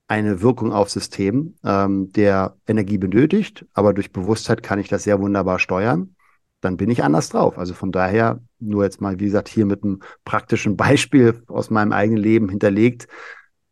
eine 0.08 0.42
Wirkung 0.42 0.74
aufs 0.74 0.94
System, 0.94 1.56
ähm, 1.64 2.12
der 2.14 2.56
Energie 2.68 2.98
benötigt, 2.98 3.66
aber 3.74 3.94
durch 3.94 4.12
Bewusstheit 4.12 4.64
kann 4.64 4.80
ich 4.80 4.88
das 4.88 5.04
sehr 5.04 5.22
wunderbar 5.22 5.60
steuern. 5.60 6.16
Dann 6.62 6.78
bin 6.78 6.90
ich 6.90 7.04
anders 7.04 7.30
drauf. 7.30 7.58
Also 7.58 7.74
von 7.74 7.92
daher, 7.92 8.42
nur 8.60 8.84
jetzt 8.84 9.02
mal, 9.02 9.20
wie 9.20 9.26
gesagt, 9.26 9.48
hier 9.48 9.66
mit 9.66 9.84
einem 9.84 10.00
praktischen 10.26 10.76
Beispiel 10.78 11.44
aus 11.48 11.70
meinem 11.70 11.94
eigenen 11.94 12.22
Leben 12.22 12.50
hinterlegt. 12.50 13.08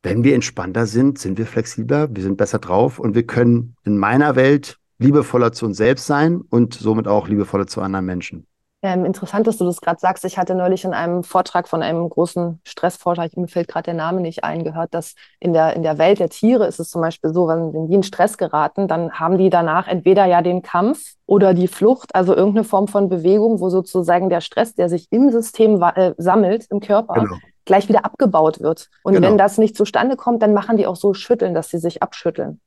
Wenn 0.03 0.23
wir 0.23 0.35
entspannter 0.35 0.85
sind, 0.85 1.17
sind 1.17 1.39
wir 1.39 1.47
flexibler, 1.47 2.07
wir 2.15 2.23
sind 2.23 2.37
besser 2.37 2.59
drauf 2.59 2.99
und 2.99 3.15
wir 3.15 3.25
können 3.25 3.75
in 3.83 3.97
meiner 3.97 4.35
Welt 4.35 4.77
liebevoller 4.99 5.51
zu 5.51 5.65
uns 5.65 5.77
selbst 5.77 6.05
sein 6.05 6.41
und 6.41 6.75
somit 6.75 7.07
auch 7.07 7.27
liebevoller 7.27 7.67
zu 7.67 7.81
anderen 7.81 8.05
Menschen. 8.05 8.45
Ähm, 8.83 9.05
interessant, 9.05 9.47
dass 9.47 9.57
du 9.57 9.65
das 9.65 9.81
gerade 9.81 9.99
sagst. 9.99 10.23
Ich 10.23 10.37
hatte 10.37 10.53
neulich 10.53 10.85
in 10.85 10.93
einem 10.93 11.23
Vortrag 11.23 11.67
von 11.67 11.81
einem 11.81 12.07
großen 12.07 12.61
Stressforscher, 12.63 13.27
mir 13.35 13.47
fällt 13.47 13.67
gerade 13.67 13.85
der 13.85 13.93
Name 13.95 14.21
nicht 14.21 14.43
ein, 14.43 14.63
gehört, 14.63 14.93
dass 14.93 15.15
in 15.39 15.51
der, 15.53 15.75
in 15.75 15.81
der 15.81 15.97
Welt 15.97 16.19
der 16.19 16.29
Tiere 16.29 16.67
ist 16.67 16.79
es 16.79 16.91
zum 16.91 17.01
Beispiel 17.01 17.33
so, 17.33 17.47
wenn, 17.47 17.73
wenn 17.73 17.87
die 17.87 17.95
in 17.95 18.03
Stress 18.03 18.37
geraten, 18.37 18.87
dann 18.87 19.13
haben 19.13 19.39
die 19.39 19.49
danach 19.49 19.87
entweder 19.87 20.25
ja 20.25 20.43
den 20.43 20.61
Kampf 20.61 21.15
oder 21.25 21.55
die 21.55 21.67
Flucht, 21.67 22.13
also 22.13 22.35
irgendeine 22.35 22.65
Form 22.65 22.87
von 22.87 23.09
Bewegung, 23.09 23.59
wo 23.59 23.69
sozusagen 23.69 24.29
der 24.29 24.41
Stress, 24.41 24.75
der 24.75 24.89
sich 24.89 25.07
im 25.09 25.31
System 25.31 25.81
äh, 25.81 26.13
sammelt, 26.19 26.67
im 26.69 26.79
Körper, 26.79 27.15
genau. 27.15 27.35
gleich 27.65 27.89
wieder 27.89 28.05
abgebaut 28.05 28.59
wird. 28.59 28.89
Und 29.01 29.15
genau. 29.15 29.27
wenn 29.27 29.39
das 29.39 29.57
nicht 29.57 29.75
zustande 29.75 30.17
kommt, 30.17 30.43
dann 30.43 30.53
machen 30.53 30.77
die 30.77 30.85
auch 30.85 30.95
so 30.95 31.15
Schütteln, 31.15 31.55
dass 31.55 31.69
sie 31.69 31.79
sich 31.79 32.03
abschütteln. 32.03 32.61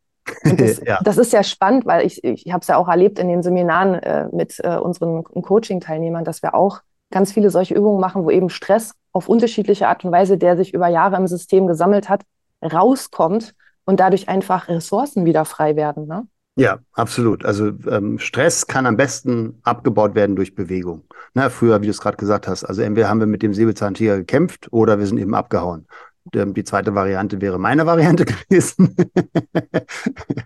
Das, 0.44 0.80
ja. 0.86 0.98
das, 1.02 1.18
ist 1.18 1.32
ja 1.32 1.42
spannend, 1.42 1.86
weil 1.86 2.06
ich, 2.06 2.22
ich 2.24 2.52
habe 2.52 2.60
es 2.60 2.68
ja 2.68 2.76
auch 2.76 2.88
erlebt 2.88 3.18
in 3.18 3.28
den 3.28 3.42
Seminaren 3.42 3.94
äh, 3.94 4.28
mit 4.32 4.60
äh, 4.62 4.76
unseren 4.76 5.24
Coaching-Teilnehmern, 5.24 6.24
dass 6.24 6.42
wir 6.42 6.54
auch 6.54 6.80
ganz 7.10 7.32
viele 7.32 7.50
solche 7.50 7.74
Übungen 7.74 8.00
machen, 8.00 8.24
wo 8.24 8.30
eben 8.30 8.50
Stress 8.50 8.94
auf 9.12 9.28
unterschiedliche 9.28 9.88
Art 9.88 10.04
und 10.04 10.12
Weise, 10.12 10.38
der 10.38 10.56
sich 10.56 10.72
über 10.72 10.88
Jahre 10.88 11.16
im 11.16 11.26
System 11.26 11.66
gesammelt 11.66 12.08
hat, 12.08 12.22
rauskommt 12.62 13.54
und 13.84 14.00
dadurch 14.00 14.28
einfach 14.28 14.68
Ressourcen 14.68 15.24
wieder 15.24 15.44
frei 15.44 15.76
werden. 15.76 16.06
Ne? 16.06 16.26
Ja, 16.56 16.78
absolut. 16.92 17.44
Also 17.44 17.72
ähm, 17.90 18.18
Stress 18.18 18.66
kann 18.66 18.86
am 18.86 18.96
besten 18.96 19.60
abgebaut 19.62 20.14
werden 20.14 20.36
durch 20.36 20.54
Bewegung. 20.54 21.04
Na, 21.32 21.48
früher, 21.48 21.80
wie 21.80 21.86
du 21.86 21.90
es 21.90 22.00
gerade 22.00 22.16
gesagt 22.16 22.48
hast, 22.48 22.64
also 22.64 22.82
entweder 22.82 23.08
haben 23.08 23.20
wir 23.20 23.26
mit 23.26 23.42
dem 23.42 23.54
Säbelzahntiger 23.54 24.18
gekämpft 24.18 24.68
oder 24.70 24.98
wir 24.98 25.06
sind 25.06 25.18
eben 25.18 25.34
abgehauen. 25.34 25.86
Ähm, 26.34 26.54
die 26.54 26.64
zweite 26.64 26.94
Variante 26.94 27.40
wäre 27.40 27.58
meine 27.58 27.86
Variante 27.86 28.24
gewesen. 28.48 28.94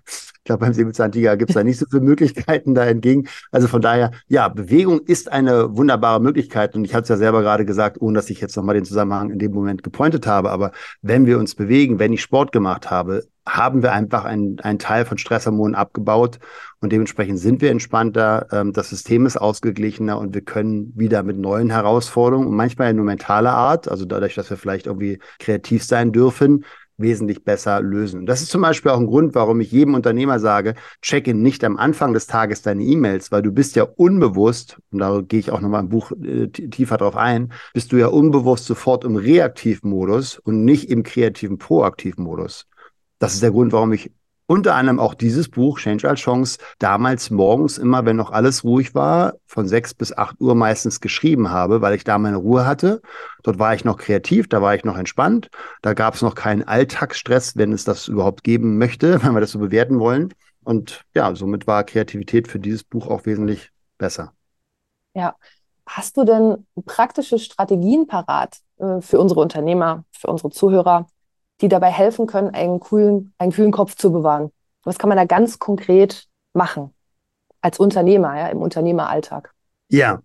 ich 0.00 0.44
glaube, 0.44 0.60
beim 0.60 0.72
Säbelzahntiger 0.72 1.36
gibt 1.36 1.50
es 1.50 1.54
da 1.54 1.64
nicht 1.64 1.78
so 1.78 1.86
viele 1.88 2.02
Möglichkeiten 2.02 2.74
da 2.74 2.84
entgegen. 2.86 3.28
Also 3.50 3.68
von 3.68 3.82
daher, 3.82 4.10
ja, 4.28 4.48
Bewegung 4.48 5.00
ist 5.00 5.30
eine 5.32 5.76
wunderbare 5.76 6.20
Möglichkeit. 6.20 6.74
Und 6.74 6.84
ich 6.84 6.94
hatte 6.94 7.04
es 7.04 7.08
ja 7.08 7.16
selber 7.16 7.42
gerade 7.42 7.64
gesagt, 7.64 8.00
ohne 8.00 8.16
dass 8.16 8.30
ich 8.30 8.40
jetzt 8.40 8.56
nochmal 8.56 8.74
den 8.74 8.84
Zusammenhang 8.84 9.30
in 9.30 9.38
dem 9.38 9.52
Moment 9.52 9.82
gepointet 9.82 10.26
habe. 10.26 10.50
Aber 10.50 10.72
wenn 11.02 11.26
wir 11.26 11.38
uns 11.38 11.54
bewegen, 11.54 11.98
wenn 11.98 12.12
ich 12.12 12.22
Sport 12.22 12.52
gemacht 12.52 12.90
habe, 12.90 13.24
haben 13.46 13.82
wir 13.82 13.92
einfach 13.92 14.24
einen, 14.24 14.58
einen 14.60 14.78
Teil 14.78 15.04
von 15.04 15.18
Stresshormonen 15.18 15.74
abgebaut 15.74 16.38
und 16.80 16.92
dementsprechend 16.92 17.38
sind 17.38 17.60
wir 17.60 17.70
entspannter, 17.70 18.46
ähm, 18.52 18.72
das 18.72 18.90
System 18.90 19.26
ist 19.26 19.36
ausgeglichener 19.36 20.18
und 20.18 20.34
wir 20.34 20.42
können 20.42 20.92
wieder 20.96 21.22
mit 21.22 21.38
neuen 21.38 21.70
Herausforderungen 21.70 22.48
und 22.48 22.56
manchmal 22.56 22.94
nur 22.94 23.04
mentaler 23.04 23.52
Art, 23.52 23.88
also 23.88 24.04
dadurch, 24.04 24.34
dass 24.34 24.50
wir 24.50 24.56
vielleicht 24.56 24.86
irgendwie 24.86 25.18
kreativ 25.38 25.84
sein 25.84 26.12
dürfen, 26.12 26.64
wesentlich 26.96 27.44
besser 27.44 27.80
lösen. 27.80 28.20
Und 28.20 28.26
das 28.26 28.42
ist 28.42 28.50
zum 28.50 28.62
Beispiel 28.62 28.92
auch 28.92 28.98
ein 28.98 29.06
Grund, 29.06 29.34
warum 29.34 29.60
ich 29.60 29.72
jedem 29.72 29.94
Unternehmer 29.94 30.38
sage, 30.38 30.74
check 31.02 31.26
in 31.26 31.42
nicht 31.42 31.64
am 31.64 31.76
Anfang 31.76 32.12
des 32.12 32.26
Tages 32.26 32.62
deine 32.62 32.84
E-Mails, 32.84 33.32
weil 33.32 33.42
du 33.42 33.50
bist 33.50 33.76
ja 33.76 33.84
unbewusst, 33.84 34.78
und 34.90 35.00
da 35.00 35.20
gehe 35.20 35.40
ich 35.40 35.50
auch 35.50 35.60
nochmal 35.60 35.82
im 35.82 35.88
Buch 35.88 36.12
äh, 36.12 36.48
tiefer 36.48 36.96
drauf 36.96 37.16
ein, 37.16 37.52
bist 37.72 37.92
du 37.92 37.96
ja 37.96 38.06
unbewusst 38.06 38.66
sofort 38.66 39.04
im 39.04 39.16
Reaktivmodus 39.16 40.38
und 40.38 40.64
nicht 40.64 40.90
im 40.90 41.02
kreativen 41.02 41.58
Proaktivmodus. 41.58 42.66
Das 43.18 43.34
ist 43.34 43.42
der 43.42 43.50
Grund, 43.50 43.72
warum 43.72 43.92
ich 43.92 44.10
unter 44.46 44.74
anderem 44.74 45.00
auch 45.00 45.14
dieses 45.14 45.48
Buch, 45.48 45.78
Change 45.78 46.08
als 46.08 46.20
Chance, 46.20 46.58
damals 46.78 47.30
morgens 47.30 47.78
immer, 47.78 48.04
wenn 48.04 48.16
noch 48.16 48.30
alles 48.30 48.62
ruhig 48.62 48.94
war, 48.94 49.34
von 49.46 49.66
sechs 49.66 49.94
bis 49.94 50.12
acht 50.16 50.38
Uhr 50.40 50.54
meistens 50.54 51.00
geschrieben 51.00 51.50
habe, 51.50 51.80
weil 51.80 51.94
ich 51.94 52.04
da 52.04 52.18
meine 52.18 52.36
Ruhe 52.36 52.66
hatte. 52.66 53.00
Dort 53.42 53.58
war 53.58 53.74
ich 53.74 53.84
noch 53.84 53.96
kreativ, 53.96 54.48
da 54.48 54.60
war 54.60 54.74
ich 54.74 54.84
noch 54.84 54.98
entspannt. 54.98 55.48
Da 55.80 55.94
gab 55.94 56.14
es 56.14 56.22
noch 56.22 56.34
keinen 56.34 56.62
Alltagsstress, 56.62 57.56
wenn 57.56 57.72
es 57.72 57.84
das 57.84 58.08
überhaupt 58.08 58.44
geben 58.44 58.76
möchte, 58.76 59.22
wenn 59.22 59.32
wir 59.32 59.40
das 59.40 59.52
so 59.52 59.58
bewerten 59.58 59.98
wollen. 59.98 60.34
Und 60.62 61.04
ja, 61.14 61.34
somit 61.34 61.66
war 61.66 61.84
Kreativität 61.84 62.48
für 62.48 62.58
dieses 62.58 62.84
Buch 62.84 63.06
auch 63.06 63.26
wesentlich 63.26 63.70
besser. 63.98 64.32
Ja. 65.14 65.36
Hast 65.86 66.16
du 66.16 66.24
denn 66.24 66.66
praktische 66.86 67.38
Strategien 67.38 68.06
parat 68.06 68.56
äh, 68.78 69.02
für 69.02 69.20
unsere 69.20 69.40
Unternehmer, 69.40 70.04
für 70.12 70.28
unsere 70.28 70.48
Zuhörer, 70.48 71.06
die 71.64 71.68
dabei 71.70 71.90
helfen 71.90 72.26
können, 72.26 72.50
einen 72.50 72.78
coolen, 72.78 73.32
einen 73.38 73.50
kühlen 73.50 73.72
Kopf 73.72 73.96
zu 73.96 74.12
bewahren. 74.12 74.52
Was 74.82 74.98
kann 74.98 75.08
man 75.08 75.16
da 75.16 75.24
ganz 75.24 75.58
konkret 75.58 76.28
machen 76.52 76.92
als 77.62 77.78
Unternehmer, 77.78 78.38
ja, 78.38 78.48
im 78.48 78.60
Unternehmeralltag? 78.60 79.54
Ja, 79.88 80.20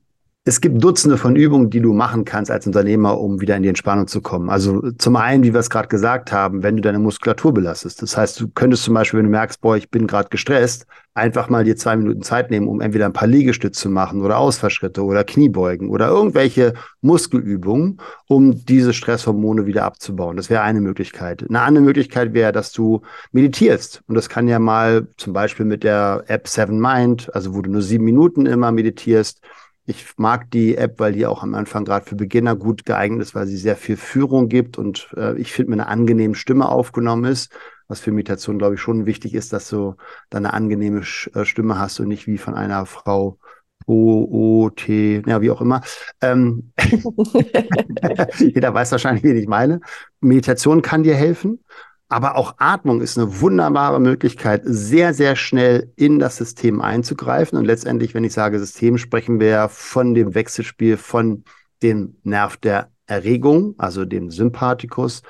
es 0.45 0.61
gibt 0.61 0.83
Dutzende 0.83 1.17
von 1.17 1.35
Übungen, 1.35 1.69
die 1.69 1.81
du 1.81 1.93
machen 1.93 2.23
kannst 2.23 2.49
als 2.49 2.65
Unternehmer, 2.65 3.19
um 3.19 3.41
wieder 3.41 3.57
in 3.57 3.63
die 3.63 3.69
Entspannung 3.69 4.07
zu 4.07 4.21
kommen. 4.21 4.49
Also 4.49 4.91
zum 4.93 5.15
einen, 5.15 5.43
wie 5.43 5.53
wir 5.53 5.59
es 5.59 5.69
gerade 5.69 5.89
gesagt 5.89 6.31
haben, 6.31 6.63
wenn 6.63 6.77
du 6.77 6.81
deine 6.81 6.97
Muskulatur 6.97 7.53
belastest. 7.53 8.01
Das 8.01 8.15
heißt, 8.15 8.39
du 8.39 8.47
könntest 8.47 8.83
zum 8.83 8.93
Beispiel, 8.93 9.19
wenn 9.19 9.25
du 9.25 9.31
merkst, 9.31 9.59
boah, 9.61 9.75
ich 9.75 9.89
bin 9.89 10.07
gerade 10.07 10.29
gestresst, 10.29 10.87
einfach 11.13 11.49
mal 11.49 11.65
dir 11.65 11.75
zwei 11.75 11.97
Minuten 11.97 12.21
Zeit 12.21 12.49
nehmen, 12.49 12.67
um 12.67 12.79
entweder 12.79 13.05
ein 13.05 13.13
paar 13.13 13.27
Liegestütze 13.27 13.81
zu 13.81 13.89
machen 13.89 14.21
oder 14.21 14.37
Ausfallschritte 14.37 15.03
oder 15.03 15.25
Kniebeugen 15.25 15.89
oder 15.89 16.07
irgendwelche 16.07 16.73
Muskelübungen, 17.01 17.99
um 18.27 18.65
diese 18.65 18.93
Stresshormone 18.93 19.65
wieder 19.65 19.83
abzubauen. 19.83 20.37
Das 20.37 20.49
wäre 20.49 20.61
eine 20.61 20.79
Möglichkeit. 20.79 21.45
Eine 21.47 21.61
andere 21.61 21.83
Möglichkeit 21.83 22.33
wäre, 22.33 22.53
dass 22.53 22.71
du 22.71 23.01
meditierst. 23.33 24.01
Und 24.07 24.15
das 24.15 24.29
kann 24.29 24.47
ja 24.47 24.59
mal 24.59 25.07
zum 25.17 25.33
Beispiel 25.33 25.65
mit 25.65 25.83
der 25.83 26.23
App 26.27 26.47
Seven 26.47 26.79
Mind, 26.79 27.29
also 27.35 27.53
wo 27.53 27.61
du 27.61 27.69
nur 27.69 27.81
sieben 27.81 28.05
Minuten 28.05 28.45
immer 28.45 28.71
meditierst, 28.71 29.41
ich 29.89 30.17
mag 30.17 30.51
die 30.51 30.77
App, 30.77 30.99
weil 30.99 31.13
die 31.13 31.25
auch 31.25 31.41
am 31.41 31.55
Anfang 31.55 31.83
gerade 31.83 32.05
für 32.05 32.15
Beginner 32.15 32.55
gut 32.55 32.85
geeignet 32.85 33.23
ist, 33.23 33.33
weil 33.33 33.47
sie 33.47 33.57
sehr 33.57 33.75
viel 33.75 33.97
Führung 33.97 34.47
gibt 34.47 34.77
und 34.77 35.09
äh, 35.17 35.35
ich 35.37 35.51
finde, 35.51 35.71
mit 35.71 35.79
einer 35.79 35.89
angenehmen 35.89 36.35
Stimme 36.35 36.69
aufgenommen 36.69 37.25
ist. 37.25 37.51
Was 37.87 37.99
für 37.99 38.11
Meditation, 38.11 38.59
glaube 38.59 38.75
ich, 38.75 38.81
schon 38.81 39.07
wichtig 39.07 39.33
ist, 39.33 39.51
dass 39.51 39.67
du 39.67 39.95
da 40.29 40.37
eine 40.37 40.53
angenehme 40.53 40.99
äh, 40.99 41.43
Stimme 41.45 41.79
hast 41.79 41.99
und 41.99 42.07
nicht 42.07 42.27
wie 42.27 42.37
von 42.37 42.53
einer 42.53 42.85
Frau 42.85 43.39
O, 43.87 44.27
O, 44.29 44.69
T, 44.69 45.23
ja, 45.25 45.41
wie 45.41 45.49
auch 45.49 45.61
immer. 45.61 45.81
Ähm, 46.21 46.71
jeder 48.37 48.73
weiß 48.73 48.91
wahrscheinlich, 48.91 49.23
wen 49.23 49.37
ich 49.37 49.47
meine. 49.47 49.81
Meditation 50.21 50.83
kann 50.83 51.01
dir 51.01 51.15
helfen. 51.15 51.63
Aber 52.09 52.35
auch 52.35 52.55
Atmung 52.57 53.01
ist 53.01 53.17
eine 53.17 53.39
wunderbare 53.39 53.99
Möglichkeit, 53.99 54.63
sehr, 54.65 55.13
sehr 55.13 55.35
schnell 55.35 55.93
in 55.95 56.17
das 56.17 56.37
System 56.37 56.81
einzugreifen. 56.81 57.57
Und 57.57 57.65
letztendlich, 57.65 58.15
wenn 58.15 58.23
ich 58.23 58.33
sage 58.33 58.59
System, 58.59 58.97
sprechen 58.97 59.39
wir 59.39 59.69
von 59.69 60.15
dem 60.15 60.33
Wechselspiel 60.33 60.97
von 60.97 61.43
dem 61.83 62.17
Nerv 62.23 62.57
der 62.57 62.89
Erregung, 63.05 63.75
also 63.77 64.05
dem 64.05 64.31
Sympathikus, 64.31 65.21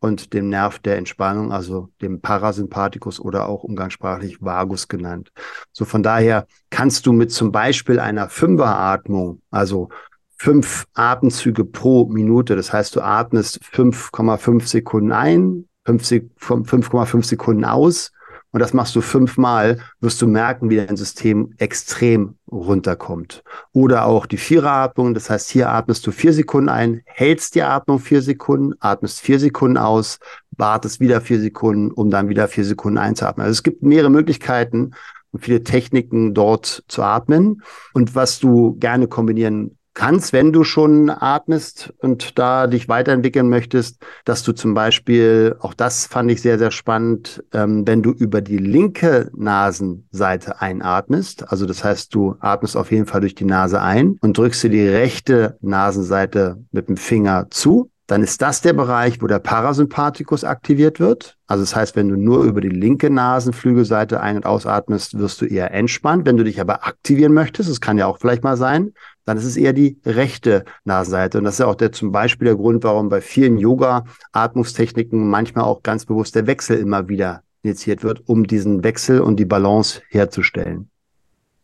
und 0.00 0.32
dem 0.32 0.48
Nerv 0.48 0.78
der 0.78 0.96
Entspannung, 0.96 1.52
also 1.52 1.88
dem 2.00 2.20
Parasympathikus 2.20 3.18
oder 3.20 3.48
auch 3.48 3.64
umgangssprachlich 3.64 4.40
Vagus 4.40 4.88
genannt. 4.88 5.32
So 5.72 5.84
von 5.84 6.02
daher 6.02 6.46
kannst 6.70 7.06
du 7.06 7.12
mit 7.12 7.32
zum 7.32 7.50
Beispiel 7.50 7.98
einer 7.98 8.28
Fünferatmung, 8.28 9.42
also 9.50 9.88
fünf 10.36 10.86
Atemzüge 10.94 11.64
pro 11.64 12.06
Minute, 12.06 12.54
das 12.54 12.72
heißt, 12.72 12.94
du 12.94 13.00
atmest 13.00 13.60
5,5 13.72 14.66
Sekunden 14.66 15.10
ein, 15.10 15.67
5,5 15.96 17.24
Sekunden 17.24 17.64
aus 17.64 18.12
und 18.50 18.60
das 18.60 18.72
machst 18.72 18.96
du 18.96 19.02
fünfmal, 19.02 19.78
wirst 20.00 20.22
du 20.22 20.26
merken, 20.26 20.70
wie 20.70 20.76
dein 20.76 20.96
System 20.96 21.52
extrem 21.58 22.36
runterkommt. 22.50 23.44
Oder 23.72 24.06
auch 24.06 24.24
die 24.24 24.38
Viereratmung, 24.38 25.12
das 25.12 25.28
heißt, 25.28 25.50
hier 25.50 25.70
atmest 25.70 26.06
du 26.06 26.12
vier 26.12 26.32
Sekunden 26.32 26.70
ein, 26.70 27.02
hältst 27.04 27.54
die 27.54 27.62
Atmung 27.62 27.98
vier 27.98 28.22
Sekunden, 28.22 28.74
atmest 28.80 29.20
vier 29.20 29.38
Sekunden 29.38 29.76
aus, 29.76 30.18
wartest 30.50 30.98
wieder 30.98 31.20
vier 31.20 31.40
Sekunden, 31.40 31.90
um 31.90 32.10
dann 32.10 32.30
wieder 32.30 32.48
vier 32.48 32.64
Sekunden 32.64 32.98
einzuatmen. 32.98 33.44
Also 33.44 33.58
es 33.58 33.62
gibt 33.62 33.82
mehrere 33.82 34.10
Möglichkeiten 34.10 34.92
und 35.30 35.44
viele 35.44 35.62
Techniken 35.62 36.32
dort 36.32 36.84
zu 36.88 37.02
atmen. 37.02 37.62
Und 37.92 38.14
was 38.14 38.40
du 38.40 38.76
gerne 38.78 39.08
kombinieren 39.08 39.77
kannst, 39.98 40.32
wenn 40.32 40.52
du 40.52 40.62
schon 40.62 41.10
atmest 41.10 41.92
und 41.98 42.38
da 42.38 42.68
dich 42.68 42.88
weiterentwickeln 42.88 43.48
möchtest, 43.48 44.00
dass 44.24 44.44
du 44.44 44.52
zum 44.52 44.72
Beispiel, 44.72 45.56
auch 45.58 45.74
das 45.74 46.06
fand 46.06 46.30
ich 46.30 46.40
sehr, 46.40 46.56
sehr 46.56 46.70
spannend, 46.70 47.42
ähm, 47.52 47.84
wenn 47.84 48.04
du 48.04 48.12
über 48.12 48.40
die 48.40 48.58
linke 48.58 49.28
Nasenseite 49.34 50.60
einatmest, 50.60 51.50
also 51.50 51.66
das 51.66 51.82
heißt, 51.82 52.14
du 52.14 52.36
atmest 52.38 52.76
auf 52.76 52.92
jeden 52.92 53.06
Fall 53.06 53.22
durch 53.22 53.34
die 53.34 53.44
Nase 53.44 53.82
ein 53.82 54.18
und 54.20 54.38
drückst 54.38 54.62
dir 54.62 54.70
die 54.70 54.88
rechte 54.88 55.58
Nasenseite 55.62 56.62
mit 56.70 56.88
dem 56.88 56.96
Finger 56.96 57.48
zu, 57.50 57.90
dann 58.08 58.22
ist 58.22 58.40
das 58.40 58.62
der 58.62 58.72
Bereich, 58.72 59.20
wo 59.20 59.26
der 59.26 59.38
Parasympathikus 59.38 60.42
aktiviert 60.42 60.98
wird. 60.98 61.36
Also 61.46 61.62
das 61.62 61.76
heißt, 61.76 61.94
wenn 61.94 62.08
du 62.08 62.16
nur 62.16 62.44
über 62.44 62.62
die 62.62 62.70
linke 62.70 63.10
Nasenflügelseite 63.10 64.20
ein- 64.20 64.36
und 64.36 64.46
ausatmest, 64.46 65.18
wirst 65.18 65.42
du 65.42 65.44
eher 65.44 65.74
entspannt. 65.74 66.24
Wenn 66.24 66.38
du 66.38 66.44
dich 66.44 66.58
aber 66.58 66.86
aktivieren 66.86 67.34
möchtest, 67.34 67.68
das 67.68 67.82
kann 67.82 67.98
ja 67.98 68.06
auch 68.06 68.18
vielleicht 68.18 68.44
mal 68.44 68.56
sein, 68.56 68.94
dann 69.28 69.36
ist 69.36 69.44
es 69.44 69.58
eher 69.58 69.74
die 69.74 70.00
rechte 70.06 70.64
Nasenseite. 70.84 71.36
Und 71.36 71.44
das 71.44 71.56
ist 71.56 71.58
ja 71.60 71.66
auch 71.66 71.74
der, 71.74 71.92
zum 71.92 72.12
Beispiel 72.12 72.46
der 72.46 72.56
Grund, 72.56 72.82
warum 72.82 73.10
bei 73.10 73.20
vielen 73.20 73.58
Yoga-Atmungstechniken 73.58 75.28
manchmal 75.28 75.64
auch 75.64 75.82
ganz 75.82 76.06
bewusst 76.06 76.34
der 76.34 76.46
Wechsel 76.46 76.78
immer 76.78 77.08
wieder 77.08 77.42
initiiert 77.62 78.02
wird, 78.02 78.26
um 78.26 78.46
diesen 78.46 78.84
Wechsel 78.84 79.20
und 79.20 79.36
die 79.36 79.44
Balance 79.44 80.00
herzustellen. 80.08 80.90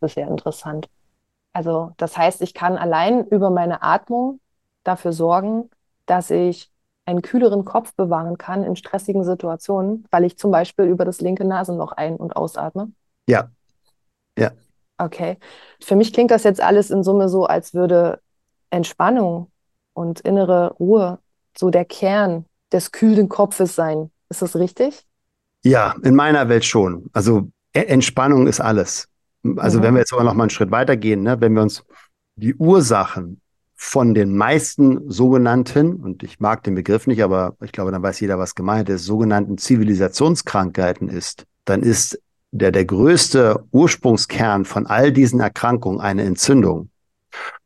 Das 0.00 0.10
ist 0.10 0.16
sehr 0.16 0.28
interessant. 0.28 0.90
Also 1.54 1.92
das 1.96 2.18
heißt, 2.18 2.42
ich 2.42 2.52
kann 2.52 2.76
allein 2.76 3.26
über 3.28 3.48
meine 3.48 3.82
Atmung 3.82 4.40
dafür 4.82 5.14
sorgen, 5.14 5.70
dass 6.04 6.30
ich 6.30 6.70
einen 7.06 7.22
kühleren 7.22 7.64
Kopf 7.64 7.94
bewahren 7.94 8.36
kann 8.36 8.62
in 8.62 8.76
stressigen 8.76 9.24
Situationen, 9.24 10.04
weil 10.10 10.24
ich 10.24 10.36
zum 10.36 10.50
Beispiel 10.50 10.84
über 10.84 11.06
das 11.06 11.22
linke 11.22 11.46
Nasenloch 11.46 11.92
ein- 11.92 12.16
und 12.16 12.36
ausatme? 12.36 12.92
Ja. 13.26 13.50
Ja. 14.38 14.50
Okay. 14.98 15.38
Für 15.80 15.96
mich 15.96 16.12
klingt 16.12 16.30
das 16.30 16.44
jetzt 16.44 16.60
alles 16.60 16.90
in 16.90 17.02
Summe 17.02 17.28
so, 17.28 17.44
als 17.46 17.74
würde 17.74 18.20
Entspannung 18.70 19.50
und 19.92 20.20
innere 20.20 20.74
Ruhe 20.74 21.18
so 21.56 21.70
der 21.70 21.84
Kern 21.84 22.44
des 22.72 22.92
kühlen 22.92 23.28
Kopfes 23.28 23.74
sein. 23.74 24.10
Ist 24.28 24.42
das 24.42 24.56
richtig? 24.56 25.04
Ja, 25.62 25.94
in 26.02 26.14
meiner 26.14 26.48
Welt 26.48 26.64
schon. 26.64 27.08
Also 27.12 27.48
e-, 27.72 27.80
Entspannung 27.80 28.46
ist 28.46 28.60
alles. 28.60 29.08
Also 29.56 29.78
mhm. 29.78 29.82
wenn 29.82 29.94
wir 29.94 30.00
jetzt 30.00 30.12
aber 30.12 30.24
noch 30.24 30.34
mal 30.34 30.44
einen 30.44 30.50
Schritt 30.50 30.70
weitergehen, 30.70 31.22
ne, 31.22 31.40
wenn 31.40 31.54
wir 31.54 31.62
uns 31.62 31.84
die 32.36 32.54
Ursachen 32.54 33.40
von 33.76 34.14
den 34.14 34.36
meisten 34.36 35.10
sogenannten, 35.10 35.94
und 35.96 36.22
ich 36.22 36.40
mag 36.40 36.62
den 36.62 36.74
Begriff 36.74 37.06
nicht, 37.06 37.22
aber 37.22 37.56
ich 37.62 37.72
glaube, 37.72 37.92
dann 37.92 38.02
weiß 38.02 38.20
jeder, 38.20 38.38
was 38.38 38.54
gemeint 38.54 38.88
ist, 38.88 39.04
sogenannten 39.04 39.58
Zivilisationskrankheiten 39.58 41.08
ist, 41.08 41.44
dann 41.64 41.82
ist 41.82 42.20
der, 42.54 42.70
der 42.70 42.84
größte 42.84 43.64
Ursprungskern 43.72 44.64
von 44.64 44.86
all 44.86 45.10
diesen 45.10 45.40
Erkrankungen 45.40 46.00
eine 46.00 46.22
Entzündung. 46.22 46.88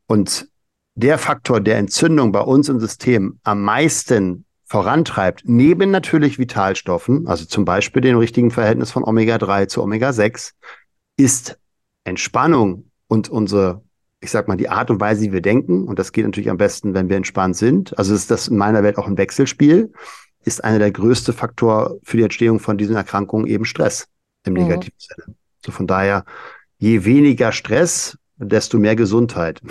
Und 0.07 0.47
der 0.95 1.19
Faktor 1.19 1.61
der 1.61 1.77
Entzündung 1.77 2.31
bei 2.31 2.41
uns 2.41 2.69
im 2.69 2.79
System 2.79 3.39
am 3.43 3.61
meisten 3.61 4.45
vorantreibt, 4.65 5.43
neben 5.45 5.91
natürlich 5.91 6.39
Vitalstoffen, 6.39 7.27
also 7.27 7.45
zum 7.45 7.65
Beispiel 7.65 8.01
dem 8.01 8.17
richtigen 8.17 8.49
Verhältnis 8.49 8.89
von 8.89 9.03
Omega-3 9.03 9.67
zu 9.67 9.83
Omega-6, 9.83 10.53
ist 11.17 11.59
Entspannung 12.03 12.89
und 13.07 13.29
unsere, 13.29 13.83
ich 14.21 14.31
sag 14.31 14.47
mal, 14.47 14.57
die 14.57 14.69
Art 14.69 14.89
und 14.89 14.99
Weise, 14.99 15.21
wie 15.21 15.33
wir 15.33 15.41
denken, 15.41 15.87
und 15.87 15.99
das 15.99 16.11
geht 16.11 16.25
natürlich 16.25 16.49
am 16.49 16.57
besten, 16.57 16.95
wenn 16.95 17.09
wir 17.09 17.17
entspannt 17.17 17.57
sind. 17.57 17.95
Also 17.99 18.15
ist 18.15 18.31
das 18.31 18.47
in 18.47 18.57
meiner 18.57 18.81
Welt 18.81 18.97
auch 18.97 19.07
ein 19.07 19.19
Wechselspiel, 19.19 19.93
ist 20.45 20.63
einer 20.63 20.79
der 20.79 20.91
größte 20.91 21.31
Faktor 21.31 21.97
für 22.01 22.17
die 22.17 22.23
Entstehung 22.23 22.59
von 22.59 22.79
diesen 22.79 22.95
Erkrankungen 22.95 23.45
eben 23.45 23.65
Stress 23.65 24.07
im 24.49 24.55
mhm. 24.55 24.63
negativen. 24.63 24.95
Sinne. 24.97 25.35
So 25.65 25.71
von 25.71 25.87
daher, 25.87 26.25
je 26.77 27.05
weniger 27.05 27.51
Stress, 27.51 28.17
desto 28.37 28.77
mehr 28.77 28.95
Gesundheit. 28.95 29.61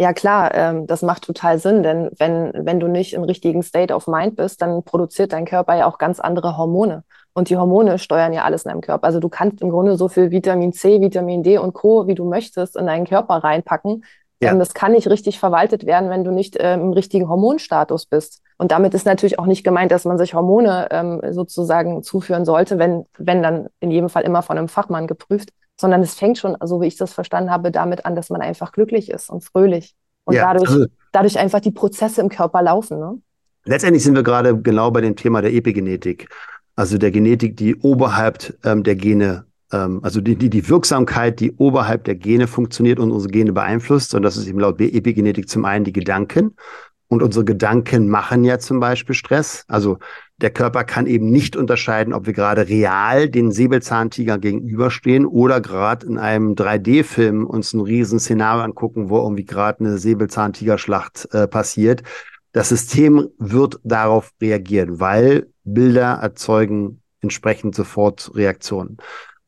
Ja 0.00 0.12
klar, 0.12 0.54
ähm, 0.54 0.86
das 0.86 1.02
macht 1.02 1.24
total 1.24 1.58
Sinn, 1.58 1.82
denn 1.82 2.10
wenn, 2.18 2.52
wenn 2.54 2.78
du 2.78 2.86
nicht 2.86 3.14
im 3.14 3.24
richtigen 3.24 3.64
State 3.64 3.92
of 3.92 4.06
Mind 4.06 4.36
bist, 4.36 4.62
dann 4.62 4.84
produziert 4.84 5.32
dein 5.32 5.44
Körper 5.44 5.74
ja 5.74 5.86
auch 5.86 5.98
ganz 5.98 6.20
andere 6.20 6.56
Hormone. 6.56 7.02
Und 7.32 7.50
die 7.50 7.56
Hormone 7.56 7.98
steuern 7.98 8.32
ja 8.32 8.44
alles 8.44 8.64
in 8.64 8.70
deinem 8.70 8.80
Körper. 8.80 9.06
Also 9.06 9.18
du 9.18 9.28
kannst 9.28 9.60
im 9.60 9.70
Grunde 9.70 9.96
so 9.96 10.08
viel 10.08 10.30
Vitamin 10.30 10.72
C, 10.72 11.00
Vitamin 11.00 11.42
D 11.42 11.58
und 11.58 11.72
Co., 11.72 12.06
wie 12.06 12.14
du 12.14 12.28
möchtest, 12.28 12.76
in 12.76 12.86
deinen 12.86 13.06
Körper 13.06 13.34
reinpacken. 13.36 14.04
Ja. 14.40 14.52
Ähm, 14.52 14.58
das 14.58 14.74
kann 14.74 14.92
nicht 14.92 15.08
richtig 15.08 15.38
verwaltet 15.38 15.84
werden, 15.84 16.10
wenn 16.10 16.24
du 16.24 16.30
nicht 16.30 16.56
ähm, 16.60 16.80
im 16.80 16.92
richtigen 16.92 17.28
Hormonstatus 17.28 18.06
bist. 18.06 18.42
Und 18.56 18.70
damit 18.70 18.94
ist 18.94 19.06
natürlich 19.06 19.38
auch 19.38 19.46
nicht 19.46 19.64
gemeint, 19.64 19.90
dass 19.90 20.04
man 20.04 20.18
sich 20.18 20.34
Hormone 20.34 20.88
ähm, 20.90 21.20
sozusagen 21.30 22.02
zuführen 22.02 22.44
sollte, 22.44 22.78
wenn, 22.78 23.04
wenn 23.18 23.42
dann 23.42 23.68
in 23.80 23.90
jedem 23.90 24.08
Fall 24.08 24.22
immer 24.22 24.42
von 24.42 24.58
einem 24.58 24.68
Fachmann 24.68 25.06
geprüft, 25.06 25.50
sondern 25.80 26.02
es 26.02 26.14
fängt 26.14 26.38
schon, 26.38 26.56
so 26.62 26.80
wie 26.80 26.86
ich 26.86 26.96
das 26.96 27.12
verstanden 27.12 27.50
habe, 27.50 27.70
damit 27.70 28.04
an, 28.04 28.16
dass 28.16 28.30
man 28.30 28.40
einfach 28.40 28.72
glücklich 28.72 29.10
ist 29.10 29.30
und 29.30 29.44
fröhlich. 29.44 29.94
Und 30.24 30.34
ja, 30.34 30.52
dadurch, 30.52 30.70
also, 30.70 30.86
dadurch 31.12 31.38
einfach 31.38 31.60
die 31.60 31.70
Prozesse 31.70 32.20
im 32.20 32.28
Körper 32.28 32.62
laufen. 32.62 32.98
Ne? 32.98 33.18
Letztendlich 33.64 34.02
sind 34.04 34.14
wir 34.14 34.22
gerade 34.22 34.60
genau 34.60 34.90
bei 34.90 35.00
dem 35.00 35.16
Thema 35.16 35.40
der 35.40 35.52
Epigenetik. 35.52 36.28
Also 36.76 36.96
der 36.96 37.10
Genetik, 37.10 37.56
die 37.56 37.76
oberhalb 37.76 38.56
ähm, 38.64 38.82
der 38.84 38.94
Gene, 38.94 39.46
also 40.02 40.20
die, 40.20 40.36
die, 40.36 40.50
die 40.50 40.68
Wirksamkeit, 40.68 41.40
die 41.40 41.52
oberhalb 41.52 42.04
der 42.04 42.14
Gene 42.14 42.46
funktioniert 42.46 42.98
und 42.98 43.10
unsere 43.10 43.32
Gene 43.32 43.52
beeinflusst. 43.52 44.14
Und 44.14 44.22
das 44.22 44.36
ist 44.36 44.46
eben 44.46 44.60
laut 44.60 44.80
Epigenetik 44.80 45.48
zum 45.48 45.64
einen 45.64 45.84
die 45.84 45.92
Gedanken. 45.92 46.56
Und 47.10 47.22
unsere 47.22 47.44
Gedanken 47.44 48.08
machen 48.08 48.44
ja 48.44 48.58
zum 48.58 48.80
Beispiel 48.80 49.14
Stress. 49.14 49.64
Also 49.66 49.98
der 50.36 50.50
Körper 50.50 50.84
kann 50.84 51.06
eben 51.06 51.30
nicht 51.30 51.56
unterscheiden, 51.56 52.12
ob 52.12 52.26
wir 52.26 52.34
gerade 52.34 52.68
real 52.68 53.30
den 53.30 53.50
Säbelzahntiger 53.50 54.38
gegenüberstehen 54.38 55.24
oder 55.24 55.62
gerade 55.62 56.06
in 56.06 56.18
einem 56.18 56.54
3D-Film 56.54 57.46
uns 57.46 57.72
ein 57.72 57.80
riesen 57.80 58.20
Szenario 58.20 58.62
angucken, 58.62 59.08
wo 59.08 59.18
irgendwie 59.22 59.46
gerade 59.46 59.80
eine 59.80 59.98
Säbelzahntigerschlacht 59.98 61.32
äh, 61.32 61.48
passiert. 61.48 62.02
Das 62.52 62.68
System 62.68 63.28
wird 63.38 63.80
darauf 63.84 64.32
reagieren, 64.40 65.00
weil 65.00 65.48
Bilder 65.64 66.18
erzeugen 66.22 67.00
entsprechend 67.20 67.74
sofort 67.74 68.30
Reaktionen. 68.34 68.98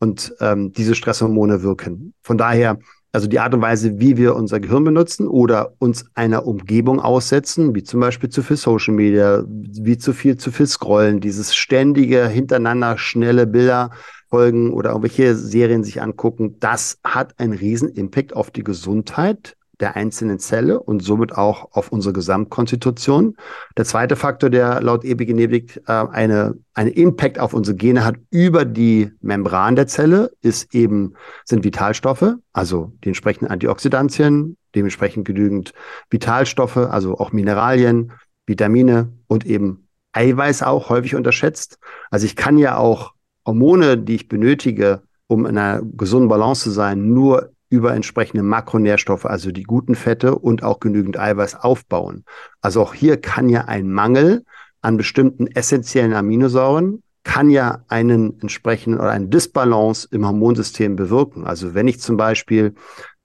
Und 0.01 0.35
ähm, 0.41 0.73
diese 0.73 0.95
Stresshormone 0.95 1.63
wirken. 1.63 2.15
Von 2.23 2.39
daher 2.39 2.79
also 3.13 3.27
die 3.27 3.41
Art 3.41 3.55
und 3.55 3.61
Weise, 3.61 3.99
wie 3.99 4.17
wir 4.17 4.37
unser 4.37 4.61
Gehirn 4.61 4.85
benutzen 4.85 5.27
oder 5.27 5.75
uns 5.79 6.05
einer 6.15 6.47
Umgebung 6.47 7.01
aussetzen, 7.01 7.75
wie 7.75 7.83
zum 7.83 8.01
Beispiel 8.01 8.29
zu 8.29 8.43
viel 8.43 8.57
Social 8.57 8.95
Media, 8.95 9.43
wie 9.49 9.99
zu 9.99 10.13
viel 10.13 10.37
zu 10.37 10.53
viel 10.53 10.67
Scrollen, 10.67 11.21
dieses 11.21 11.57
ständige 11.57 12.29
hintereinander 12.29 12.99
schnelle 12.99 13.47
Bilder 13.47 13.91
folgen 14.29 14.73
oder 14.73 14.91
irgendwelche 14.91 15.35
Serien 15.35 15.83
sich 15.83 16.01
angucken, 16.01 16.57
das 16.61 16.99
hat 17.03 17.39
einen 17.41 17.53
riesen 17.53 17.89
Impact 17.89 18.35
auf 18.37 18.53
die 18.53 18.63
Gesundheit 18.63 19.57
der 19.81 19.97
einzelnen 19.97 20.39
Zelle 20.39 20.81
und 20.81 21.03
somit 21.03 21.33
auch 21.33 21.73
auf 21.73 21.91
unsere 21.91 22.13
Gesamtkonstitution. 22.13 23.37
Der 23.77 23.85
zweite 23.85 24.15
Faktor, 24.15 24.51
der 24.51 24.81
laut 24.83 25.05
Epigenetik 25.05 25.83
äh, 25.87 25.93
eine, 25.93 26.55
eine 26.75 26.91
Impact 26.91 27.39
auf 27.39 27.55
unsere 27.55 27.77
Gene 27.77 28.05
hat 28.05 28.17
über 28.31 28.65
die 28.65 29.11
Membran 29.21 29.77
der 29.77 29.87
Zelle, 29.87 30.33
ist 30.43 30.75
eben, 30.75 31.15
sind 31.45 31.65
Vitalstoffe, 31.65 32.35
also 32.53 32.93
die 33.05 33.09
entsprechenden 33.09 33.51
Antioxidantien, 33.51 34.57
dementsprechend 34.75 35.27
genügend 35.27 35.73
Vitalstoffe, 36.11 36.77
also 36.77 37.19
auch 37.19 37.33
Mineralien, 37.33 38.13
Vitamine 38.47 39.13
und 39.27 39.47
eben 39.47 39.89
Eiweiß 40.13 40.63
auch 40.63 40.91
häufig 40.91 41.15
unterschätzt. 41.15 41.79
Also 42.11 42.27
ich 42.27 42.37
kann 42.37 42.59
ja 42.59 42.77
auch 42.77 43.13
Hormone, 43.47 43.97
die 43.97 44.17
ich 44.17 44.29
benötige, 44.29 45.03
um 45.27 45.47
in 45.47 45.57
einer 45.57 45.83
gesunden 45.83 46.29
Balance 46.29 46.65
zu 46.65 46.71
sein, 46.71 47.09
nur 47.09 47.53
über 47.71 47.95
entsprechende 47.95 48.43
Makronährstoffe, 48.43 49.25
also 49.25 49.53
die 49.53 49.63
guten 49.63 49.95
Fette 49.95 50.35
und 50.35 50.63
auch 50.63 50.81
genügend 50.81 51.19
Eiweiß 51.19 51.55
aufbauen. 51.55 52.25
Also 52.61 52.83
auch 52.83 52.93
hier 52.93 53.19
kann 53.19 53.49
ja 53.49 53.63
ein 53.67 53.91
Mangel 53.91 54.45
an 54.83 54.97
bestimmten 54.97 55.47
essentiellen 55.47 56.13
Aminosäuren 56.13 57.03
kann 57.23 57.51
ja 57.51 57.85
einen 57.89 58.41
entsprechenden 58.41 58.99
oder 58.99 59.11
einen 59.11 59.31
Disbalance 59.31 60.09
im 60.11 60.27
Hormonsystem 60.27 60.97
bewirken. 60.97 61.45
Also 61.45 61.75
wenn 61.75 61.87
ich 61.87 62.01
zum 62.01 62.17
Beispiel 62.17 62.75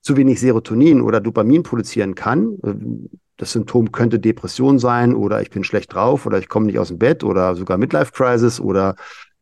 zu 0.02 0.18
wenig 0.18 0.40
Serotonin 0.40 1.02
oder 1.02 1.22
Dopamin 1.22 1.64
produzieren 1.64 2.14
kann, 2.14 2.58
das 3.38 3.54
Symptom 3.54 3.92
könnte 3.92 4.20
Depression 4.20 4.80
sein 4.80 5.14
oder 5.16 5.42
ich 5.42 5.50
bin 5.50 5.64
schlecht 5.64 5.94
drauf 5.94 6.26
oder 6.26 6.38
ich 6.40 6.50
komme 6.50 6.68
nicht 6.68 6.80
aus 6.80 6.90
dem 6.90 7.00
Bett 7.00 7.24
oder 7.24 7.56
sogar 7.56 7.78
Midlife 7.78 8.12
Crisis 8.12 8.60
oder 8.60 8.96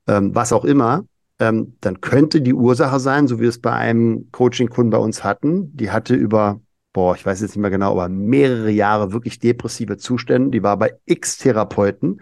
ähm, 0.08 0.34
was 0.34 0.54
auch 0.54 0.66
immer, 0.66 1.06
ähm, 1.44 1.76
dann 1.82 2.00
könnte 2.00 2.42
die 2.42 2.54
Ursache 2.54 3.00
sein, 3.00 3.28
so 3.28 3.38
wie 3.38 3.44
wir 3.44 3.50
es 3.50 3.60
bei 3.60 3.74
einem 3.74 4.30
Coaching-Kunden 4.32 4.90
bei 4.90 4.98
uns 4.98 5.24
hatten, 5.24 5.76
die 5.76 5.92
hatte 5.92 6.16
über, 6.16 6.62
boah, 6.94 7.16
ich 7.16 7.26
weiß 7.26 7.42
jetzt 7.42 7.52
nicht 7.52 7.62
mehr 7.62 7.70
genau, 7.70 7.92
aber 7.92 8.08
mehrere 8.08 8.72
Jahre 8.72 9.12
wirklich 9.12 9.40
depressive 9.40 9.98
Zustände. 9.98 10.52
Die 10.52 10.64
war 10.64 10.78
bei 10.78 10.94
x 11.06 11.38
Therapeuten. 11.38 12.22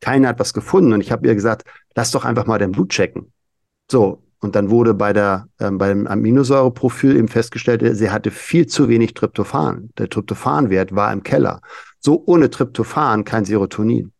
Keiner 0.00 0.28
hat 0.28 0.40
was 0.40 0.54
gefunden. 0.54 0.92
Und 0.92 1.02
ich 1.02 1.12
habe 1.12 1.26
ihr 1.26 1.34
gesagt, 1.34 1.64
lass 1.94 2.10
doch 2.10 2.24
einfach 2.24 2.46
mal 2.46 2.58
dein 2.58 2.72
Blut 2.72 2.90
checken. 2.90 3.32
So. 3.90 4.22
Und 4.40 4.56
dann 4.56 4.70
wurde 4.70 4.92
bei 4.94 5.12
der, 5.12 5.46
ähm, 5.60 5.78
beim 5.78 6.08
Aminosäureprofil 6.08 7.16
eben 7.16 7.28
festgestellt, 7.28 7.96
sie 7.96 8.10
hatte 8.10 8.32
viel 8.32 8.66
zu 8.66 8.88
wenig 8.88 9.14
Tryptophan. 9.14 9.90
Der 9.98 10.08
Tryptophanwert 10.08 10.92
war 10.96 11.12
im 11.12 11.22
Keller. 11.22 11.60
So 12.00 12.24
ohne 12.26 12.50
Tryptophan 12.50 13.22
kein 13.22 13.44
Serotonin. 13.44 14.10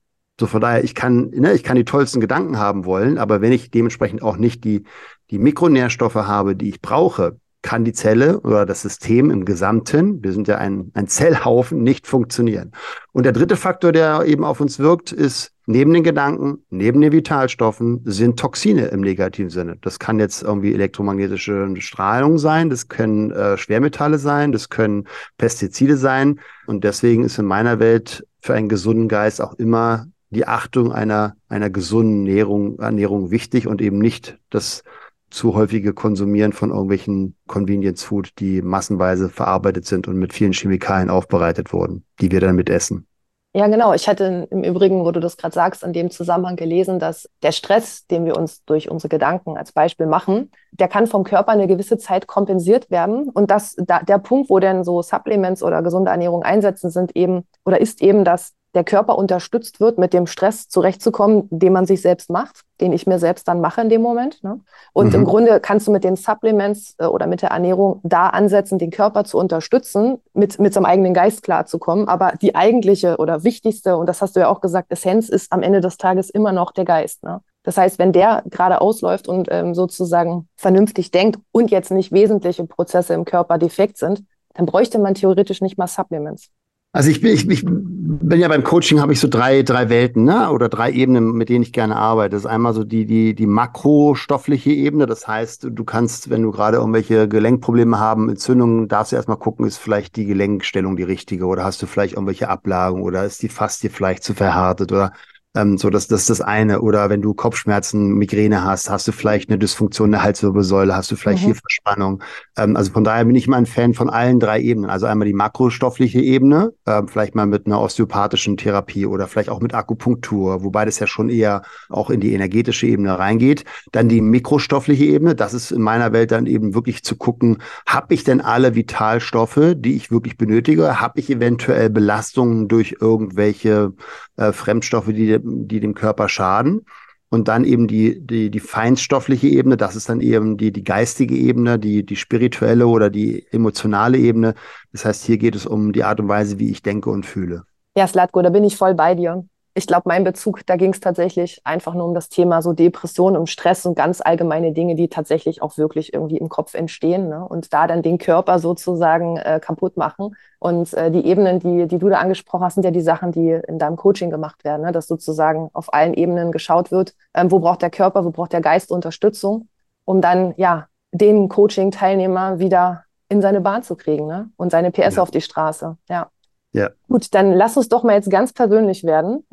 So 0.42 0.48
von 0.48 0.60
daher, 0.60 0.82
ich 0.82 0.96
kann, 0.96 1.30
ne, 1.30 1.52
ich 1.52 1.62
kann 1.62 1.76
die 1.76 1.84
tollsten 1.84 2.20
Gedanken 2.20 2.58
haben 2.58 2.84
wollen, 2.84 3.16
aber 3.16 3.40
wenn 3.42 3.52
ich 3.52 3.70
dementsprechend 3.70 4.22
auch 4.22 4.38
nicht 4.38 4.64
die, 4.64 4.82
die 5.30 5.38
Mikronährstoffe 5.38 6.16
habe, 6.16 6.56
die 6.56 6.68
ich 6.68 6.80
brauche, 6.80 7.38
kann 7.62 7.84
die 7.84 7.92
Zelle 7.92 8.40
oder 8.40 8.66
das 8.66 8.82
System 8.82 9.30
im 9.30 9.44
Gesamten, 9.44 10.20
wir 10.24 10.32
sind 10.32 10.48
ja 10.48 10.58
ein, 10.58 10.90
ein 10.94 11.06
Zellhaufen, 11.06 11.84
nicht 11.84 12.08
funktionieren. 12.08 12.72
Und 13.12 13.22
der 13.22 13.30
dritte 13.30 13.54
Faktor, 13.54 13.92
der 13.92 14.24
eben 14.24 14.42
auf 14.42 14.60
uns 14.60 14.80
wirkt, 14.80 15.12
ist 15.12 15.52
neben 15.66 15.94
den 15.94 16.02
Gedanken, 16.02 16.64
neben 16.70 17.00
den 17.00 17.12
Vitalstoffen 17.12 18.00
sind 18.04 18.36
Toxine 18.36 18.86
im 18.86 19.00
negativen 19.00 19.48
Sinne. 19.48 19.76
Das 19.80 20.00
kann 20.00 20.18
jetzt 20.18 20.42
irgendwie 20.42 20.74
elektromagnetische 20.74 21.72
Strahlung 21.78 22.38
sein, 22.38 22.68
das 22.68 22.88
können 22.88 23.30
äh, 23.30 23.56
Schwermetalle 23.56 24.18
sein, 24.18 24.50
das 24.50 24.70
können 24.70 25.06
Pestizide 25.38 25.96
sein. 25.96 26.40
Und 26.66 26.82
deswegen 26.82 27.22
ist 27.22 27.38
in 27.38 27.46
meiner 27.46 27.78
Welt 27.78 28.26
für 28.40 28.54
einen 28.54 28.68
gesunden 28.68 29.06
Geist 29.06 29.40
auch 29.40 29.54
immer 29.54 30.08
die 30.32 30.46
Achtung 30.46 30.92
einer, 30.92 31.36
einer 31.48 31.70
gesunden 31.70 32.26
Ernährung, 32.26 32.78
Ernährung 32.78 33.30
wichtig 33.30 33.66
und 33.66 33.80
eben 33.80 33.98
nicht 33.98 34.38
das 34.50 34.82
zu 35.30 35.54
häufige 35.54 35.94
Konsumieren 35.94 36.52
von 36.52 36.70
irgendwelchen 36.70 37.36
Convenience 37.46 38.04
Food, 38.04 38.30
die 38.38 38.60
massenweise 38.60 39.28
verarbeitet 39.28 39.86
sind 39.86 40.08
und 40.08 40.16
mit 40.16 40.32
vielen 40.32 40.52
Chemikalien 40.52 41.10
aufbereitet 41.10 41.72
wurden, 41.72 42.04
die 42.20 42.30
wir 42.30 42.40
dann 42.40 42.56
mit 42.56 42.68
essen. 42.68 43.06
Ja, 43.54 43.66
genau. 43.66 43.92
Ich 43.92 44.08
hatte 44.08 44.48
im 44.50 44.64
Übrigen, 44.64 45.04
wo 45.04 45.10
du 45.10 45.20
das 45.20 45.36
gerade 45.36 45.54
sagst, 45.54 45.82
in 45.82 45.92
dem 45.92 46.10
Zusammenhang 46.10 46.56
gelesen, 46.56 46.98
dass 46.98 47.28
der 47.42 47.52
Stress, 47.52 48.06
den 48.06 48.24
wir 48.24 48.38
uns 48.38 48.64
durch 48.64 48.90
unsere 48.90 49.10
Gedanken 49.10 49.58
als 49.58 49.72
Beispiel 49.72 50.06
machen, 50.06 50.50
der 50.70 50.88
kann 50.88 51.06
vom 51.06 51.22
Körper 51.22 51.52
eine 51.52 51.66
gewisse 51.66 51.98
Zeit 51.98 52.26
kompensiert 52.26 52.90
werden. 52.90 53.28
Und 53.28 53.50
das, 53.50 53.76
da, 53.76 54.00
der 54.00 54.16
Punkt, 54.16 54.48
wo 54.48 54.58
denn 54.58 54.84
so 54.84 55.02
Supplements 55.02 55.62
oder 55.62 55.82
gesunde 55.82 56.10
Ernährung 56.10 56.42
einsetzen, 56.42 56.90
sind 56.90 57.14
eben 57.14 57.46
oder 57.66 57.78
ist 57.78 58.00
eben, 58.00 58.24
dass 58.24 58.54
der 58.74 58.84
Körper 58.84 59.18
unterstützt 59.18 59.80
wird, 59.80 59.98
mit 59.98 60.12
dem 60.12 60.26
Stress 60.26 60.68
zurechtzukommen, 60.68 61.48
den 61.50 61.72
man 61.72 61.86
sich 61.86 62.00
selbst 62.00 62.30
macht, 62.30 62.62
den 62.80 62.92
ich 62.92 63.06
mir 63.06 63.18
selbst 63.18 63.46
dann 63.46 63.60
mache 63.60 63.82
in 63.82 63.88
dem 63.88 64.00
Moment. 64.00 64.42
Ne? 64.42 64.60
Und 64.92 65.08
mhm. 65.08 65.14
im 65.14 65.24
Grunde 65.24 65.60
kannst 65.60 65.86
du 65.86 65.92
mit 65.92 66.04
den 66.04 66.16
Supplements 66.16 66.94
äh, 66.98 67.04
oder 67.04 67.26
mit 67.26 67.42
der 67.42 67.50
Ernährung 67.50 68.00
da 68.02 68.28
ansetzen, 68.28 68.78
den 68.78 68.90
Körper 68.90 69.24
zu 69.24 69.38
unterstützen, 69.38 70.18
mit, 70.32 70.58
mit 70.58 70.72
seinem 70.72 70.86
eigenen 70.86 71.12
Geist 71.12 71.42
klarzukommen. 71.42 72.08
Aber 72.08 72.32
die 72.40 72.54
eigentliche 72.54 73.18
oder 73.18 73.44
wichtigste, 73.44 73.96
und 73.96 74.06
das 74.06 74.22
hast 74.22 74.36
du 74.36 74.40
ja 74.40 74.48
auch 74.48 74.60
gesagt, 74.60 74.90
Essenz 74.90 75.28
ist 75.28 75.52
am 75.52 75.62
Ende 75.62 75.80
des 75.80 75.98
Tages 75.98 76.30
immer 76.30 76.52
noch 76.52 76.72
der 76.72 76.84
Geist. 76.84 77.22
Ne? 77.24 77.40
Das 77.64 77.76
heißt, 77.76 77.98
wenn 77.98 78.12
der 78.12 78.42
gerade 78.48 78.80
ausläuft 78.80 79.28
und 79.28 79.48
ähm, 79.50 79.74
sozusagen 79.74 80.48
vernünftig 80.56 81.10
denkt 81.10 81.38
und 81.52 81.70
jetzt 81.70 81.90
nicht 81.90 82.10
wesentliche 82.10 82.66
Prozesse 82.66 83.14
im 83.14 83.24
Körper 83.24 83.58
defekt 83.58 83.98
sind, 83.98 84.24
dann 84.54 84.66
bräuchte 84.66 84.98
man 84.98 85.14
theoretisch 85.14 85.60
nicht 85.60 85.78
mal 85.78 85.86
Supplements. 85.86 86.50
Also 86.94 87.08
ich 87.08 87.22
bin, 87.22 87.32
ich, 87.32 87.48
ich 87.48 87.64
bin 87.64 88.38
ja 88.38 88.48
beim 88.48 88.64
Coaching 88.64 89.00
habe 89.00 89.14
ich 89.14 89.20
so 89.20 89.26
drei, 89.26 89.62
drei 89.62 89.88
Welten, 89.88 90.24
ne? 90.24 90.50
Oder 90.50 90.68
drei 90.68 90.92
Ebenen, 90.92 91.32
mit 91.32 91.48
denen 91.48 91.62
ich 91.62 91.72
gerne 91.72 91.96
arbeite. 91.96 92.32
Das 92.32 92.42
ist 92.42 92.46
einmal 92.46 92.74
so 92.74 92.84
die, 92.84 93.06
die, 93.06 93.34
die 93.34 93.46
makrostoffliche 93.46 94.70
Ebene. 94.70 95.06
Das 95.06 95.26
heißt, 95.26 95.68
du 95.70 95.84
kannst, 95.84 96.28
wenn 96.28 96.42
du 96.42 96.50
gerade 96.50 96.76
irgendwelche 96.76 97.28
Gelenkprobleme 97.28 97.98
haben, 97.98 98.28
Entzündungen, 98.28 98.88
darfst 98.88 99.12
du 99.12 99.16
erstmal 99.16 99.38
gucken, 99.38 99.66
ist 99.66 99.78
vielleicht 99.78 100.16
die 100.16 100.26
Gelenkstellung 100.26 100.96
die 100.96 101.02
richtige 101.02 101.46
oder 101.46 101.64
hast 101.64 101.80
du 101.80 101.86
vielleicht 101.86 102.14
irgendwelche 102.14 102.50
Ablagen 102.50 103.00
oder 103.00 103.24
ist 103.24 103.40
die 103.42 103.48
Faszie 103.48 103.88
vielleicht 103.88 104.22
zu 104.22 104.34
verhärtet 104.34 104.92
oder 104.92 105.12
ähm, 105.54 105.76
so, 105.76 105.90
das, 105.90 106.08
das 106.08 106.22
ist 106.22 106.30
das 106.30 106.40
eine. 106.40 106.80
Oder 106.80 107.10
wenn 107.10 107.20
du 107.20 107.34
Kopfschmerzen, 107.34 108.14
Migräne 108.14 108.64
hast, 108.64 108.88
hast 108.88 109.06
du 109.06 109.12
vielleicht 109.12 109.50
eine 109.50 109.58
Dysfunktion 109.58 110.10
der 110.10 110.22
Halswirbelsäule, 110.22 110.96
hast 110.96 111.10
du 111.10 111.16
vielleicht 111.16 111.42
mhm. 111.42 111.46
hier 111.46 111.54
Verspannung. 111.56 112.22
Ähm, 112.56 112.76
also 112.76 112.92
von 112.92 113.04
daher 113.04 113.24
bin 113.26 113.34
ich 113.34 113.46
immer 113.46 113.58
ein 113.58 113.66
Fan 113.66 113.92
von 113.92 114.08
allen 114.08 114.40
drei 114.40 114.60
Ebenen. 114.60 114.88
Also 114.88 115.06
einmal 115.06 115.26
die 115.26 115.34
makrostoffliche 115.34 116.20
Ebene, 116.20 116.72
äh, 116.86 117.02
vielleicht 117.06 117.34
mal 117.34 117.46
mit 117.46 117.66
einer 117.66 117.80
osteopathischen 117.80 118.56
Therapie 118.56 119.04
oder 119.04 119.26
vielleicht 119.26 119.50
auch 119.50 119.60
mit 119.60 119.74
Akupunktur, 119.74 120.62
wobei 120.62 120.86
das 120.86 120.98
ja 120.98 121.06
schon 121.06 121.28
eher 121.28 121.62
auch 121.90 122.08
in 122.08 122.20
die 122.20 122.32
energetische 122.32 122.86
Ebene 122.86 123.18
reingeht. 123.18 123.64
Dann 123.92 124.08
die 124.08 124.22
mikrostoffliche 124.22 125.04
Ebene, 125.04 125.34
das 125.34 125.52
ist 125.52 125.70
in 125.70 125.82
meiner 125.82 126.12
Welt 126.12 126.32
dann 126.32 126.46
eben 126.46 126.74
wirklich 126.74 127.04
zu 127.04 127.16
gucken, 127.16 127.58
habe 127.86 128.14
ich 128.14 128.24
denn 128.24 128.40
alle 128.40 128.74
Vitalstoffe, 128.74 129.74
die 129.76 129.96
ich 129.96 130.10
wirklich 130.10 130.38
benötige? 130.38 130.98
Habe 131.00 131.20
ich 131.20 131.28
eventuell 131.28 131.90
Belastungen 131.90 132.68
durch 132.68 132.96
irgendwelche 133.00 133.92
äh, 134.36 134.52
Fremdstoffe, 134.52 135.08
die, 135.08 135.41
die 135.44 135.80
dem 135.80 135.94
Körper 135.94 136.28
schaden. 136.28 136.86
Und 137.28 137.48
dann 137.48 137.64
eben 137.64 137.88
die, 137.88 138.20
die, 138.20 138.50
die 138.50 138.60
feinstoffliche 138.60 139.48
Ebene, 139.48 139.78
das 139.78 139.96
ist 139.96 140.10
dann 140.10 140.20
eben 140.20 140.58
die, 140.58 140.70
die 140.70 140.84
geistige 140.84 141.34
Ebene, 141.34 141.78
die, 141.78 142.04
die 142.04 142.16
spirituelle 142.16 142.86
oder 142.86 143.08
die 143.08 143.46
emotionale 143.52 144.18
Ebene. 144.18 144.54
Das 144.92 145.06
heißt, 145.06 145.24
hier 145.24 145.38
geht 145.38 145.54
es 145.54 145.64
um 145.64 145.92
die 145.92 146.04
Art 146.04 146.20
und 146.20 146.28
Weise, 146.28 146.58
wie 146.58 146.70
ich 146.70 146.82
denke 146.82 147.08
und 147.08 147.24
fühle. 147.24 147.64
Ja, 147.96 148.06
Slatko, 148.06 148.42
da 148.42 148.50
bin 148.50 148.64
ich 148.64 148.76
voll 148.76 148.94
bei 148.94 149.14
dir 149.14 149.44
ich 149.74 149.86
glaube, 149.86 150.02
mein 150.06 150.22
Bezug, 150.22 150.66
da 150.66 150.76
ging 150.76 150.92
es 150.92 151.00
tatsächlich 151.00 151.60
einfach 151.64 151.94
nur 151.94 152.04
um 152.04 152.14
das 152.14 152.28
Thema 152.28 152.60
so 152.60 152.74
Depression, 152.74 153.36
um 153.36 153.46
Stress 153.46 153.86
und 153.86 153.94
ganz 153.94 154.20
allgemeine 154.20 154.72
Dinge, 154.72 154.94
die 154.94 155.08
tatsächlich 155.08 155.62
auch 155.62 155.78
wirklich 155.78 156.12
irgendwie 156.12 156.36
im 156.36 156.50
Kopf 156.50 156.74
entstehen 156.74 157.28
ne? 157.28 157.46
und 157.46 157.72
da 157.72 157.86
dann 157.86 158.02
den 158.02 158.18
Körper 158.18 158.58
sozusagen 158.58 159.38
äh, 159.38 159.60
kaputt 159.62 159.96
machen. 159.96 160.36
Und 160.58 160.92
äh, 160.92 161.10
die 161.10 161.24
Ebenen, 161.24 161.58
die, 161.58 161.86
die 161.88 161.98
du 161.98 162.10
da 162.10 162.18
angesprochen 162.18 162.64
hast, 162.64 162.74
sind 162.74 162.84
ja 162.84 162.90
die 162.90 163.00
Sachen, 163.00 163.32
die 163.32 163.60
in 163.66 163.78
deinem 163.78 163.96
Coaching 163.96 164.30
gemacht 164.30 164.62
werden, 164.62 164.82
ne? 164.82 164.92
dass 164.92 165.06
sozusagen 165.06 165.70
auf 165.72 165.94
allen 165.94 166.12
Ebenen 166.12 166.52
geschaut 166.52 166.90
wird, 166.90 167.14
ähm, 167.32 167.50
wo 167.50 167.58
braucht 167.58 167.80
der 167.80 167.90
Körper, 167.90 168.26
wo 168.26 168.30
braucht 168.30 168.52
der 168.52 168.60
Geist 168.60 168.90
Unterstützung, 168.90 169.68
um 170.04 170.20
dann 170.20 170.52
ja 170.58 170.86
den 171.12 171.48
Coaching-Teilnehmer 171.48 172.58
wieder 172.58 173.04
in 173.30 173.40
seine 173.40 173.62
Bahn 173.62 173.82
zu 173.82 173.96
kriegen 173.96 174.26
ne? 174.26 174.50
und 174.56 174.70
seine 174.70 174.90
PS 174.90 175.16
ja. 175.16 175.22
auf 175.22 175.30
die 175.30 175.40
Straße. 175.40 175.96
Ja. 176.10 176.28
Ja. 176.72 176.90
Gut, 177.08 177.34
dann 177.34 177.52
lass 177.52 177.76
uns 177.76 177.88
doch 177.88 178.02
mal 178.02 178.14
jetzt 178.14 178.30
ganz 178.30 178.52
persönlich 178.52 179.04
werden. 179.04 179.46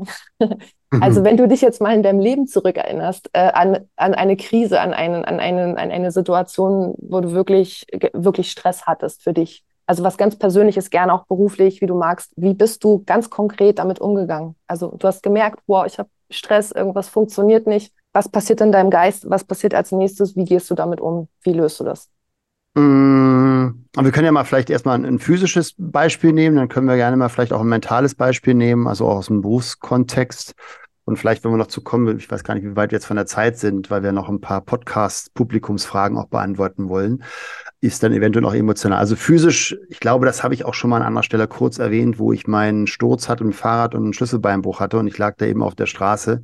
also, 1.02 1.24
wenn 1.24 1.38
du 1.38 1.48
dich 1.48 1.62
jetzt 1.62 1.82
mal 1.82 1.94
in 1.94 2.04
deinem 2.04 2.20
Leben 2.20 2.48
zurückerinnerst, 2.48 3.30
äh, 3.34 3.52
an, 3.52 3.80
an 3.98 4.14
eine 4.14 4.38
Krise, 4.38 4.80
an, 4.80 4.94
einen, 4.94 5.26
an, 5.26 5.40
einen, 5.40 5.78
an 5.78 5.92
eine 5.92 6.12
Situation, 6.12 6.96
wo 6.98 7.20
du 7.20 7.34
wirklich, 7.34 7.86
wirklich 8.14 8.52
Stress 8.52 8.86
hattest 8.86 9.24
für 9.24 9.34
dich. 9.34 9.64
Also 9.86 10.04
was 10.04 10.18
ganz 10.18 10.36
Persönliches, 10.38 10.92
gerne 10.92 11.14
auch 11.14 11.26
beruflich, 11.26 11.82
wie 11.82 11.88
du 11.88 11.96
magst. 11.96 12.32
Wie 12.36 12.54
bist 12.54 12.84
du 12.84 13.04
ganz 13.06 13.30
konkret 13.30 13.80
damit 13.80 14.00
umgegangen? 14.00 14.56
Also 14.68 14.96
du 14.96 15.08
hast 15.08 15.24
gemerkt, 15.24 15.62
wow, 15.66 15.86
ich 15.86 15.98
habe 15.98 16.10
Stress, 16.30 16.72
irgendwas 16.72 17.10
funktioniert 17.10 17.66
nicht. 17.66 17.92
Was 18.14 18.30
passiert 18.30 18.62
in 18.62 18.72
deinem 18.72 18.92
Geist? 18.92 19.28
Was 19.30 19.44
passiert 19.44 19.74
als 19.74 19.92
nächstes? 19.92 20.36
Wie 20.36 20.46
gehst 20.46 20.70
du 20.70 20.76
damit 20.76 21.02
um? 21.02 21.28
Wie 21.42 21.54
löst 21.54 21.80
du 21.80 21.84
das? 21.84 22.08
Mmh, 22.76 23.74
wir 23.96 24.12
können 24.12 24.26
ja 24.26 24.32
mal 24.32 24.44
vielleicht 24.44 24.70
erstmal 24.70 24.96
ein, 24.96 25.06
ein, 25.06 25.20
physisches 25.20 25.74
Beispiel 25.78 26.32
nehmen, 26.32 26.56
dann 26.56 26.70
können 26.70 26.88
wir 26.88 26.96
gerne 26.96 27.18
mal 27.18 27.30
vielleicht 27.30 27.54
auch 27.54 27.62
ein 27.62 27.68
mentales 27.68 28.16
Beispiel 28.16 28.54
nehmen, 28.54 28.88
also 28.88 29.08
auch 29.08 29.18
aus 29.18 29.28
dem 29.28 29.42
Berufskontext. 29.42 30.54
Und 31.06 31.18
vielleicht, 31.18 31.44
wenn 31.44 31.50
wir 31.50 31.58
noch 31.58 31.68
zu 31.68 31.82
kommen, 31.82 32.20
ich 32.20 32.30
weiß 32.30 32.44
gar 32.44 32.54
nicht, 32.54 32.66
wie 32.66 32.76
weit 32.76 32.92
wir 32.92 32.98
jetzt 32.98 33.08
von 33.08 33.18
der 33.18 33.26
Zeit 33.26 33.58
sind, 33.58 33.90
weil 33.90 34.04
wir 34.04 34.12
noch 34.12 34.30
ein 34.30 34.42
paar 34.42 34.62
Podcast-Publikumsfragen 34.62 36.16
auch 36.20 36.28
beantworten 36.28 36.88
wollen, 36.88 37.24
ist 37.82 38.04
dann 38.04 38.14
eventuell 38.14 38.46
auch 38.46 38.54
emotional. 38.54 39.00
Also 39.00 39.16
physisch, 39.16 39.76
ich 39.90 40.00
glaube, 40.00 40.28
das 40.28 40.44
habe 40.44 40.54
ich 40.54 40.66
auch 40.66 40.76
schon 40.76 40.92
mal 40.92 40.98
an 40.98 41.08
anderer 41.08 41.24
Stelle 41.24 41.48
kurz 41.48 41.80
erwähnt, 41.80 42.20
wo 42.20 42.32
ich 42.32 42.46
meinen 42.46 42.86
Sturz 42.86 43.28
hatte 43.28 43.44
dem 43.44 43.54
Fahrrad 43.54 43.96
und 43.96 44.04
einen 44.04 44.14
Schlüsselbeinbruch 44.14 44.80
hatte 44.80 45.00
und 45.00 45.08
ich 45.08 45.18
lag 45.18 45.36
da 45.38 45.48
eben 45.48 45.64
auf 45.64 45.74
der 45.74 45.88
Straße 45.88 46.44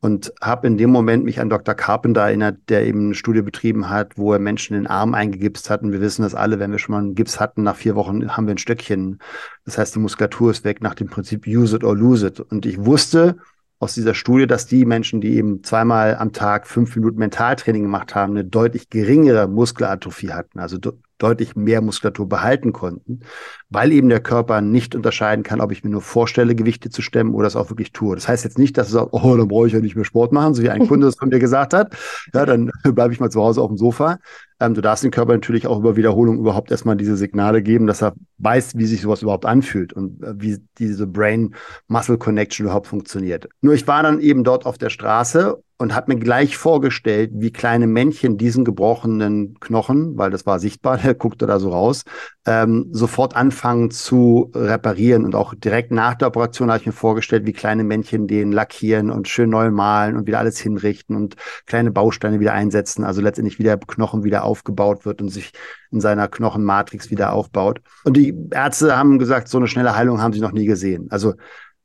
und 0.00 0.32
habe 0.40 0.66
in 0.66 0.78
dem 0.78 0.90
Moment 0.90 1.24
mich 1.24 1.40
an 1.40 1.50
Dr. 1.50 1.74
Carpenter 1.74 2.22
erinnert, 2.22 2.56
der 2.68 2.86
eben 2.86 3.06
eine 3.06 3.14
Studie 3.14 3.42
betrieben 3.42 3.90
hat, 3.90 4.16
wo 4.16 4.32
er 4.32 4.38
Menschen 4.38 4.74
den 4.74 4.86
Arm 4.86 5.14
eingegipst 5.14 5.68
hat. 5.68 5.82
Und 5.82 5.92
wir 5.92 6.00
wissen 6.00 6.22
das 6.22 6.34
alle, 6.34 6.58
wenn 6.58 6.72
wir 6.72 6.78
schon 6.78 6.94
mal 6.94 7.00
einen 7.00 7.14
Gips 7.14 7.38
hatten, 7.38 7.62
nach 7.62 7.76
vier 7.76 7.96
Wochen 7.96 8.34
haben 8.34 8.46
wir 8.46 8.54
ein 8.54 8.58
Stöckchen. 8.58 9.18
Das 9.66 9.76
heißt, 9.76 9.94
die 9.94 9.98
Muskulatur 9.98 10.50
ist 10.50 10.64
weg 10.64 10.80
nach 10.82 10.94
dem 10.94 11.08
Prinzip 11.08 11.46
use 11.46 11.76
it 11.76 11.84
or 11.84 11.94
lose 11.94 12.26
it. 12.26 12.40
Und 12.40 12.64
ich 12.64 12.82
wusste 12.84 13.36
aus 13.78 13.94
dieser 13.94 14.14
Studie, 14.14 14.46
dass 14.46 14.66
die 14.66 14.86
Menschen, 14.86 15.20
die 15.20 15.36
eben 15.36 15.62
zweimal 15.64 16.16
am 16.16 16.32
Tag 16.32 16.66
fünf 16.66 16.96
Minuten 16.96 17.18
Mentaltraining 17.18 17.82
gemacht 17.82 18.14
haben, 18.14 18.32
eine 18.32 18.44
deutlich 18.44 18.88
geringere 18.88 19.48
Muskelatrophie 19.48 20.32
hatten, 20.32 20.60
also 20.60 20.78
deutlich 21.22 21.54
mehr 21.54 21.80
Muskulatur 21.80 22.28
behalten 22.28 22.72
konnten, 22.72 23.20
weil 23.68 23.92
eben 23.92 24.08
der 24.08 24.20
Körper 24.20 24.60
nicht 24.60 24.94
unterscheiden 24.94 25.42
kann, 25.44 25.60
ob 25.60 25.72
ich 25.72 25.84
mir 25.84 25.90
nur 25.90 26.00
vorstelle, 26.00 26.54
Gewichte 26.54 26.90
zu 26.90 27.02
stemmen 27.02 27.34
oder 27.34 27.46
es 27.46 27.56
auch 27.56 27.70
wirklich 27.70 27.92
tue. 27.92 28.14
Das 28.14 28.26
heißt 28.26 28.44
jetzt 28.44 28.58
nicht, 28.58 28.76
dass 28.78 28.88
es 28.88 28.94
sagt, 28.94 29.10
oh, 29.12 29.36
dann 29.36 29.48
brauche 29.48 29.66
ich 29.66 29.72
ja 29.72 29.80
nicht 29.80 29.96
mehr 29.96 30.04
Sport 30.04 30.32
machen, 30.32 30.54
so 30.54 30.62
wie 30.62 30.70
ein 30.70 30.86
Kunde 30.88 31.06
das 31.06 31.16
von 31.16 31.30
dir 31.30 31.38
gesagt 31.38 31.74
hat. 31.74 31.96
Ja, 32.34 32.46
dann 32.46 32.70
bleibe 32.94 33.12
ich 33.12 33.20
mal 33.20 33.30
zu 33.30 33.40
Hause 33.40 33.60
auf 33.60 33.68
dem 33.68 33.76
Sofa. 33.76 34.18
Ähm, 34.60 34.74
du 34.74 34.80
darfst 34.80 35.02
dem 35.04 35.10
Körper 35.10 35.32
natürlich 35.32 35.66
auch 35.66 35.78
über 35.78 35.96
Wiederholung 35.96 36.38
überhaupt 36.38 36.70
erstmal 36.70 36.96
diese 36.96 37.16
Signale 37.16 37.62
geben, 37.62 37.86
dass 37.86 38.02
er 38.02 38.14
weiß, 38.38 38.76
wie 38.76 38.86
sich 38.86 39.00
sowas 39.00 39.22
überhaupt 39.22 39.46
anfühlt 39.46 39.92
und 39.92 40.22
äh, 40.22 40.34
wie 40.36 40.58
diese 40.78 41.06
Brain-Muscle-Connection 41.06 42.66
überhaupt 42.66 42.86
funktioniert. 42.86 43.48
Nur 43.60 43.74
ich 43.74 43.86
war 43.86 44.02
dann 44.02 44.20
eben 44.20 44.44
dort 44.44 44.66
auf 44.66 44.78
der 44.78 44.90
Straße 44.90 45.62
und 45.80 45.94
habe 45.94 46.12
mir 46.12 46.20
gleich 46.20 46.58
vorgestellt, 46.58 47.30
wie 47.32 47.52
kleine 47.52 47.86
Männchen 47.86 48.36
diesen 48.36 48.66
gebrochenen 48.66 49.58
Knochen, 49.60 50.18
weil 50.18 50.30
das 50.30 50.44
war 50.44 50.58
sichtbar, 50.58 50.98
der 51.02 51.14
guckte 51.14 51.46
da 51.46 51.58
so 51.58 51.70
raus, 51.70 52.02
ähm, 52.46 52.88
sofort 52.92 53.34
anfangen 53.34 53.90
zu 53.90 54.50
reparieren. 54.54 55.24
Und 55.24 55.34
auch 55.34 55.54
direkt 55.54 55.90
nach 55.90 56.16
der 56.16 56.28
Operation 56.28 56.68
habe 56.68 56.80
ich 56.80 56.86
mir 56.86 56.92
vorgestellt, 56.92 57.46
wie 57.46 57.54
kleine 57.54 57.82
Männchen 57.82 58.26
den 58.26 58.52
lackieren 58.52 59.10
und 59.10 59.26
schön 59.26 59.48
neu 59.48 59.70
malen 59.70 60.16
und 60.16 60.26
wieder 60.26 60.38
alles 60.38 60.58
hinrichten 60.58 61.16
und 61.16 61.36
kleine 61.64 61.90
Bausteine 61.90 62.40
wieder 62.40 62.52
einsetzen. 62.52 63.02
Also 63.02 63.22
letztendlich 63.22 63.58
wieder 63.58 63.78
Knochen 63.78 64.22
wieder 64.22 64.44
aufgebaut 64.50 65.06
wird 65.06 65.22
und 65.22 65.28
sich 65.28 65.52
in 65.92 66.00
seiner 66.00 66.28
Knochenmatrix 66.28 67.10
wieder 67.10 67.32
aufbaut. 67.32 67.80
Und 68.04 68.16
die 68.16 68.34
Ärzte 68.50 68.96
haben 68.96 69.18
gesagt, 69.18 69.48
so 69.48 69.58
eine 69.58 69.68
schnelle 69.68 69.94
Heilung 69.94 70.20
haben 70.20 70.32
sie 70.32 70.40
noch 70.40 70.52
nie 70.52 70.66
gesehen. 70.66 71.06
Also 71.10 71.34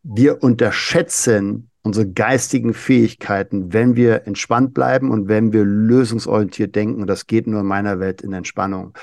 wir 0.03 0.43
unterschätzen 0.43 1.69
unsere 1.83 2.09
geistigen 2.09 2.73
Fähigkeiten, 2.73 3.71
wenn 3.71 3.95
wir 3.95 4.25
entspannt 4.25 4.73
bleiben 4.73 5.11
und 5.11 5.27
wenn 5.27 5.53
wir 5.53 5.63
lösungsorientiert 5.63 6.75
denken. 6.75 7.01
Und 7.01 7.07
das 7.07 7.27
geht 7.27 7.45
nur 7.45 7.61
in 7.61 7.67
meiner 7.67 7.99
Welt 7.99 8.21
in 8.21 8.33
Entspannung. 8.33 8.97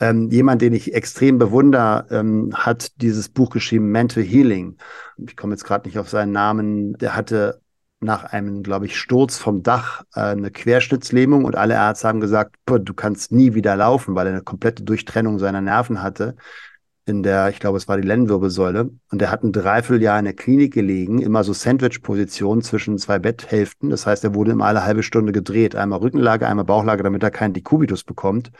Ähm, 0.00 0.30
jemand, 0.30 0.62
den 0.62 0.72
ich 0.72 0.94
extrem 0.94 1.38
bewundere, 1.38 2.06
ähm, 2.10 2.52
hat 2.54 3.00
dieses 3.02 3.28
Buch 3.28 3.50
geschrieben, 3.50 3.90
Mental 3.90 4.22
Healing. 4.22 4.76
Ich 5.16 5.36
komme 5.36 5.54
jetzt 5.54 5.64
gerade 5.64 5.88
nicht 5.88 5.98
auf 5.98 6.08
seinen 6.08 6.30
Namen. 6.30 6.96
Der 6.98 7.16
hatte 7.16 7.60
nach 8.00 8.24
einem, 8.24 8.62
glaube 8.62 8.86
ich, 8.86 8.96
Sturz 8.96 9.38
vom 9.38 9.62
Dach 9.62 10.04
äh, 10.14 10.20
eine 10.20 10.50
Querschnittslähmung 10.50 11.44
und 11.44 11.56
alle 11.56 11.74
Ärzte 11.74 12.08
haben 12.08 12.20
gesagt, 12.20 12.56
du 12.66 12.94
kannst 12.94 13.32
nie 13.32 13.54
wieder 13.54 13.76
laufen, 13.76 14.14
weil 14.14 14.26
er 14.26 14.34
eine 14.34 14.42
komplette 14.42 14.84
Durchtrennung 14.84 15.38
seiner 15.38 15.60
Nerven 15.60 16.02
hatte 16.02 16.36
in 17.08 17.22
der, 17.22 17.48
ich 17.48 17.58
glaube, 17.58 17.78
es 17.78 17.88
war 17.88 17.96
die 17.96 18.06
Lendenwirbelsäule. 18.06 18.90
Und 19.10 19.22
er 19.22 19.30
hat 19.30 19.42
ein 19.42 19.52
Dreivierteljahr 19.52 20.18
in 20.18 20.26
der 20.26 20.34
Klinik 20.34 20.74
gelegen, 20.74 21.20
immer 21.20 21.42
so 21.42 21.52
Sandwich-Position 21.52 22.62
zwischen 22.62 22.98
zwei 22.98 23.18
Betthälften. 23.18 23.90
Das 23.90 24.06
heißt, 24.06 24.22
er 24.24 24.34
wurde 24.34 24.52
immer 24.52 24.66
alle 24.66 24.84
halbe 24.84 25.02
Stunde 25.02 25.32
gedreht. 25.32 25.74
Einmal 25.74 26.00
Rückenlage, 26.00 26.46
einmal 26.46 26.64
Bauchlage, 26.64 27.02
damit 27.02 27.22
er 27.22 27.30
keinen 27.30 27.54
Dekubitus 27.54 28.04
bekommt. 28.04 28.50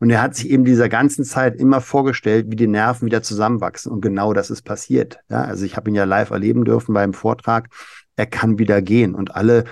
Und 0.00 0.10
er 0.10 0.22
hat 0.22 0.34
sich 0.34 0.48
eben 0.48 0.64
dieser 0.64 0.88
ganzen 0.88 1.24
Zeit 1.24 1.56
immer 1.56 1.80
vorgestellt, 1.80 2.46
wie 2.48 2.56
die 2.56 2.66
Nerven 2.66 3.06
wieder 3.06 3.22
zusammenwachsen. 3.22 3.92
Und 3.92 4.00
genau 4.00 4.32
das 4.32 4.50
ist 4.50 4.62
passiert. 4.62 5.18
Ja, 5.28 5.42
also 5.42 5.64
ich 5.64 5.76
habe 5.76 5.90
ihn 5.90 5.94
ja 5.94 6.04
live 6.04 6.30
erleben 6.30 6.64
dürfen 6.64 6.94
beim 6.94 7.12
Vortrag. 7.12 7.68
Er 8.18 8.26
kann 8.26 8.58
wieder 8.58 8.82
gehen. 8.82 9.14
Und 9.14 9.34
alle 9.34 9.64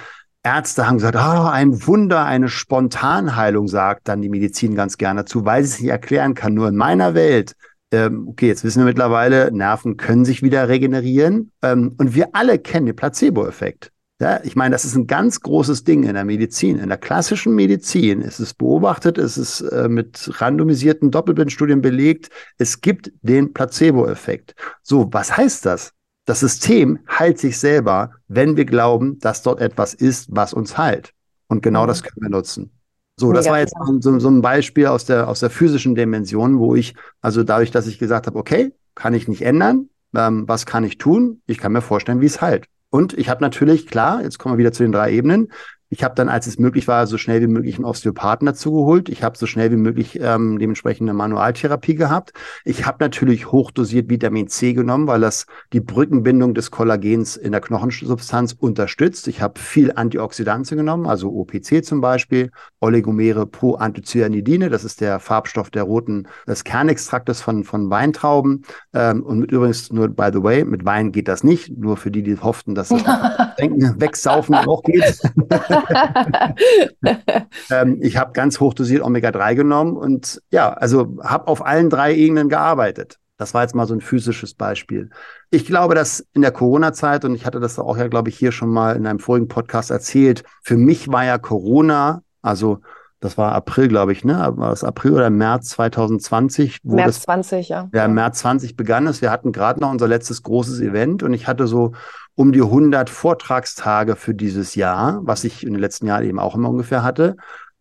Ärzte 0.43 0.87
haben 0.87 0.97
gesagt, 0.97 1.17
oh, 1.17 1.49
ein 1.49 1.87
Wunder, 1.87 2.25
eine 2.25 2.49
Spontanheilung, 2.49 3.69
sagt 3.69 4.09
dann 4.09 4.23
die 4.23 4.29
Medizin 4.29 4.75
ganz 4.75 4.97
gerne 4.97 5.21
dazu, 5.21 5.45
weil 5.45 5.65
sie 5.65 5.71
es 5.71 5.81
nicht 5.81 5.91
erklären 5.91 6.35
kann. 6.35 6.55
Nur 6.55 6.69
in 6.69 6.77
meiner 6.77 7.15
Welt 7.15 7.55
ähm, 7.93 8.27
okay, 8.29 8.49
jetzt 8.49 8.65
wissen 8.65 8.81
wir 8.81 8.87
mittlerweile, 8.87 9.53
Nerven 9.53 9.97
können 9.97 10.25
sich 10.25 10.43
wieder 10.43 10.69
regenerieren. 10.69 11.53
Ähm, 11.63 11.95
und 11.99 12.15
wir 12.15 12.31
alle 12.35 12.59
kennen 12.59 12.87
den 12.87 12.97
Placebo-Effekt. 12.97 13.93
Ja, 14.21 14.41
ich 14.45 14.57
meine, 14.57 14.73
das 14.73 14.87
ist 14.87 14.97
ein 14.97 15.07
ganz 15.07 15.41
großes 15.41 15.85
Ding 15.85 16.03
in 16.05 16.15
der 16.15 16.25
Medizin. 16.25 16.79
In 16.79 16.89
der 16.89 16.97
klassischen 16.97 17.55
Medizin 17.55 18.23
ist 18.23 18.41
es 18.41 18.55
beobachtet, 18.55 19.19
ist 19.19 19.37
es 19.37 19.61
äh, 19.61 19.89
mit 19.89 20.41
randomisierten 20.41 21.11
Doppelblindstudien 21.11 21.83
belegt. 21.83 22.31
Es 22.57 22.81
gibt 22.81 23.13
den 23.21 23.53
Placebo-Effekt. 23.53 24.55
So, 24.83 25.09
was 25.13 25.37
heißt 25.37 25.67
das? 25.67 25.93
Das 26.27 26.41
System 26.41 26.99
heilt 27.09 27.39
sich 27.39 27.59
selber, 27.59 28.13
wenn 28.29 28.57
wir 28.57 28.67
glauben, 28.67 29.19
dass 29.21 29.43
dort 29.43 29.61
etwas 29.61 29.95
ist, 29.95 30.29
was 30.31 30.53
uns 30.53 30.77
heilt. 30.77 31.13
Und 31.49 31.63
genau 31.63 31.85
mhm. 31.85 31.89
das 31.89 32.03
können 32.03 32.21
wir 32.21 32.31
nutzen. 32.31 32.71
So, 33.19 33.33
das 33.33 33.47
war 33.47 33.61
jetzt 33.61 33.75
so, 34.01 34.19
so, 34.19 34.29
ein 34.29 34.43
Beispiel 34.43 34.89
aus 34.89 35.07
der, 35.07 35.27
aus 35.29 35.41
der 35.41 35.49
physischen 35.49 35.95
Dimension, 35.95 36.59
wo 36.59 36.75
ich, 36.75 36.95
also 37.23 37.45
dadurch, 37.45 37.71
dass 37.71 37.87
ich 37.87 37.99
gesagt 37.99 38.27
habe, 38.27 38.39
okay, 38.39 38.75
kann 38.95 39.15
ich 39.15 39.27
nicht 39.27 39.41
ändern, 39.41 39.89
ähm, 40.15 40.47
was 40.47 40.67
kann 40.67 40.85
ich 40.85 40.99
tun? 40.99 41.41
Ich 41.47 41.57
kann 41.57 41.73
mir 41.73 41.81
vorstellen, 41.81 42.21
wie 42.21 42.27
es 42.27 42.43
halt. 42.43 42.67
Und 42.91 43.15
ich 43.15 43.31
habe 43.31 43.43
natürlich, 43.43 43.87
klar, 43.87 44.23
jetzt 44.23 44.39
kommen 44.39 44.55
wir 44.55 44.59
wieder 44.59 44.73
zu 44.73 44.83
den 44.83 44.93
drei 44.93 45.13
Ebenen, 45.13 45.49
ich 45.89 46.03
habe 46.03 46.15
dann, 46.15 46.29
als 46.29 46.47
es 46.47 46.59
möglich 46.59 46.89
war, 46.89 47.07
so 47.07 47.17
schnell 47.17 47.41
wie 47.41 47.47
möglich 47.47 47.77
einen 47.77 47.85
Osteopathen 47.85 48.47
dazu 48.47 48.73
geholt. 48.73 49.09
Ich 49.09 49.23
habe 49.23 49.39
so 49.39 49.47
schnell 49.47 49.71
wie 49.71 49.77
möglich 49.77 50.19
ähm, 50.21 50.59
dementsprechend 50.59 51.09
eine 51.09 51.17
Manualtherapie 51.17 51.95
gehabt. 51.95 52.33
Ich 52.65 52.87
habe 52.87 52.97
natürlich 53.01 53.53
hochdosiert 53.53 54.11
Vitamin 54.11 54.49
C 54.49 54.73
genommen, 54.73 55.07
weil 55.07 55.21
das 55.21 55.47
die 55.73 55.81
Brückenbindung 55.81 56.55
des 56.55 56.71
Kollagens 56.71 57.37
in 57.37 57.53
der 57.53 57.61
Knochensubstanz 57.61 58.53
unterstützt. 58.59 59.29
Ich 59.29 59.41
habe 59.41 59.61
viel 59.61 59.93
Antioxidantien 59.93 60.79
genommen, 60.79 61.07
also 61.07 61.31
OPC 61.31 61.85
zum 61.85 62.01
Beispiel, 62.01 62.51
Oligomere 62.81 63.47
Proanthocyanidine, 63.47 64.71
das 64.71 64.85
ist 64.85 65.01
der 65.01 65.21
Farbstoff 65.21 65.71
der 65.71 65.85
roten, 65.85 66.27
des 66.49 66.65
Kernextraktes 66.65 67.41
von, 67.41 67.63
von 67.63 67.91
Weintrauben. 67.91 68.65
Ähm, 68.93 69.23
und 69.23 69.39
mit 69.39 69.53
übrigens 69.53 69.93
nur, 69.93 70.09
by 70.09 70.31
the 70.33 70.43
way, 70.43 70.65
mit 70.65 70.85
Wein 70.85 71.13
geht 71.13 71.29
das 71.29 71.45
nicht, 71.45 71.77
nur 71.77 71.97
für 71.97 72.11
die, 72.11 72.23
die 72.23 72.37
hofften, 72.37 72.75
dass 72.75 72.91
es 72.91 73.03
Denken, 73.59 74.01
Wegsaufen 74.01 74.55
auch 74.55 74.83
geht. 74.83 75.21
ähm, 77.71 77.99
ich 78.01 78.17
habe 78.17 78.33
ganz 78.33 78.61
hochdosiert 78.61 79.03
Omega-3 79.03 79.55
genommen 79.55 79.97
und 79.97 80.43
ja, 80.51 80.73
also 80.73 81.17
habe 81.23 81.49
auf 81.49 81.65
allen 81.65 81.91
drei 81.91 82.15
Ebenen 82.15 82.49
gearbeitet. 82.49 83.19
Das 83.39 83.53
war 83.53 83.63
jetzt 83.63 83.75
mal 83.75 83.87
so 83.87 83.95
ein 83.95 84.01
physisches 84.01 84.55
Beispiel. 84.55 85.11
Ich 85.51 85.67
glaube, 85.67 85.95
dass 85.95 86.27
in 86.33 86.41
der 86.43 86.53
Corona-Zeit, 86.53 87.25
und 87.25 87.35
ich 87.35 87.45
hatte 87.45 87.61
das 87.61 87.79
auch 87.79 87.99
ja, 87.99 88.09
glaube 88.09 88.31
ich, 88.31 88.39
hier 88.39 88.51
schon 88.51 88.71
mal 88.71 88.97
in 88.97 89.07
einem 89.07 89.19
vorigen 89.19 89.49
Podcast 89.49 89.91
erzählt, 89.91 90.43
für 90.63 90.77
mich 90.77 91.09
war 91.09 91.25
ja 91.25 91.37
Corona, 91.37 92.23
also 92.41 92.81
das 93.21 93.39
war 93.39 93.53
April, 93.53 93.89
glaube 93.89 94.13
ich, 94.13 94.25
ne? 94.25 94.53
War 94.57 94.73
es 94.73 94.85
April 94.85 95.15
oder 95.15 95.31
März 95.31 95.71
2020? 95.71 96.79
Wo 96.83 96.97
März 96.97 97.17
das, 97.17 97.23
20, 97.25 97.69
ja. 97.69 97.89
Ja, 97.93 98.09
März 98.09 98.41
20 98.41 98.77
begann 98.77 99.07
es. 99.07 99.23
Wir 99.23 99.31
hatten 99.31 99.53
gerade 99.53 99.81
noch 99.81 99.91
unser 99.91 100.07
letztes 100.07 100.43
großes 100.43 100.81
Event 100.81 101.23
und 101.23 101.33
ich 101.33 101.49
hatte 101.49 101.67
so 101.67 101.93
um 102.37 102.53
die 102.53 102.63
100 102.63 103.11
Vortragstage 103.11 104.15
für 104.15 104.35
dieses 104.35 104.75
Jahr, 104.77 105.21
was 105.23 105.43
ich 105.43 105.67
in 105.67 105.73
den 105.73 105.81
letzten 105.81 106.07
Jahren 106.07 106.25
eben 106.25 106.39
auch 106.39 106.55
immer 106.55 106.71
ungefähr 106.71 107.03
hatte. 107.03 107.37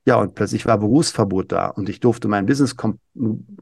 Ja, 0.06 0.16
und 0.16 0.34
plötzlich 0.34 0.66
war 0.66 0.78
Berufsverbot 0.78 1.52
da 1.52 1.68
und 1.68 1.90
ich 1.90 2.00
durfte 2.00 2.28
mein 2.28 2.46
Businessmodell 2.46 3.00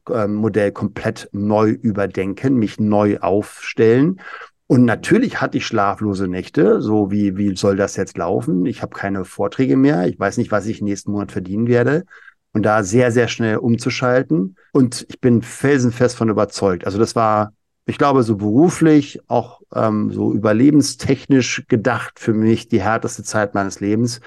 ähm, 0.10 0.74
komplett 0.74 1.30
neu 1.32 1.70
überdenken, 1.70 2.56
mich 2.56 2.80
neu 2.80 3.20
aufstellen. 3.20 4.20
Und 4.68 4.86
natürlich 4.86 5.42
hatte 5.42 5.58
ich 5.58 5.66
schlaflose 5.66 6.28
Nächte, 6.28 6.82
so 6.82 7.12
wie, 7.12 7.38
wie 7.38 7.56
soll 7.56 7.76
das 7.76 7.96
jetzt 7.96 8.18
laufen? 8.18 8.66
Ich 8.66 8.82
habe 8.82 8.96
keine 8.96 9.26
Vorträge 9.26 9.78
mehr, 9.78 10.08
ich 10.08 10.20
weiß 10.20 10.38
nicht, 10.38 10.52
was 10.52 10.66
ich 10.68 10.82
nächsten 10.82 11.12
Monat 11.12 11.32
verdienen 11.32 11.68
werde. 11.68 12.06
Und 12.52 12.64
da 12.64 12.84
sehr, 12.84 13.12
sehr 13.12 13.30
schnell 13.30 13.58
umzuschalten. 13.58 14.58
Und 14.74 15.08
ich 15.10 15.20
bin 15.20 15.42
felsenfest 15.42 16.16
von 16.16 16.30
überzeugt. 16.30 16.86
Also 16.86 17.00
das 17.00 17.16
war 17.16 17.54
ich 17.86 17.98
glaube, 17.98 18.24
so 18.24 18.38
beruflich, 18.38 19.20
auch 19.28 19.62
ähm, 19.74 20.12
so 20.12 20.34
überlebenstechnisch 20.34 21.66
gedacht 21.68 22.20
für 22.20 22.34
mich 22.34 22.70
die 22.70 22.82
härteste 22.82 23.24
Zeit 23.24 23.54
meines 23.54 23.80
Lebens. 23.80 24.22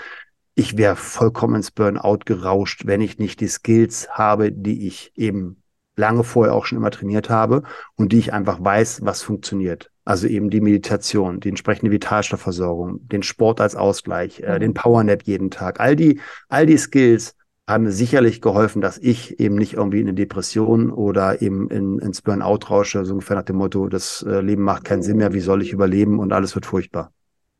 Ich 0.54 0.76
wäre 0.76 0.96
vollkommen 0.96 1.56
ins 1.56 1.70
Burnout 1.70 2.20
gerauscht, 2.24 2.86
wenn 2.86 3.00
ich 3.00 3.18
nicht 3.18 3.40
die 3.40 3.48
Skills 3.48 4.08
habe, 4.10 4.52
die 4.52 4.86
ich 4.86 5.12
eben 5.16 5.62
lange 5.96 6.24
vorher 6.24 6.54
auch 6.54 6.66
schon 6.66 6.78
immer 6.78 6.90
trainiert 6.90 7.30
habe 7.30 7.62
und 7.94 8.12
die 8.12 8.18
ich 8.18 8.32
einfach 8.32 8.62
weiß, 8.62 9.00
was 9.02 9.22
funktioniert. 9.22 9.90
Also 10.04 10.26
eben 10.26 10.50
die 10.50 10.60
Meditation, 10.60 11.40
die 11.40 11.48
entsprechende 11.48 11.90
Vitalstoffversorgung, 11.90 13.08
den 13.08 13.22
Sport 13.22 13.60
als 13.60 13.74
Ausgleich, 13.74 14.40
äh, 14.40 14.58
den 14.58 14.70
mhm. 14.70 14.74
Powernap 14.74 15.22
jeden 15.24 15.50
Tag. 15.50 15.80
All 15.80 15.96
die, 15.96 16.20
all 16.48 16.66
die 16.66 16.78
Skills 16.78 17.35
haben 17.68 17.84
mir 17.84 17.92
sicherlich 17.92 18.40
geholfen, 18.40 18.80
dass 18.80 18.98
ich 18.98 19.40
eben 19.40 19.56
nicht 19.56 19.74
irgendwie 19.74 20.00
in 20.00 20.06
eine 20.06 20.14
Depression 20.14 20.90
oder 20.90 21.42
eben 21.42 21.68
in, 21.70 21.98
ins 21.98 22.22
Burnout 22.22 22.70
rausche, 22.70 23.04
so 23.04 23.14
ungefähr 23.14 23.36
nach 23.36 23.42
dem 23.44 23.56
Motto, 23.56 23.88
das 23.88 24.22
äh, 24.22 24.40
Leben 24.40 24.62
macht 24.62 24.84
keinen 24.84 25.02
Sinn 25.02 25.16
mehr, 25.16 25.32
wie 25.32 25.40
soll 25.40 25.62
ich 25.62 25.72
überleben 25.72 26.20
und 26.20 26.32
alles 26.32 26.54
wird 26.54 26.66
furchtbar. 26.66 27.12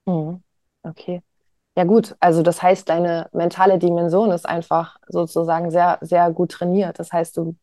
Mhm. 0.07 0.43
Okay. 0.83 1.23
Ja 1.77 1.85
gut, 1.85 2.17
also 2.21 2.43
das 2.43 2.63
heißt, 2.63 2.89
deine 2.89 3.29
mentale 3.33 3.79
Dimension 3.79 4.31
ist 4.31 4.49
einfach 4.49 4.97
sozusagen 5.09 5.71
sehr, 5.71 5.99
sehr 6.01 6.31
gut 6.31 6.53
trainiert. 6.53 6.99
Das 6.99 7.13
heißt, 7.13 7.37
du 7.37 7.57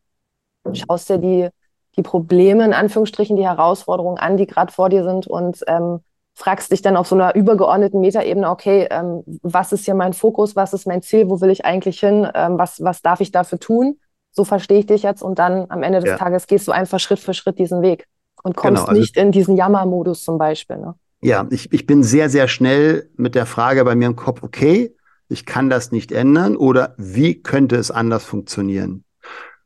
schaust 0.72 1.08
dir 1.08 1.18
die, 1.18 1.48
die 1.96 2.02
Probleme, 2.02 2.64
in 2.64 2.74
Anführungsstrichen, 2.74 3.36
die 3.36 3.44
Herausforderungen 3.46 4.18
an, 4.18 4.36
die 4.36 4.46
gerade 4.46 4.72
vor 4.72 4.88
dir 4.88 5.02
sind 5.04 5.26
und 5.26 5.64
ähm, 5.66 6.00
fragst 6.34 6.72
dich 6.72 6.82
dann 6.82 6.96
auf 6.96 7.06
so 7.06 7.14
einer 7.14 7.34
übergeordneten 7.34 8.00
Metaebene, 8.00 8.50
okay, 8.50 8.88
ähm, 8.90 9.22
was 9.42 9.72
ist 9.72 9.84
hier 9.84 9.94
mein 9.94 10.12
Fokus, 10.12 10.56
was 10.56 10.72
ist 10.72 10.86
mein 10.86 11.00
Ziel, 11.00 11.28
wo 11.28 11.40
will 11.40 11.50
ich 11.50 11.64
eigentlich 11.64 12.00
hin, 12.00 12.28
ähm, 12.34 12.58
was, 12.58 12.82
was 12.82 13.02
darf 13.02 13.20
ich 13.20 13.30
dafür 13.30 13.60
tun? 13.60 13.98
So 14.32 14.44
verstehe 14.44 14.80
ich 14.80 14.86
dich 14.86 15.04
jetzt 15.04 15.22
und 15.22 15.38
dann 15.38 15.66
am 15.68 15.84
Ende 15.84 16.00
des 16.00 16.10
ja. 16.10 16.16
Tages 16.16 16.48
gehst 16.48 16.66
du 16.66 16.72
einfach 16.72 16.98
Schritt 16.98 17.20
für 17.20 17.34
Schritt 17.34 17.58
diesen 17.58 17.82
Weg 17.82 18.06
und 18.42 18.56
kommst 18.56 18.82
genau, 18.82 18.88
also 18.88 19.00
nicht 19.00 19.16
in 19.16 19.30
diesen 19.30 19.56
Jammermodus 19.56 20.24
zum 20.24 20.38
Beispiel. 20.38 20.76
Ne? 20.76 20.94
Ja, 21.22 21.46
ich, 21.50 21.72
ich 21.72 21.86
bin 21.86 22.02
sehr, 22.02 22.28
sehr 22.28 22.48
schnell 22.48 23.08
mit 23.16 23.36
der 23.36 23.46
Frage 23.46 23.84
bei 23.84 23.94
mir 23.94 24.06
im 24.06 24.16
Kopf, 24.16 24.42
okay, 24.42 24.94
ich 25.28 25.46
kann 25.46 25.70
das 25.70 25.92
nicht 25.92 26.12
ändern 26.12 26.56
oder 26.56 26.94
wie 26.98 27.40
könnte 27.42 27.76
es 27.76 27.90
anders 27.90 28.24
funktionieren? 28.24 29.04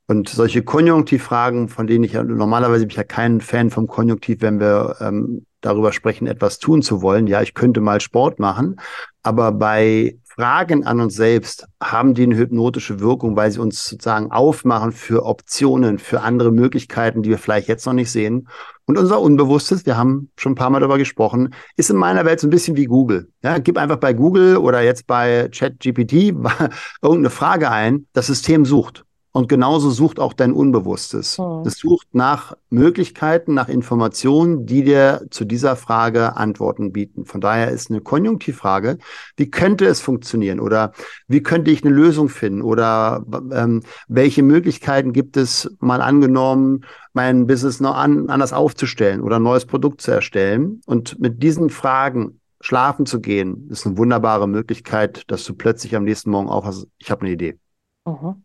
Und 0.07 0.29
solche 0.29 0.62
Konjunktivfragen, 0.62 1.69
von 1.69 1.87
denen 1.87 2.05
ich 2.05 2.12
ja 2.12 2.23
normalerweise 2.23 2.85
bin 2.85 2.91
ich 2.91 2.97
ja 2.97 3.05
kein 3.05 3.41
Fan 3.41 3.71
vom 3.71 3.87
Konjunktiv, 3.87 4.41
wenn 4.41 4.61
wir 4.61 4.97
ähm, 5.01 5.45
darüber 5.61 5.93
sprechen, 5.93 6.27
etwas 6.27 6.59
tun 6.59 6.83
zu 6.83 7.03
wollen. 7.03 7.27
Ja, 7.27 7.43
ich 7.43 7.55
könnte 7.55 7.81
mal 7.81 8.01
Sport 8.01 8.39
machen, 8.39 8.77
aber 9.23 9.53
bei 9.53 10.19
Fragen 10.39 10.87
an 10.87 11.01
uns 11.01 11.17
selbst 11.17 11.67
haben 11.83 12.15
die 12.15 12.23
eine 12.23 12.37
hypnotische 12.37 13.01
Wirkung, 13.01 13.35
weil 13.35 13.51
sie 13.51 13.59
uns 13.59 13.85
sozusagen 13.85 14.31
aufmachen 14.31 14.93
für 14.93 15.27
Optionen, 15.27 15.99
für 15.99 16.21
andere 16.21 16.53
Möglichkeiten, 16.53 17.23
die 17.23 17.31
wir 17.31 17.39
vielleicht 17.39 17.67
jetzt 17.67 17.87
noch 17.87 17.93
nicht 17.93 18.13
sehen. 18.13 18.47
Und 18.85 18.97
unser 18.97 19.21
Unbewusstes, 19.21 19.85
wir 19.85 19.97
haben 19.97 20.31
schon 20.37 20.53
ein 20.53 20.55
paar 20.55 20.71
Mal 20.71 20.79
darüber 20.79 20.97
gesprochen, 20.97 21.53
ist 21.77 21.91
in 21.91 21.97
meiner 21.97 22.25
Welt 22.25 22.39
so 22.39 22.47
ein 22.47 22.51
bisschen 22.51 22.77
wie 22.77 22.85
Google. 22.85 23.33
Ja, 23.43 23.59
gib 23.59 23.77
einfach 23.77 23.97
bei 23.97 24.13
Google 24.13 24.59
oder 24.59 24.81
jetzt 24.81 25.09
bei 25.09 25.49
ChatGPT 25.53 26.13
irgendeine 27.03 27.31
Frage 27.31 27.71
ein, 27.73 28.07
das 28.13 28.29
System 28.29 28.65
sucht. 28.65 29.05
Und 29.33 29.49
genauso 29.49 29.91
sucht 29.91 30.18
auch 30.20 30.33
dein 30.33 30.53
Unbewusstes. 30.53 31.39
Mhm. 31.39 31.62
Es 31.66 31.79
sucht 31.79 32.09
nach 32.12 32.57
Möglichkeiten, 32.70 33.55
nach 33.55 33.68
Informationen, 33.68 34.66
die 34.66 34.83
dir 34.83 35.26
zu 35.31 35.45
dieser 35.45 35.76
Frage 35.76 36.37
Antworten 36.37 36.93
bieten. 36.93 37.24
Von 37.26 37.41
daher 37.41 37.70
ist 37.70 37.91
eine 37.91 38.01
Konjunktivfrage, 38.01 38.99
wie 39.37 39.51
könnte 39.51 39.87
es 39.87 40.01
funktionieren 40.01 40.61
oder 40.61 40.93
wie 41.26 41.43
könnte 41.43 41.70
ich 41.70 41.85
eine 41.85 41.95
Lösung 41.95 42.29
finden 42.29 42.62
oder 42.62 43.24
ähm, 43.53 43.83
welche 44.09 44.43
Möglichkeiten 44.43 45.12
gibt 45.12 45.37
es, 45.37 45.70
mal 45.79 46.01
angenommen, 46.01 46.85
mein 47.12 47.47
Business 47.47 47.81
noch 47.81 47.97
an, 47.97 48.31
anders 48.31 48.53
aufzustellen 48.53 49.20
oder 49.20 49.37
ein 49.37 49.43
neues 49.43 49.66
Produkt 49.66 50.01
zu 50.01 50.11
erstellen. 50.11 50.81
Und 50.87 51.20
mit 51.20 51.43
diesen 51.43 51.68
Fragen 51.70 52.41
schlafen 52.61 53.07
zu 53.07 53.20
gehen, 53.20 53.68
ist 53.70 53.87
eine 53.87 53.99
wunderbare 53.99 54.49
Möglichkeit, 54.49 55.31
dass 55.31 55.45
du 55.45 55.55
plötzlich 55.55 55.95
am 55.95 56.05
nächsten 56.05 56.31
Morgen 56.31 56.49
auch 56.49 56.64
hast, 56.64 56.89
ich 56.99 57.11
habe 57.11 57.22
eine 57.22 57.31
Idee. 57.31 57.59
Mhm. 58.07 58.43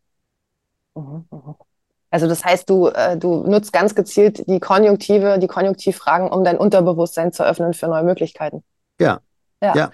Mhm, 0.96 1.26
mhm. 1.30 1.56
Also 2.10 2.28
das 2.28 2.46
heißt, 2.46 2.70
du, 2.70 2.88
äh, 2.90 3.18
du 3.18 3.48
nutzt 3.48 3.74
ganz 3.74 3.96
gezielt 3.96 4.48
die 4.48 4.60
Konjunktive, 4.60 5.40
die 5.40 5.48
Konjunktivfragen, 5.48 6.30
um 6.30 6.44
dein 6.44 6.58
Unterbewusstsein 6.58 7.32
zu 7.32 7.44
öffnen 7.44 7.74
für 7.74 7.88
neue 7.88 8.04
Möglichkeiten. 8.04 8.64
Ja. 9.00 9.20
Ja. 9.62 9.76
ja. 9.76 9.92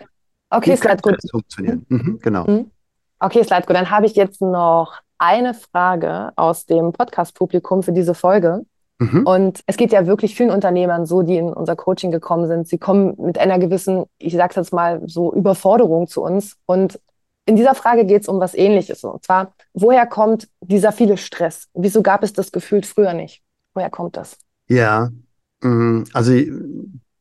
Okay, 0.50 0.76
Slidego. 0.76 1.12
funktionieren. 1.32 1.86
Mhm, 1.88 2.20
genau. 2.22 2.44
Mhm. 2.46 2.72
Okay, 3.20 3.44
Slidego, 3.44 3.74
dann 3.74 3.90
habe 3.90 4.06
ich 4.06 4.16
jetzt 4.16 4.42
noch 4.42 5.00
eine 5.18 5.54
Frage 5.54 6.32
aus 6.36 6.66
dem 6.66 6.92
Podcast-Publikum 6.92 7.84
für 7.84 7.94
diese 7.94 8.14
Folge. 8.14 8.66
Mhm. 8.98 9.26
Und 9.26 9.64
es 9.66 9.78
geht 9.78 9.94
ja 9.94 10.06
wirklich 10.06 10.36
vielen 10.36 10.52
Unternehmern 10.52 11.06
so, 11.06 11.22
die 11.22 11.38
in 11.38 11.54
unser 11.54 11.76
Coaching 11.76 12.12
gekommen 12.12 12.48
sind. 12.48 12.68
Sie 12.68 12.78
kommen 12.78 13.16
mit 13.18 13.38
einer 13.38 13.60
gewissen, 13.60 14.06
ich 14.18 14.34
sage 14.34 14.50
es 14.50 14.56
jetzt 14.58 14.74
mal 14.74 15.02
so, 15.06 15.34
Überforderung 15.34 16.08
zu 16.08 16.22
uns 16.22 16.58
und 16.66 17.00
in 17.46 17.56
dieser 17.56 17.76
Frage 17.76 18.06
geht 18.06 18.24
es 18.24 18.28
um 18.28 18.40
was 18.40 18.54
Ähnliches. 18.54 19.04
Und 19.04 19.24
zwar, 19.24 19.54
woher 19.74 20.06
kommt 20.06 20.50
dieser 20.62 20.92
viele 20.92 21.18
Stress? 21.18 21.68
Wieso 21.74 22.02
gab 22.02 22.24
es 22.24 22.34
das 22.34 22.52
gefühlt 22.52 22.86
früher 22.86 23.14
nicht? 23.14 23.42
Woher 23.74 23.90
kommt 23.90 24.18
das? 24.18 24.38
Ja, 24.68 25.10
mm, 25.62 26.04
also 26.14 26.34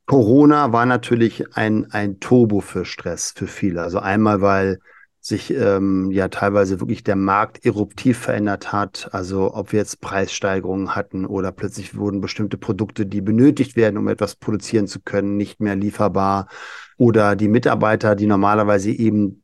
Corona 0.07 0.73
war 0.73 0.87
natürlich 0.87 1.57
ein, 1.57 1.91
ein 1.91 2.19
Turbo 2.21 2.61
für 2.61 2.85
Stress 2.85 3.33
für 3.37 3.47
viele. 3.47 3.83
Also 3.83 3.99
einmal, 3.99 4.41
weil 4.41 4.79
sich 5.21 5.53
ähm, 5.53 6.11
ja 6.11 6.29
teilweise 6.29 6.81
wirklich 6.81 7.05
der 7.05 7.17
Markt 7.17 7.65
eruptiv 7.65 8.19
verändert 8.19 8.73
hat. 8.73 9.11
Also 9.13 9.55
ob 9.55 9.73
wir 9.73 9.81
jetzt 9.81 10.01
Preissteigerungen 10.01 10.95
hatten 10.95 11.27
oder 11.27 11.53
plötzlich 11.53 11.97
wurden 11.97 12.21
bestimmte 12.21 12.57
Produkte, 12.57 13.05
die 13.05 13.21
benötigt 13.21 13.77
werden, 13.77 13.99
um 13.99 14.09
etwas 14.09 14.37
produzieren 14.37 14.87
zu 14.87 15.01
können, 15.01 15.37
nicht 15.37 15.61
mehr 15.61 15.77
lieferbar. 15.77 16.49
Oder 16.97 17.37
die 17.37 17.49
Mitarbeiter, 17.49 18.17
die 18.17 18.27
normalerweise 18.27 18.91
eben 18.91 19.43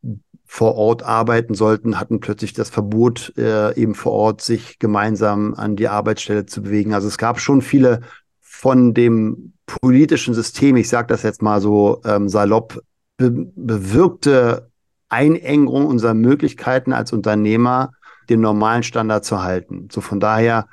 vor 0.55 0.77
Ort 0.77 1.03
arbeiten 1.03 1.55
sollten, 1.55 1.99
hatten 1.99 2.21
plötzlich 2.21 2.53
das 2.53 2.71
Verbot, 2.71 3.33
äh, 3.37 3.75
eben 3.75 3.97
vor 3.97 4.13
Ort 4.13 4.41
sich 4.41 4.79
gemeinsam 4.79 5.55
an 5.55 5.75
die 5.75 5.89
Arbeitsstelle 5.89 6.47
zu 6.47 6.63
bewegen. 6.63 6.95
Also 6.95 7.09
es 7.09 7.19
gab 7.19 7.41
schon 7.41 7.61
viele 7.61 8.03
von 8.41 8.95
dem 8.95 9.55
politischen 9.67 10.33
System, 10.33 10.77
ich 10.77 10.89
sage 10.89 11.09
das 11.09 11.25
jetzt 11.25 11.43
mal 11.43 11.61
so 11.61 12.01
ähm, 12.05 12.29
salopp, 12.29 12.81
be 13.17 13.33
bewirkte 13.57 14.71
Einengung 15.09 15.87
unserer 15.87 16.15
Möglichkeiten 16.15 16.93
als 16.93 17.13
Unternehmer, 17.13 17.91
den 18.29 18.41
normalen 18.41 18.85
Standard 18.85 19.25
zu 19.25 19.43
halten. 19.43 19.89
So 19.91 20.01
von 20.01 20.21
daher 20.21 20.69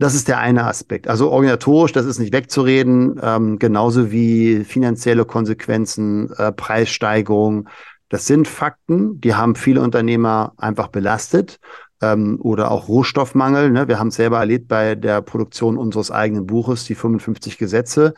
Das 0.00 0.14
ist 0.14 0.28
der 0.28 0.38
eine 0.38 0.64
Aspekt. 0.64 1.08
Also 1.08 1.30
organisatorisch, 1.30 1.92
das 1.92 2.06
ist 2.06 2.18
nicht 2.18 2.32
wegzureden, 2.32 3.20
ähm, 3.22 3.58
genauso 3.58 4.10
wie 4.10 4.64
finanzielle 4.64 5.26
Konsequenzen, 5.26 6.32
äh, 6.32 6.50
Preissteigerung. 6.52 7.68
Das 8.10 8.26
sind 8.26 8.46
Fakten, 8.46 9.20
die 9.20 9.34
haben 9.34 9.54
viele 9.54 9.80
Unternehmer 9.80 10.52
einfach 10.58 10.88
belastet 10.88 11.58
ähm, 12.02 12.38
oder 12.40 12.70
auch 12.70 12.88
Rohstoffmangel. 12.88 13.70
Ne? 13.70 13.88
Wir 13.88 13.98
haben 13.98 14.08
es 14.08 14.16
selber 14.16 14.38
erlebt 14.38 14.68
bei 14.68 14.94
der 14.94 15.22
Produktion 15.22 15.78
unseres 15.78 16.10
eigenen 16.10 16.46
Buches, 16.46 16.84
die 16.84 16.94
55 16.94 17.56
Gesetze. 17.56 18.14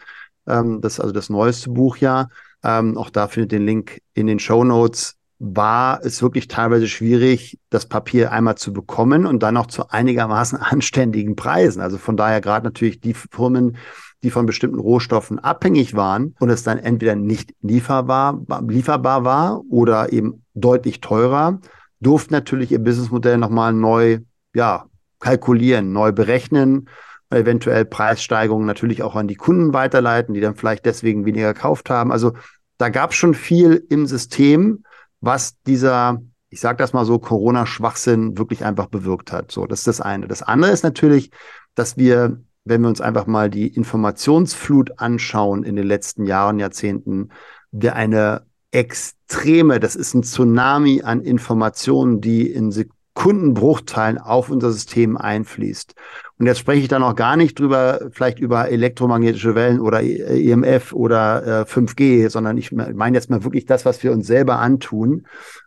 Ähm, 0.48 0.80
das 0.80 0.94
ist 0.94 1.00
also 1.00 1.12
das 1.12 1.30
neueste 1.30 1.70
Buch 1.70 1.98
ja. 1.98 2.28
Ähm, 2.64 2.96
auch 2.96 3.10
da 3.10 3.28
findet 3.28 3.52
den 3.52 3.66
Link 3.66 4.00
in 4.14 4.26
den 4.26 4.38
Show 4.38 4.64
Notes 4.64 5.16
war 5.44 6.00
es 6.04 6.22
wirklich 6.22 6.46
teilweise 6.46 6.86
schwierig, 6.86 7.58
das 7.68 7.86
Papier 7.86 8.30
einmal 8.30 8.54
zu 8.54 8.72
bekommen 8.72 9.26
und 9.26 9.42
dann 9.42 9.56
auch 9.56 9.66
zu 9.66 9.90
einigermaßen 9.90 10.56
anständigen 10.60 11.34
Preisen. 11.34 11.82
Also 11.82 11.98
von 11.98 12.16
daher 12.16 12.40
gerade 12.40 12.64
natürlich 12.64 13.00
die 13.00 13.14
Firmen, 13.14 13.76
die 14.22 14.30
von 14.30 14.46
bestimmten 14.46 14.78
Rohstoffen 14.78 15.38
abhängig 15.38 15.94
waren 15.94 16.34
und 16.38 16.50
es 16.50 16.62
dann 16.62 16.78
entweder 16.78 17.16
nicht 17.16 17.54
lieferbar, 17.60 18.40
lieferbar 18.66 19.24
war 19.24 19.62
oder 19.68 20.12
eben 20.12 20.44
deutlich 20.54 21.00
teurer, 21.00 21.60
durften 22.00 22.34
natürlich 22.34 22.72
ihr 22.72 22.78
Businessmodell 22.78 23.38
nochmal 23.38 23.72
neu 23.72 24.20
ja, 24.54 24.86
kalkulieren, 25.18 25.92
neu 25.92 26.12
berechnen, 26.12 26.88
eventuell 27.30 27.84
Preissteigerungen 27.84 28.66
natürlich 28.66 29.02
auch 29.02 29.16
an 29.16 29.28
die 29.28 29.36
Kunden 29.36 29.72
weiterleiten, 29.72 30.34
die 30.34 30.40
dann 30.40 30.56
vielleicht 30.56 30.84
deswegen 30.84 31.24
weniger 31.24 31.54
gekauft 31.54 31.90
haben. 31.90 32.12
Also 32.12 32.32
da 32.78 32.88
gab 32.88 33.10
es 33.10 33.16
schon 33.16 33.34
viel 33.34 33.86
im 33.88 34.06
System, 34.06 34.84
was 35.20 35.54
dieser, 35.62 36.20
ich 36.50 36.60
sage 36.60 36.78
das 36.78 36.92
mal 36.92 37.06
so, 37.06 37.18
Corona-Schwachsinn 37.18 38.36
wirklich 38.36 38.64
einfach 38.64 38.86
bewirkt 38.86 39.32
hat. 39.32 39.52
So, 39.52 39.66
das 39.66 39.80
ist 39.80 39.86
das 39.86 40.00
eine. 40.00 40.26
Das 40.26 40.42
andere 40.42 40.72
ist 40.72 40.82
natürlich, 40.82 41.30
dass 41.74 41.96
wir, 41.96 42.40
wenn 42.64 42.82
wir 42.82 42.88
uns 42.88 43.00
einfach 43.00 43.26
mal 43.26 43.50
die 43.50 43.68
Informationsflut 43.68 44.98
anschauen 44.98 45.64
in 45.64 45.76
den 45.76 45.86
letzten 45.86 46.26
Jahren, 46.26 46.58
Jahrzehnten, 46.58 47.30
wir 47.72 47.96
eine 47.96 48.46
extreme, 48.70 49.80
das 49.80 49.96
ist 49.96 50.14
ein 50.14 50.22
Tsunami 50.22 51.02
an 51.02 51.22
Informationen, 51.22 52.20
die 52.20 52.50
in 52.50 52.70
Sekundenbruchteilen 52.70 54.18
auf 54.18 54.48
unser 54.48 54.72
System 54.72 55.16
einfließt. 55.16 55.94
Und 56.38 56.46
jetzt 56.46 56.58
spreche 56.58 56.82
ich 56.82 56.88
da 56.88 56.98
noch 56.98 57.14
gar 57.14 57.36
nicht 57.36 57.58
drüber, 57.58 58.08
vielleicht 58.10 58.38
über 58.38 58.68
elektromagnetische 58.68 59.54
Wellen 59.54 59.80
oder 59.80 60.02
EMF 60.02 60.92
oder 60.92 61.60
äh, 61.60 61.64
5G, 61.64 62.30
sondern 62.30 62.56
ich 62.56 62.72
meine 62.72 63.16
jetzt 63.16 63.30
mal 63.30 63.44
wirklich 63.44 63.66
das, 63.66 63.84
was 63.84 64.02
wir 64.02 64.12
uns 64.12 64.26
selber 64.26 64.58
antun, 64.58 65.26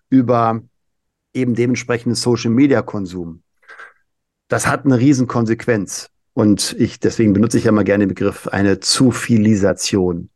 über 0.09 0.61
eben 1.33 1.53
dementsprechenden 1.53 2.15
Social 2.15 2.51
Media 2.51 2.81
Konsum. 2.81 3.43
Das 4.47 4.67
hat 4.67 4.85
eine 4.85 4.99
Riesenkonsequenz. 4.99 6.09
Und 6.35 6.75
ich, 6.77 6.99
deswegen 6.99 7.31
benutze 7.31 7.57
ich 7.57 7.63
ja 7.63 7.71
mal 7.71 7.85
gerne 7.85 8.03
den 8.03 8.09
Begriff 8.09 8.49
eine 8.49 8.81
Zufilisation. 8.81 10.29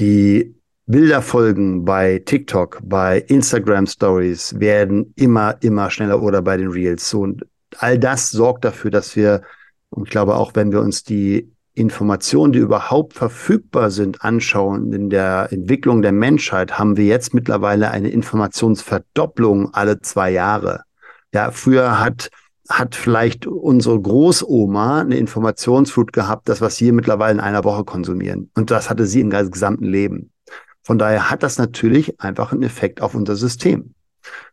Die 0.00 0.56
Bilderfolgen 0.86 1.84
bei 1.84 2.18
TikTok, 2.18 2.80
bei 2.82 3.20
Instagram 3.20 3.86
Stories 3.86 4.58
werden 4.58 5.14
immer, 5.14 5.56
immer 5.60 5.88
schneller 5.90 6.20
oder 6.20 6.42
bei 6.42 6.56
den 6.56 6.66
Reels. 6.66 7.14
Und 7.14 7.46
all 7.78 7.96
das 7.96 8.30
sorgt 8.30 8.64
dafür, 8.64 8.90
dass 8.90 9.14
wir, 9.14 9.42
und 9.90 10.08
ich 10.08 10.10
glaube 10.10 10.34
auch, 10.34 10.50
wenn 10.54 10.72
wir 10.72 10.80
uns 10.80 11.04
die 11.04 11.48
Informationen, 11.74 12.52
die 12.52 12.58
überhaupt 12.58 13.12
verfügbar 13.12 13.92
sind, 13.92 14.22
anschauen 14.22 14.92
in 14.92 15.10
der 15.10 15.46
Entwicklung 15.52 16.02
der 16.02 16.12
Menschheit, 16.12 16.76
haben 16.76 16.96
wir 16.96 17.04
jetzt 17.04 17.34
mittlerweile 17.34 17.92
eine 17.92 18.10
Informationsverdopplung 18.10 19.72
alle 19.74 20.00
zwei 20.00 20.32
Jahre. 20.32 20.82
Ja, 21.32 21.52
früher 21.52 22.00
hat 22.00 22.30
hat 22.68 22.94
vielleicht 22.94 23.46
unsere 23.46 24.00
Großoma 24.00 25.00
eine 25.00 25.16
Informationsflut 25.16 26.12
gehabt, 26.12 26.48
das, 26.48 26.60
was 26.60 26.80
wir 26.80 26.92
mittlerweile 26.92 27.34
in 27.34 27.40
einer 27.40 27.64
Woche 27.64 27.84
konsumieren. 27.84 28.50
Und 28.54 28.70
das 28.70 28.88
hatte 28.88 29.06
sie 29.06 29.20
im 29.20 29.30
gesamten 29.30 29.84
Leben. 29.84 30.30
Von 30.82 30.98
daher 30.98 31.30
hat 31.30 31.42
das 31.42 31.58
natürlich 31.58 32.20
einfach 32.20 32.52
einen 32.52 32.62
Effekt 32.62 33.00
auf 33.00 33.14
unser 33.14 33.36
System. 33.36 33.94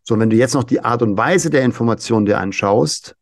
So, 0.03 0.20
wenn 0.20 0.30
du 0.30 0.36
jetzt 0.36 0.53
noch 0.53 0.64
die 0.64 0.84
Art 0.84 1.01
und 1.01 1.18
Weise 1.18 1.49
der 1.49 1.64
Information 1.64 2.26
dir 2.26 2.39
anschaust, 2.39 3.16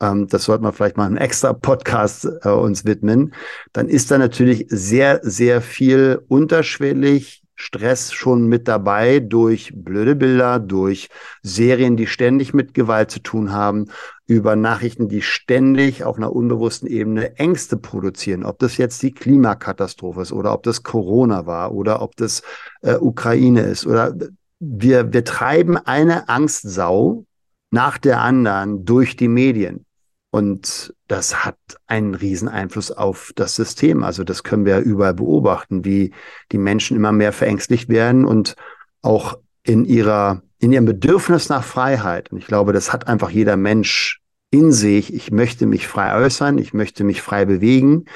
ähm, 0.00 0.26
das 0.28 0.44
sollte 0.44 0.62
man 0.62 0.72
vielleicht 0.72 0.96
mal 0.96 1.06
einen 1.06 1.16
extra 1.16 1.52
Podcast 1.52 2.26
äh, 2.42 2.48
uns 2.48 2.84
widmen, 2.84 3.34
dann 3.72 3.88
ist 3.88 4.10
da 4.10 4.18
natürlich 4.18 4.66
sehr, 4.68 5.20
sehr 5.22 5.60
viel 5.60 6.22
unterschwellig 6.28 7.42
Stress 7.60 8.12
schon 8.12 8.46
mit 8.46 8.68
dabei 8.68 9.20
durch 9.20 9.72
blöde 9.74 10.16
Bilder, 10.16 10.58
durch 10.58 11.10
Serien, 11.42 11.96
die 11.96 12.06
ständig 12.06 12.54
mit 12.54 12.72
Gewalt 12.72 13.10
zu 13.10 13.20
tun 13.20 13.52
haben, 13.52 13.90
über 14.30 14.54
Nachrichten, 14.54 15.08
die 15.08 15.22
ständig 15.22 16.04
auf 16.04 16.16
einer 16.16 16.32
unbewussten 16.32 16.88
Ebene 16.88 17.36
Ängste 17.36 17.76
produzieren. 17.76 18.44
Ob 18.44 18.60
das 18.60 18.76
jetzt 18.76 19.02
die 19.02 19.10
Klimakatastrophe 19.10 20.22
ist 20.22 20.32
oder 20.32 20.54
ob 20.54 20.62
das 20.62 20.84
Corona 20.84 21.46
war 21.46 21.74
oder 21.74 22.00
ob 22.00 22.14
das 22.14 22.42
äh, 22.82 22.94
Ukraine 22.94 23.62
ist 23.62 23.88
oder 23.88 24.14
wir, 24.60 25.12
wir 25.12 25.24
treiben 25.24 25.76
eine 25.76 26.28
Angstsau 26.28 27.24
nach 27.72 27.98
der 27.98 28.20
anderen 28.20 28.84
durch 28.84 29.16
die 29.16 29.26
Medien. 29.26 29.84
Und 30.30 30.94
das 31.08 31.44
hat 31.44 31.58
einen 31.88 32.14
riesen 32.14 32.46
Einfluss 32.46 32.92
auf 32.92 33.32
das 33.34 33.56
System. 33.56 34.04
Also 34.04 34.22
das 34.22 34.44
können 34.44 34.64
wir 34.64 34.78
überall 34.78 35.14
beobachten, 35.14 35.84
wie 35.84 36.12
die 36.52 36.58
Menschen 36.58 36.96
immer 36.96 37.10
mehr 37.10 37.32
verängstigt 37.32 37.88
werden 37.88 38.24
und 38.24 38.54
auch 39.02 39.38
in 39.64 39.84
ihrer, 39.84 40.42
in 40.60 40.70
ihrem 40.70 40.84
Bedürfnis 40.84 41.48
nach 41.48 41.64
Freiheit. 41.64 42.30
Und 42.30 42.38
ich 42.38 42.46
glaube, 42.46 42.72
das 42.72 42.92
hat 42.92 43.08
einfach 43.08 43.30
jeder 43.30 43.56
Mensch 43.56 44.19
in 44.50 44.72
sich. 44.72 45.14
Ich 45.14 45.30
möchte 45.30 45.66
mich 45.66 45.86
frei 45.86 46.14
äußern, 46.14 46.58
ich 46.58 46.74
möchte 46.74 47.04
mich 47.04 47.22
frei 47.22 47.44
bewegen. 47.44 48.06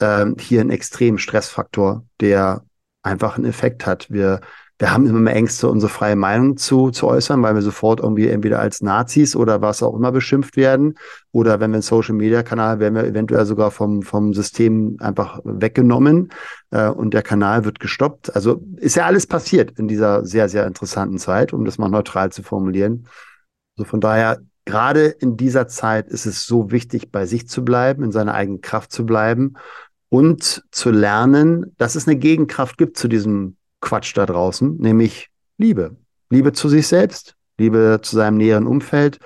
Ähm, 0.00 0.36
hier 0.38 0.60
ein 0.60 0.70
extremen 0.70 1.18
Stressfaktor, 1.18 2.04
der 2.20 2.64
einfach 3.02 3.36
einen 3.36 3.46
Effekt 3.46 3.86
hat. 3.86 4.10
Wir 4.10 4.40
wir 4.80 4.92
haben 4.92 5.06
immer 5.06 5.18
mehr 5.18 5.34
Ängste, 5.34 5.68
unsere 5.68 5.90
freie 5.90 6.14
Meinung 6.14 6.56
zu, 6.56 6.90
zu 6.90 7.08
äußern, 7.08 7.42
weil 7.42 7.56
wir 7.56 7.62
sofort 7.62 7.98
irgendwie 7.98 8.28
entweder 8.28 8.60
als 8.60 8.80
Nazis 8.80 9.34
oder 9.34 9.60
was 9.60 9.82
auch 9.82 9.94
immer 9.96 10.12
beschimpft 10.12 10.56
werden. 10.56 10.96
Oder 11.32 11.58
wenn 11.58 11.72
wir 11.72 11.76
einen 11.76 11.82
Social 11.82 12.14
Media 12.14 12.44
Kanal, 12.44 12.78
werden 12.78 12.94
wir 12.94 13.04
eventuell 13.04 13.44
sogar 13.44 13.72
vom, 13.72 14.02
vom 14.02 14.34
System 14.34 14.96
einfach 15.00 15.40
weggenommen 15.42 16.30
äh, 16.70 16.88
und 16.88 17.12
der 17.12 17.22
Kanal 17.22 17.64
wird 17.64 17.80
gestoppt. 17.80 18.36
Also 18.36 18.62
ist 18.76 18.94
ja 18.94 19.06
alles 19.06 19.26
passiert 19.26 19.76
in 19.80 19.88
dieser 19.88 20.24
sehr, 20.24 20.48
sehr 20.48 20.64
interessanten 20.64 21.18
Zeit, 21.18 21.52
um 21.52 21.64
das 21.64 21.78
mal 21.78 21.88
neutral 21.88 22.30
zu 22.30 22.44
formulieren. 22.44 23.08
So 23.74 23.82
von 23.82 24.00
daher, 24.00 24.38
gerade 24.68 25.06
in 25.06 25.38
dieser 25.38 25.66
Zeit 25.66 26.08
ist 26.08 26.26
es 26.26 26.44
so 26.44 26.70
wichtig, 26.70 27.10
bei 27.10 27.24
sich 27.24 27.48
zu 27.48 27.64
bleiben, 27.64 28.04
in 28.04 28.12
seiner 28.12 28.34
eigenen 28.34 28.60
Kraft 28.60 28.92
zu 28.92 29.06
bleiben 29.06 29.54
und 30.10 30.62
zu 30.70 30.90
lernen, 30.90 31.74
dass 31.78 31.94
es 31.94 32.06
eine 32.06 32.18
Gegenkraft 32.18 32.76
gibt 32.76 32.98
zu 32.98 33.08
diesem 33.08 33.56
Quatsch 33.80 34.14
da 34.14 34.26
draußen, 34.26 34.76
nämlich 34.76 35.30
Liebe. 35.56 35.96
Liebe 36.28 36.52
zu 36.52 36.68
sich 36.68 36.86
selbst, 36.86 37.34
Liebe 37.56 38.00
zu 38.02 38.14
seinem 38.14 38.36
näheren 38.36 38.66
Umfeld 38.66 39.20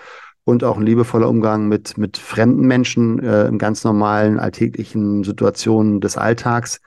und 0.45 0.63
auch 0.63 0.77
ein 0.77 0.87
liebevoller 0.87 1.29
Umgang 1.29 1.67
mit, 1.67 1.99
mit 1.99 2.19
fremden 2.19 2.69
Menschen 2.69 3.19
äh, 3.19 3.49
in 3.49 3.59
ganz 3.59 3.83
normalen 3.83 4.39
alltäglichen 4.39 5.25
Situationen 5.25 6.01
des 6.01 6.17
Alltags. 6.17 6.81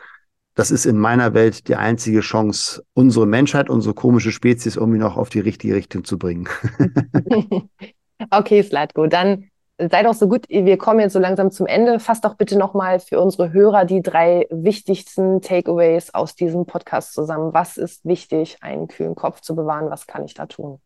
Das 0.54 0.72
ist 0.72 0.86
in 0.86 0.98
meiner 0.98 1.34
Welt 1.34 1.68
die 1.68 1.76
einzige 1.76 2.22
Chance, 2.22 2.86
unsere 2.94 3.28
Menschheit, 3.28 3.70
unsere 3.70 3.94
komische 3.94 4.32
Spezies 4.32 4.78
irgendwie 4.78 5.00
noch 5.00 5.18
auf 5.18 5.28
die 5.28 5.42
richtige 5.42 5.76
Richtung 5.76 6.06
zu 6.06 6.18
bringen. 6.18 6.48
okay, 8.30 8.64
Slatko, 8.64 9.08
dann 9.08 9.50
sei 9.78 10.04
doch 10.04 10.14
so 10.14 10.28
gut, 10.28 10.48
wir 10.50 10.78
kommen 10.78 11.00
jetzt 11.00 11.14
so 11.14 11.20
langsam 11.20 11.52
zum 11.52 11.68
Ende. 11.68 12.00
Fass 12.00 12.22
doch 12.22 12.36
bitte 12.36 12.58
nochmal 12.58 13.00
für 13.00 13.20
unsere 13.20 13.52
Hörer 13.52 13.86
die 13.86 14.02
drei 14.02 14.48
wichtigsten 14.50 15.42
Takeaways 15.42 16.14
aus 16.14 16.36
diesem 16.36 16.66
Podcast 16.66 17.14
zusammen. 17.14 17.54
Was 17.54 17.78
ist 17.78 18.06
wichtig, 18.06 18.58
einen 18.62 18.88
kühlen 18.88 19.16
Kopf 19.16 19.42
zu 19.42 19.56
bewahren? 19.56 19.90
Was 19.90 20.08
kann 20.08 20.24
ich 20.24 20.34
da 20.34 20.46
tun? 20.46 20.80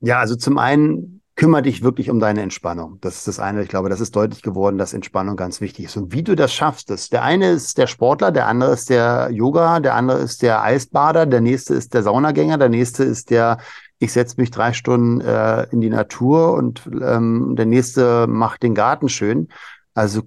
Ja, 0.00 0.18
also 0.18 0.36
zum 0.36 0.58
einen 0.58 1.20
kümmere 1.34 1.62
dich 1.62 1.82
wirklich 1.82 2.10
um 2.10 2.20
deine 2.20 2.42
Entspannung. 2.42 2.98
Das 3.00 3.16
ist 3.16 3.28
das 3.28 3.40
eine. 3.40 3.62
Ich 3.62 3.68
glaube, 3.68 3.88
das 3.88 4.00
ist 4.00 4.14
deutlich 4.14 4.42
geworden, 4.42 4.78
dass 4.78 4.92
Entspannung 4.92 5.36
ganz 5.36 5.60
wichtig 5.60 5.86
ist. 5.86 5.96
Und 5.96 6.12
wie 6.12 6.22
du 6.22 6.36
das 6.36 6.52
schaffst, 6.52 6.90
das 6.90 7.08
der 7.08 7.22
eine 7.22 7.50
ist 7.50 7.78
der 7.78 7.86
Sportler, 7.86 8.30
der 8.30 8.46
andere 8.46 8.72
ist 8.72 8.90
der 8.90 9.30
Yoga, 9.32 9.80
der 9.80 9.94
andere 9.94 10.18
ist 10.18 10.42
der 10.42 10.62
Eisbader, 10.62 11.26
der 11.26 11.40
nächste 11.40 11.74
ist 11.74 11.94
der 11.94 12.02
Saunagänger, 12.02 12.58
der 12.58 12.68
nächste 12.68 13.04
ist 13.04 13.30
der 13.30 13.58
ich 14.00 14.12
setze 14.12 14.40
mich 14.40 14.50
drei 14.50 14.72
Stunden 14.72 15.20
äh, 15.20 15.64
in 15.70 15.80
die 15.80 15.90
Natur 15.90 16.54
und 16.54 16.82
ähm, 17.00 17.54
der 17.56 17.66
nächste 17.66 18.26
macht 18.26 18.62
den 18.62 18.74
Garten 18.74 19.08
schön. 19.08 19.48
Also 19.94 20.22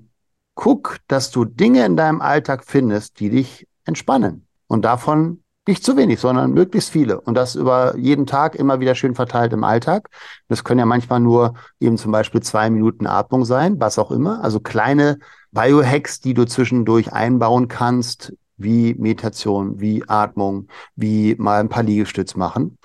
guck, 0.54 1.00
dass 1.08 1.32
du 1.32 1.44
Dinge 1.44 1.84
in 1.86 1.98
deinem 1.98 2.22
Alltag 2.22 2.64
findest, 2.64 3.20
die 3.20 3.32
dich 3.32 3.68
entspannen. 3.86 4.48
Und 4.68 4.86
davon 4.86 5.44
nicht 5.66 5.84
zu 5.84 5.98
wenig, 5.98 6.20
sondern 6.20 6.54
möglichst 6.54 6.92
viele. 6.92 7.20
Und 7.20 7.34
das 7.36 7.56
über 7.56 7.98
jeden 7.98 8.28
Tag 8.28 8.54
immer 8.56 8.80
wieder 8.80 8.94
schön 8.94 9.16
verteilt 9.16 9.54
im 9.54 9.64
Alltag. 9.64 10.10
Das 10.50 10.64
können 10.64 10.80
ja 10.80 10.86
manchmal 10.86 11.20
nur 11.20 11.56
eben 11.80 11.98
zum 11.98 12.12
Beispiel 12.12 12.42
zwei 12.42 12.70
Minuten 12.70 13.08
Atmung 13.08 13.44
sein, 13.44 13.80
was 13.80 13.98
auch 13.98 14.12
immer. 14.12 14.44
Also 14.44 14.60
kleine 14.60 15.18
Biohacks, 15.52 16.20
die 16.20 16.36
du 16.36 16.46
zwischendurch 16.46 17.12
einbauen 17.12 17.70
kannst, 17.70 18.34
wie 18.58 18.94
Meditation, 18.94 19.80
wie 19.80 20.04
Atmung, 20.08 20.68
wie 20.96 21.36
mal 21.40 21.60
ein 21.60 21.70
paar 21.70 21.84
Liegestütz 21.84 22.36
machen. 22.36 22.78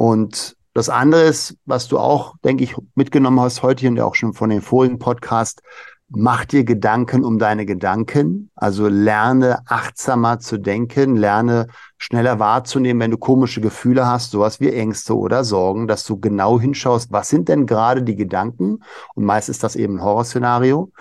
Und 0.00 0.56
das 0.72 0.88
andere 0.88 1.24
ist, 1.24 1.58
was 1.66 1.86
du 1.86 1.98
auch, 1.98 2.34
denke 2.42 2.64
ich, 2.64 2.74
mitgenommen 2.94 3.38
hast 3.38 3.62
heute 3.62 3.86
und 3.86 3.96
ja 3.96 4.06
auch 4.06 4.14
schon 4.14 4.32
von 4.32 4.48
dem 4.48 4.62
vorigen 4.62 4.98
Podcast, 4.98 5.60
mach 6.08 6.46
dir 6.46 6.64
Gedanken 6.64 7.22
um 7.22 7.38
deine 7.38 7.66
Gedanken. 7.66 8.50
Also 8.54 8.88
lerne 8.88 9.58
achtsamer 9.66 10.38
zu 10.38 10.56
denken, 10.56 11.16
lerne 11.16 11.66
schneller 11.98 12.38
wahrzunehmen, 12.38 12.98
wenn 12.98 13.10
du 13.10 13.18
komische 13.18 13.60
Gefühle 13.60 14.06
hast, 14.06 14.30
sowas 14.30 14.58
wie 14.58 14.72
Ängste 14.72 15.14
oder 15.18 15.44
Sorgen, 15.44 15.86
dass 15.86 16.06
du 16.06 16.18
genau 16.18 16.58
hinschaust, 16.58 17.12
was 17.12 17.28
sind 17.28 17.50
denn 17.50 17.66
gerade 17.66 18.02
die 18.02 18.16
Gedanken? 18.16 18.82
Und 19.14 19.26
meist 19.26 19.50
ist 19.50 19.62
das 19.62 19.76
eben 19.76 19.96
ein 19.98 20.02
Horrorszenario. 20.02 20.92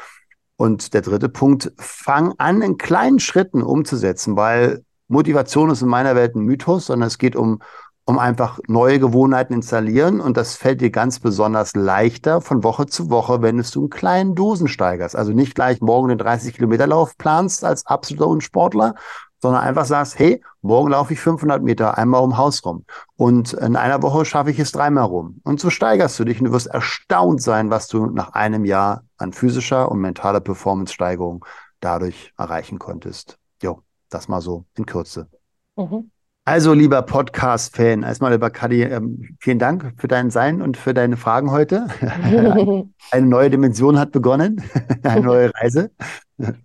Und 0.57 0.93
der 0.93 1.03
dritte 1.03 1.29
Punkt, 1.29 1.71
fang 1.77 2.33
an, 2.37 2.61
in 2.61 2.77
kleinen 2.77 3.19
Schritten 3.19 3.63
umzusetzen, 3.63 4.35
weil 4.35 4.83
Motivation 5.07 5.69
ist 5.69 5.83
in 5.83 5.87
meiner 5.87 6.15
Welt 6.15 6.35
ein 6.35 6.41
Mythos, 6.41 6.87
sondern 6.87 7.07
es 7.07 7.17
geht 7.17 7.37
um, 7.37 7.61
um 8.09 8.17
einfach 8.17 8.57
neue 8.67 8.99
Gewohnheiten 8.99 9.53
installieren. 9.53 10.19
Und 10.19 10.35
das 10.35 10.55
fällt 10.55 10.81
dir 10.81 10.89
ganz 10.89 11.19
besonders 11.19 11.75
leichter 11.75 12.41
von 12.41 12.63
Woche 12.63 12.87
zu 12.87 13.11
Woche, 13.11 13.43
wenn 13.43 13.61
du 13.61 13.83
in 13.83 13.89
kleinen 13.91 14.33
Dosen 14.33 14.67
steigerst. 14.67 15.15
Also 15.15 15.31
nicht 15.31 15.53
gleich 15.53 15.79
morgen 15.79 16.07
den 16.07 16.17
30 16.17 16.55
Kilometer 16.55 16.87
Lauf 16.87 17.19
planst 17.19 17.63
als 17.63 17.85
absoluter 17.85 18.25
Unsportler, 18.25 18.95
sondern 19.39 19.61
einfach 19.61 19.85
sagst, 19.85 20.17
hey, 20.17 20.43
morgen 20.63 20.89
laufe 20.89 21.13
ich 21.13 21.19
500 21.19 21.61
Meter 21.61 21.99
einmal 21.99 22.23
um 22.23 22.35
Haus 22.35 22.65
rum 22.65 22.83
und 23.15 23.53
in 23.53 23.75
einer 23.75 24.01
Woche 24.01 24.25
schaffe 24.25 24.49
ich 24.49 24.57
es 24.57 24.71
dreimal 24.71 25.03
rum. 25.03 25.39
Und 25.43 25.59
so 25.59 25.69
steigerst 25.69 26.17
du 26.19 26.25
dich 26.25 26.39
und 26.39 26.45
du 26.45 26.51
wirst 26.51 26.65
erstaunt 26.65 27.43
sein, 27.43 27.69
was 27.69 27.87
du 27.89 28.07
nach 28.07 28.33
einem 28.33 28.65
Jahr 28.65 29.03
an 29.17 29.33
physischer 29.33 29.91
und 29.91 29.99
mentaler 29.99 30.39
Performance-Steigerung 30.39 31.45
dadurch 31.79 32.33
erreichen 32.39 32.79
konntest. 32.79 33.37
Jo, 33.61 33.83
das 34.09 34.27
mal 34.27 34.41
so 34.41 34.65
in 34.75 34.87
Kürze. 34.87 35.29
Mhm. 35.75 36.09
Also, 36.49 36.73
lieber 36.73 37.03
Podcast-Fan, 37.03 38.01
erstmal 38.01 38.31
lieber 38.31 38.49
Kadi, 38.49 38.81
ähm, 38.81 39.37
vielen 39.39 39.59
Dank 39.59 39.93
für 39.97 40.07
dein 40.07 40.31
Sein 40.31 40.63
und 40.63 40.77
für 40.77 40.95
deine 40.95 41.15
Fragen 41.15 41.51
heute. 41.51 41.85
Eine 43.11 43.27
neue 43.27 43.51
Dimension 43.51 43.99
hat 43.99 44.11
begonnen, 44.11 44.59
eine 45.03 45.21
neue 45.21 45.51
Reise 45.53 45.91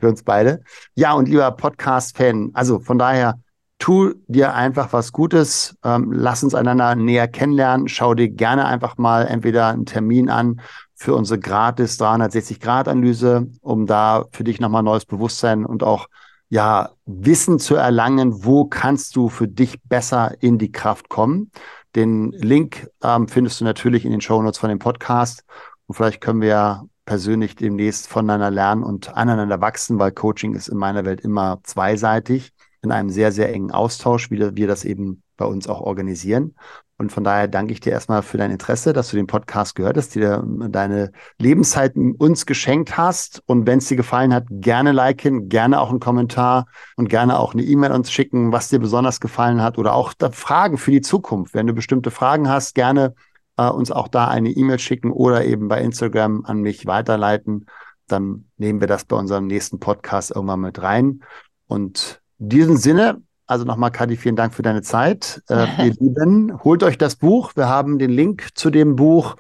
für 0.00 0.08
uns 0.08 0.22
beide. 0.22 0.62
Ja, 0.94 1.12
und 1.12 1.28
lieber 1.28 1.50
Podcast-Fan, 1.50 2.52
also 2.54 2.80
von 2.80 2.98
daher, 2.98 3.38
tu 3.78 4.14
dir 4.26 4.54
einfach 4.54 4.94
was 4.94 5.12
Gutes, 5.12 5.76
ähm, 5.84 6.12
lass 6.12 6.42
uns 6.42 6.54
einander 6.54 6.94
näher 6.94 7.28
kennenlernen, 7.28 7.86
schau 7.86 8.14
dir 8.14 8.30
gerne 8.30 8.64
einfach 8.64 8.96
mal 8.96 9.26
entweder 9.26 9.68
einen 9.68 9.84
Termin 9.84 10.30
an 10.30 10.62
für 10.94 11.14
unsere 11.14 11.38
gratis 11.38 12.00
360-Grad-Analyse, 12.00 13.48
um 13.60 13.84
da 13.84 14.24
für 14.32 14.44
dich 14.44 14.60
nochmal 14.60 14.82
neues 14.82 15.04
Bewusstsein 15.04 15.66
und 15.66 15.82
auch 15.82 16.08
ja, 16.54 16.90
Wissen 17.04 17.58
zu 17.58 17.74
erlangen, 17.74 18.44
wo 18.44 18.64
kannst 18.64 19.16
du 19.16 19.28
für 19.28 19.48
dich 19.48 19.82
besser 19.82 20.36
in 20.38 20.56
die 20.56 20.70
Kraft 20.70 21.08
kommen. 21.08 21.50
Den 21.96 22.30
Link 22.30 22.88
ähm, 23.02 23.26
findest 23.26 23.60
du 23.60 23.64
natürlich 23.64 24.04
in 24.04 24.12
den 24.12 24.20
Show 24.20 24.40
Notes 24.40 24.60
von 24.60 24.68
dem 24.68 24.78
Podcast. 24.78 25.42
Und 25.86 25.96
vielleicht 25.96 26.20
können 26.20 26.40
wir 26.40 26.48
ja 26.48 26.84
persönlich 27.06 27.56
demnächst 27.56 28.06
voneinander 28.06 28.52
lernen 28.52 28.84
und 28.84 29.16
aneinander 29.16 29.60
wachsen, 29.60 29.98
weil 29.98 30.12
Coaching 30.12 30.54
ist 30.54 30.68
in 30.68 30.78
meiner 30.78 31.04
Welt 31.04 31.22
immer 31.22 31.58
zweiseitig, 31.64 32.52
in 32.82 32.92
einem 32.92 33.10
sehr, 33.10 33.32
sehr 33.32 33.52
engen 33.52 33.72
Austausch, 33.72 34.30
wie 34.30 34.38
wir 34.38 34.68
das 34.68 34.84
eben 34.84 35.24
bei 35.36 35.46
uns 35.46 35.66
auch 35.66 35.80
organisieren. 35.80 36.54
Und 36.96 37.10
von 37.10 37.24
daher 37.24 37.48
danke 37.48 37.72
ich 37.72 37.80
dir 37.80 37.90
erstmal 37.90 38.22
für 38.22 38.38
dein 38.38 38.52
Interesse, 38.52 38.92
dass 38.92 39.10
du 39.10 39.16
den 39.16 39.26
Podcast 39.26 39.74
gehört 39.74 39.96
hast, 39.96 40.14
dir 40.14 40.44
deine 40.68 41.10
Lebenszeit 41.38 41.96
uns 41.96 42.46
geschenkt 42.46 42.96
hast. 42.96 43.42
Und 43.46 43.66
wenn 43.66 43.78
es 43.78 43.88
dir 43.88 43.96
gefallen 43.96 44.32
hat, 44.32 44.46
gerne 44.48 44.92
liken, 44.92 45.48
gerne 45.48 45.80
auch 45.80 45.90
einen 45.90 45.98
Kommentar 45.98 46.66
und 46.96 47.08
gerne 47.08 47.40
auch 47.40 47.52
eine 47.52 47.62
E-Mail 47.62 47.90
uns 47.90 48.12
schicken, 48.12 48.52
was 48.52 48.68
dir 48.68 48.78
besonders 48.78 49.18
gefallen 49.18 49.60
hat 49.60 49.76
oder 49.76 49.94
auch 49.94 50.12
Fragen 50.30 50.78
für 50.78 50.92
die 50.92 51.00
Zukunft. 51.00 51.54
Wenn 51.54 51.66
du 51.66 51.72
bestimmte 51.72 52.12
Fragen 52.12 52.48
hast, 52.48 52.76
gerne 52.76 53.14
äh, 53.56 53.68
uns 53.68 53.90
auch 53.90 54.06
da 54.06 54.28
eine 54.28 54.50
E-Mail 54.50 54.78
schicken 54.78 55.10
oder 55.10 55.44
eben 55.44 55.66
bei 55.66 55.80
Instagram 55.80 56.44
an 56.44 56.60
mich 56.60 56.86
weiterleiten. 56.86 57.66
Dann 58.06 58.46
nehmen 58.56 58.80
wir 58.80 58.86
das 58.88 59.04
bei 59.04 59.16
unserem 59.16 59.48
nächsten 59.48 59.80
Podcast 59.80 60.30
irgendwann 60.30 60.60
mit 60.60 60.80
rein. 60.80 61.24
Und 61.66 62.22
in 62.38 62.50
diesem 62.50 62.76
Sinne 62.76 63.20
also 63.46 63.64
nochmal, 63.64 63.90
Kadi, 63.90 64.16
vielen 64.16 64.36
Dank 64.36 64.54
für 64.54 64.62
deine 64.62 64.82
Zeit. 64.82 65.42
Äh, 65.48 65.66
ihr 65.86 65.94
Lieben, 65.98 66.64
holt 66.64 66.82
euch 66.82 66.98
das 66.98 67.16
Buch. 67.16 67.52
Wir 67.54 67.68
haben 67.68 67.98
den 67.98 68.10
Link 68.10 68.48
zu 68.54 68.70
dem 68.70 68.96
Buch 68.96 69.36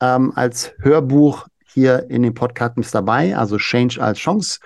ähm, 0.00 0.32
als 0.34 0.72
Hörbuch 0.80 1.46
hier 1.66 2.08
in 2.10 2.22
dem 2.22 2.34
Podcast 2.34 2.76
mit 2.76 2.92
dabei. 2.94 3.36
Also 3.36 3.58
Change 3.58 4.00
als 4.02 4.18
Chance, 4.18 4.60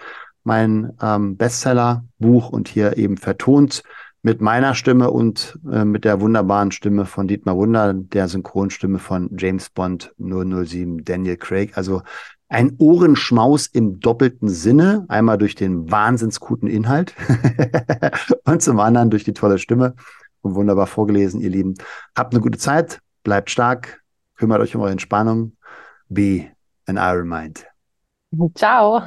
mein 0.44 0.92
ähm, 1.02 1.36
Bestseller-Buch 1.36 2.50
und 2.50 2.68
hier 2.68 2.96
eben 2.96 3.16
vertont 3.16 3.82
mit 4.22 4.40
meiner 4.40 4.74
Stimme 4.74 5.10
und 5.10 5.58
äh, 5.70 5.84
mit 5.84 6.04
der 6.04 6.20
wunderbaren 6.20 6.70
Stimme 6.70 7.06
von 7.06 7.26
Dietmar 7.26 7.56
Wunder, 7.56 7.92
der 7.92 8.28
Synchronstimme 8.28 9.00
von 9.00 9.28
James 9.36 9.68
Bond 9.70 10.14
007 10.18 11.04
Daniel 11.04 11.36
Craig. 11.36 11.76
Also 11.76 12.02
ein 12.52 12.76
Ohrenschmaus 12.78 13.66
im 13.66 14.00
doppelten 14.00 14.48
Sinne. 14.48 15.04
Einmal 15.08 15.38
durch 15.38 15.54
den 15.54 15.90
wahnsinnsguten 15.90 16.68
Inhalt 16.68 17.14
und 18.44 18.62
zum 18.62 18.78
anderen 18.78 19.10
durch 19.10 19.24
die 19.24 19.32
tolle 19.32 19.58
Stimme. 19.58 19.94
Und 20.42 20.54
wunderbar 20.54 20.86
vorgelesen, 20.86 21.40
ihr 21.40 21.50
Lieben. 21.50 21.74
Habt 22.16 22.34
eine 22.34 22.42
gute 22.42 22.58
Zeit, 22.58 23.00
bleibt 23.22 23.50
stark, 23.50 24.02
kümmert 24.36 24.60
euch 24.60 24.74
um 24.74 24.82
eure 24.82 24.90
Entspannung. 24.90 25.56
Be 26.08 26.48
an 26.86 26.96
Iron 26.96 27.28
Mind. 27.28 27.64
Ciao. 28.54 29.02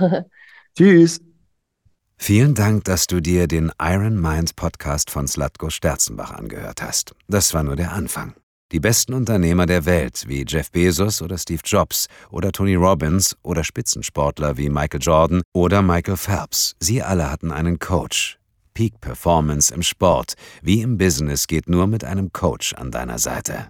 Tschüss. 0.77 1.21
Vielen 2.17 2.55
Dank, 2.55 2.85
dass 2.85 3.07
du 3.07 3.19
dir 3.21 3.47
den 3.47 3.71
Iron 3.79 4.19
Mind 4.19 4.55
Podcast 4.55 5.11
von 5.11 5.27
Slatko 5.27 5.69
Sterzenbach 5.69 6.31
angehört 6.31 6.81
hast. 6.81 7.13
Das 7.27 7.53
war 7.53 7.63
nur 7.63 7.75
der 7.75 7.91
Anfang. 7.91 8.33
Die 8.71 8.79
besten 8.79 9.13
Unternehmer 9.13 9.67
der 9.67 9.85
Welt 9.85 10.23
wie 10.27 10.43
Jeff 10.47 10.71
Bezos 10.71 11.21
oder 11.21 11.37
Steve 11.37 11.61
Jobs 11.63 12.07
oder 12.31 12.51
Tony 12.51 12.73
Robbins 12.73 13.37
oder 13.43 13.63
Spitzensportler 13.63 14.57
wie 14.57 14.69
Michael 14.69 15.01
Jordan 15.01 15.41
oder 15.53 15.83
Michael 15.83 16.17
Phelps, 16.17 16.75
sie 16.79 17.03
alle 17.03 17.29
hatten 17.29 17.51
einen 17.51 17.77
Coach. 17.77 18.39
Peak 18.73 18.99
Performance 18.99 19.73
im 19.73 19.83
Sport 19.83 20.33
wie 20.63 20.81
im 20.81 20.97
Business 20.97 21.45
geht 21.45 21.69
nur 21.69 21.85
mit 21.85 22.03
einem 22.03 22.33
Coach 22.33 22.73
an 22.73 22.89
deiner 22.89 23.19
Seite. 23.19 23.69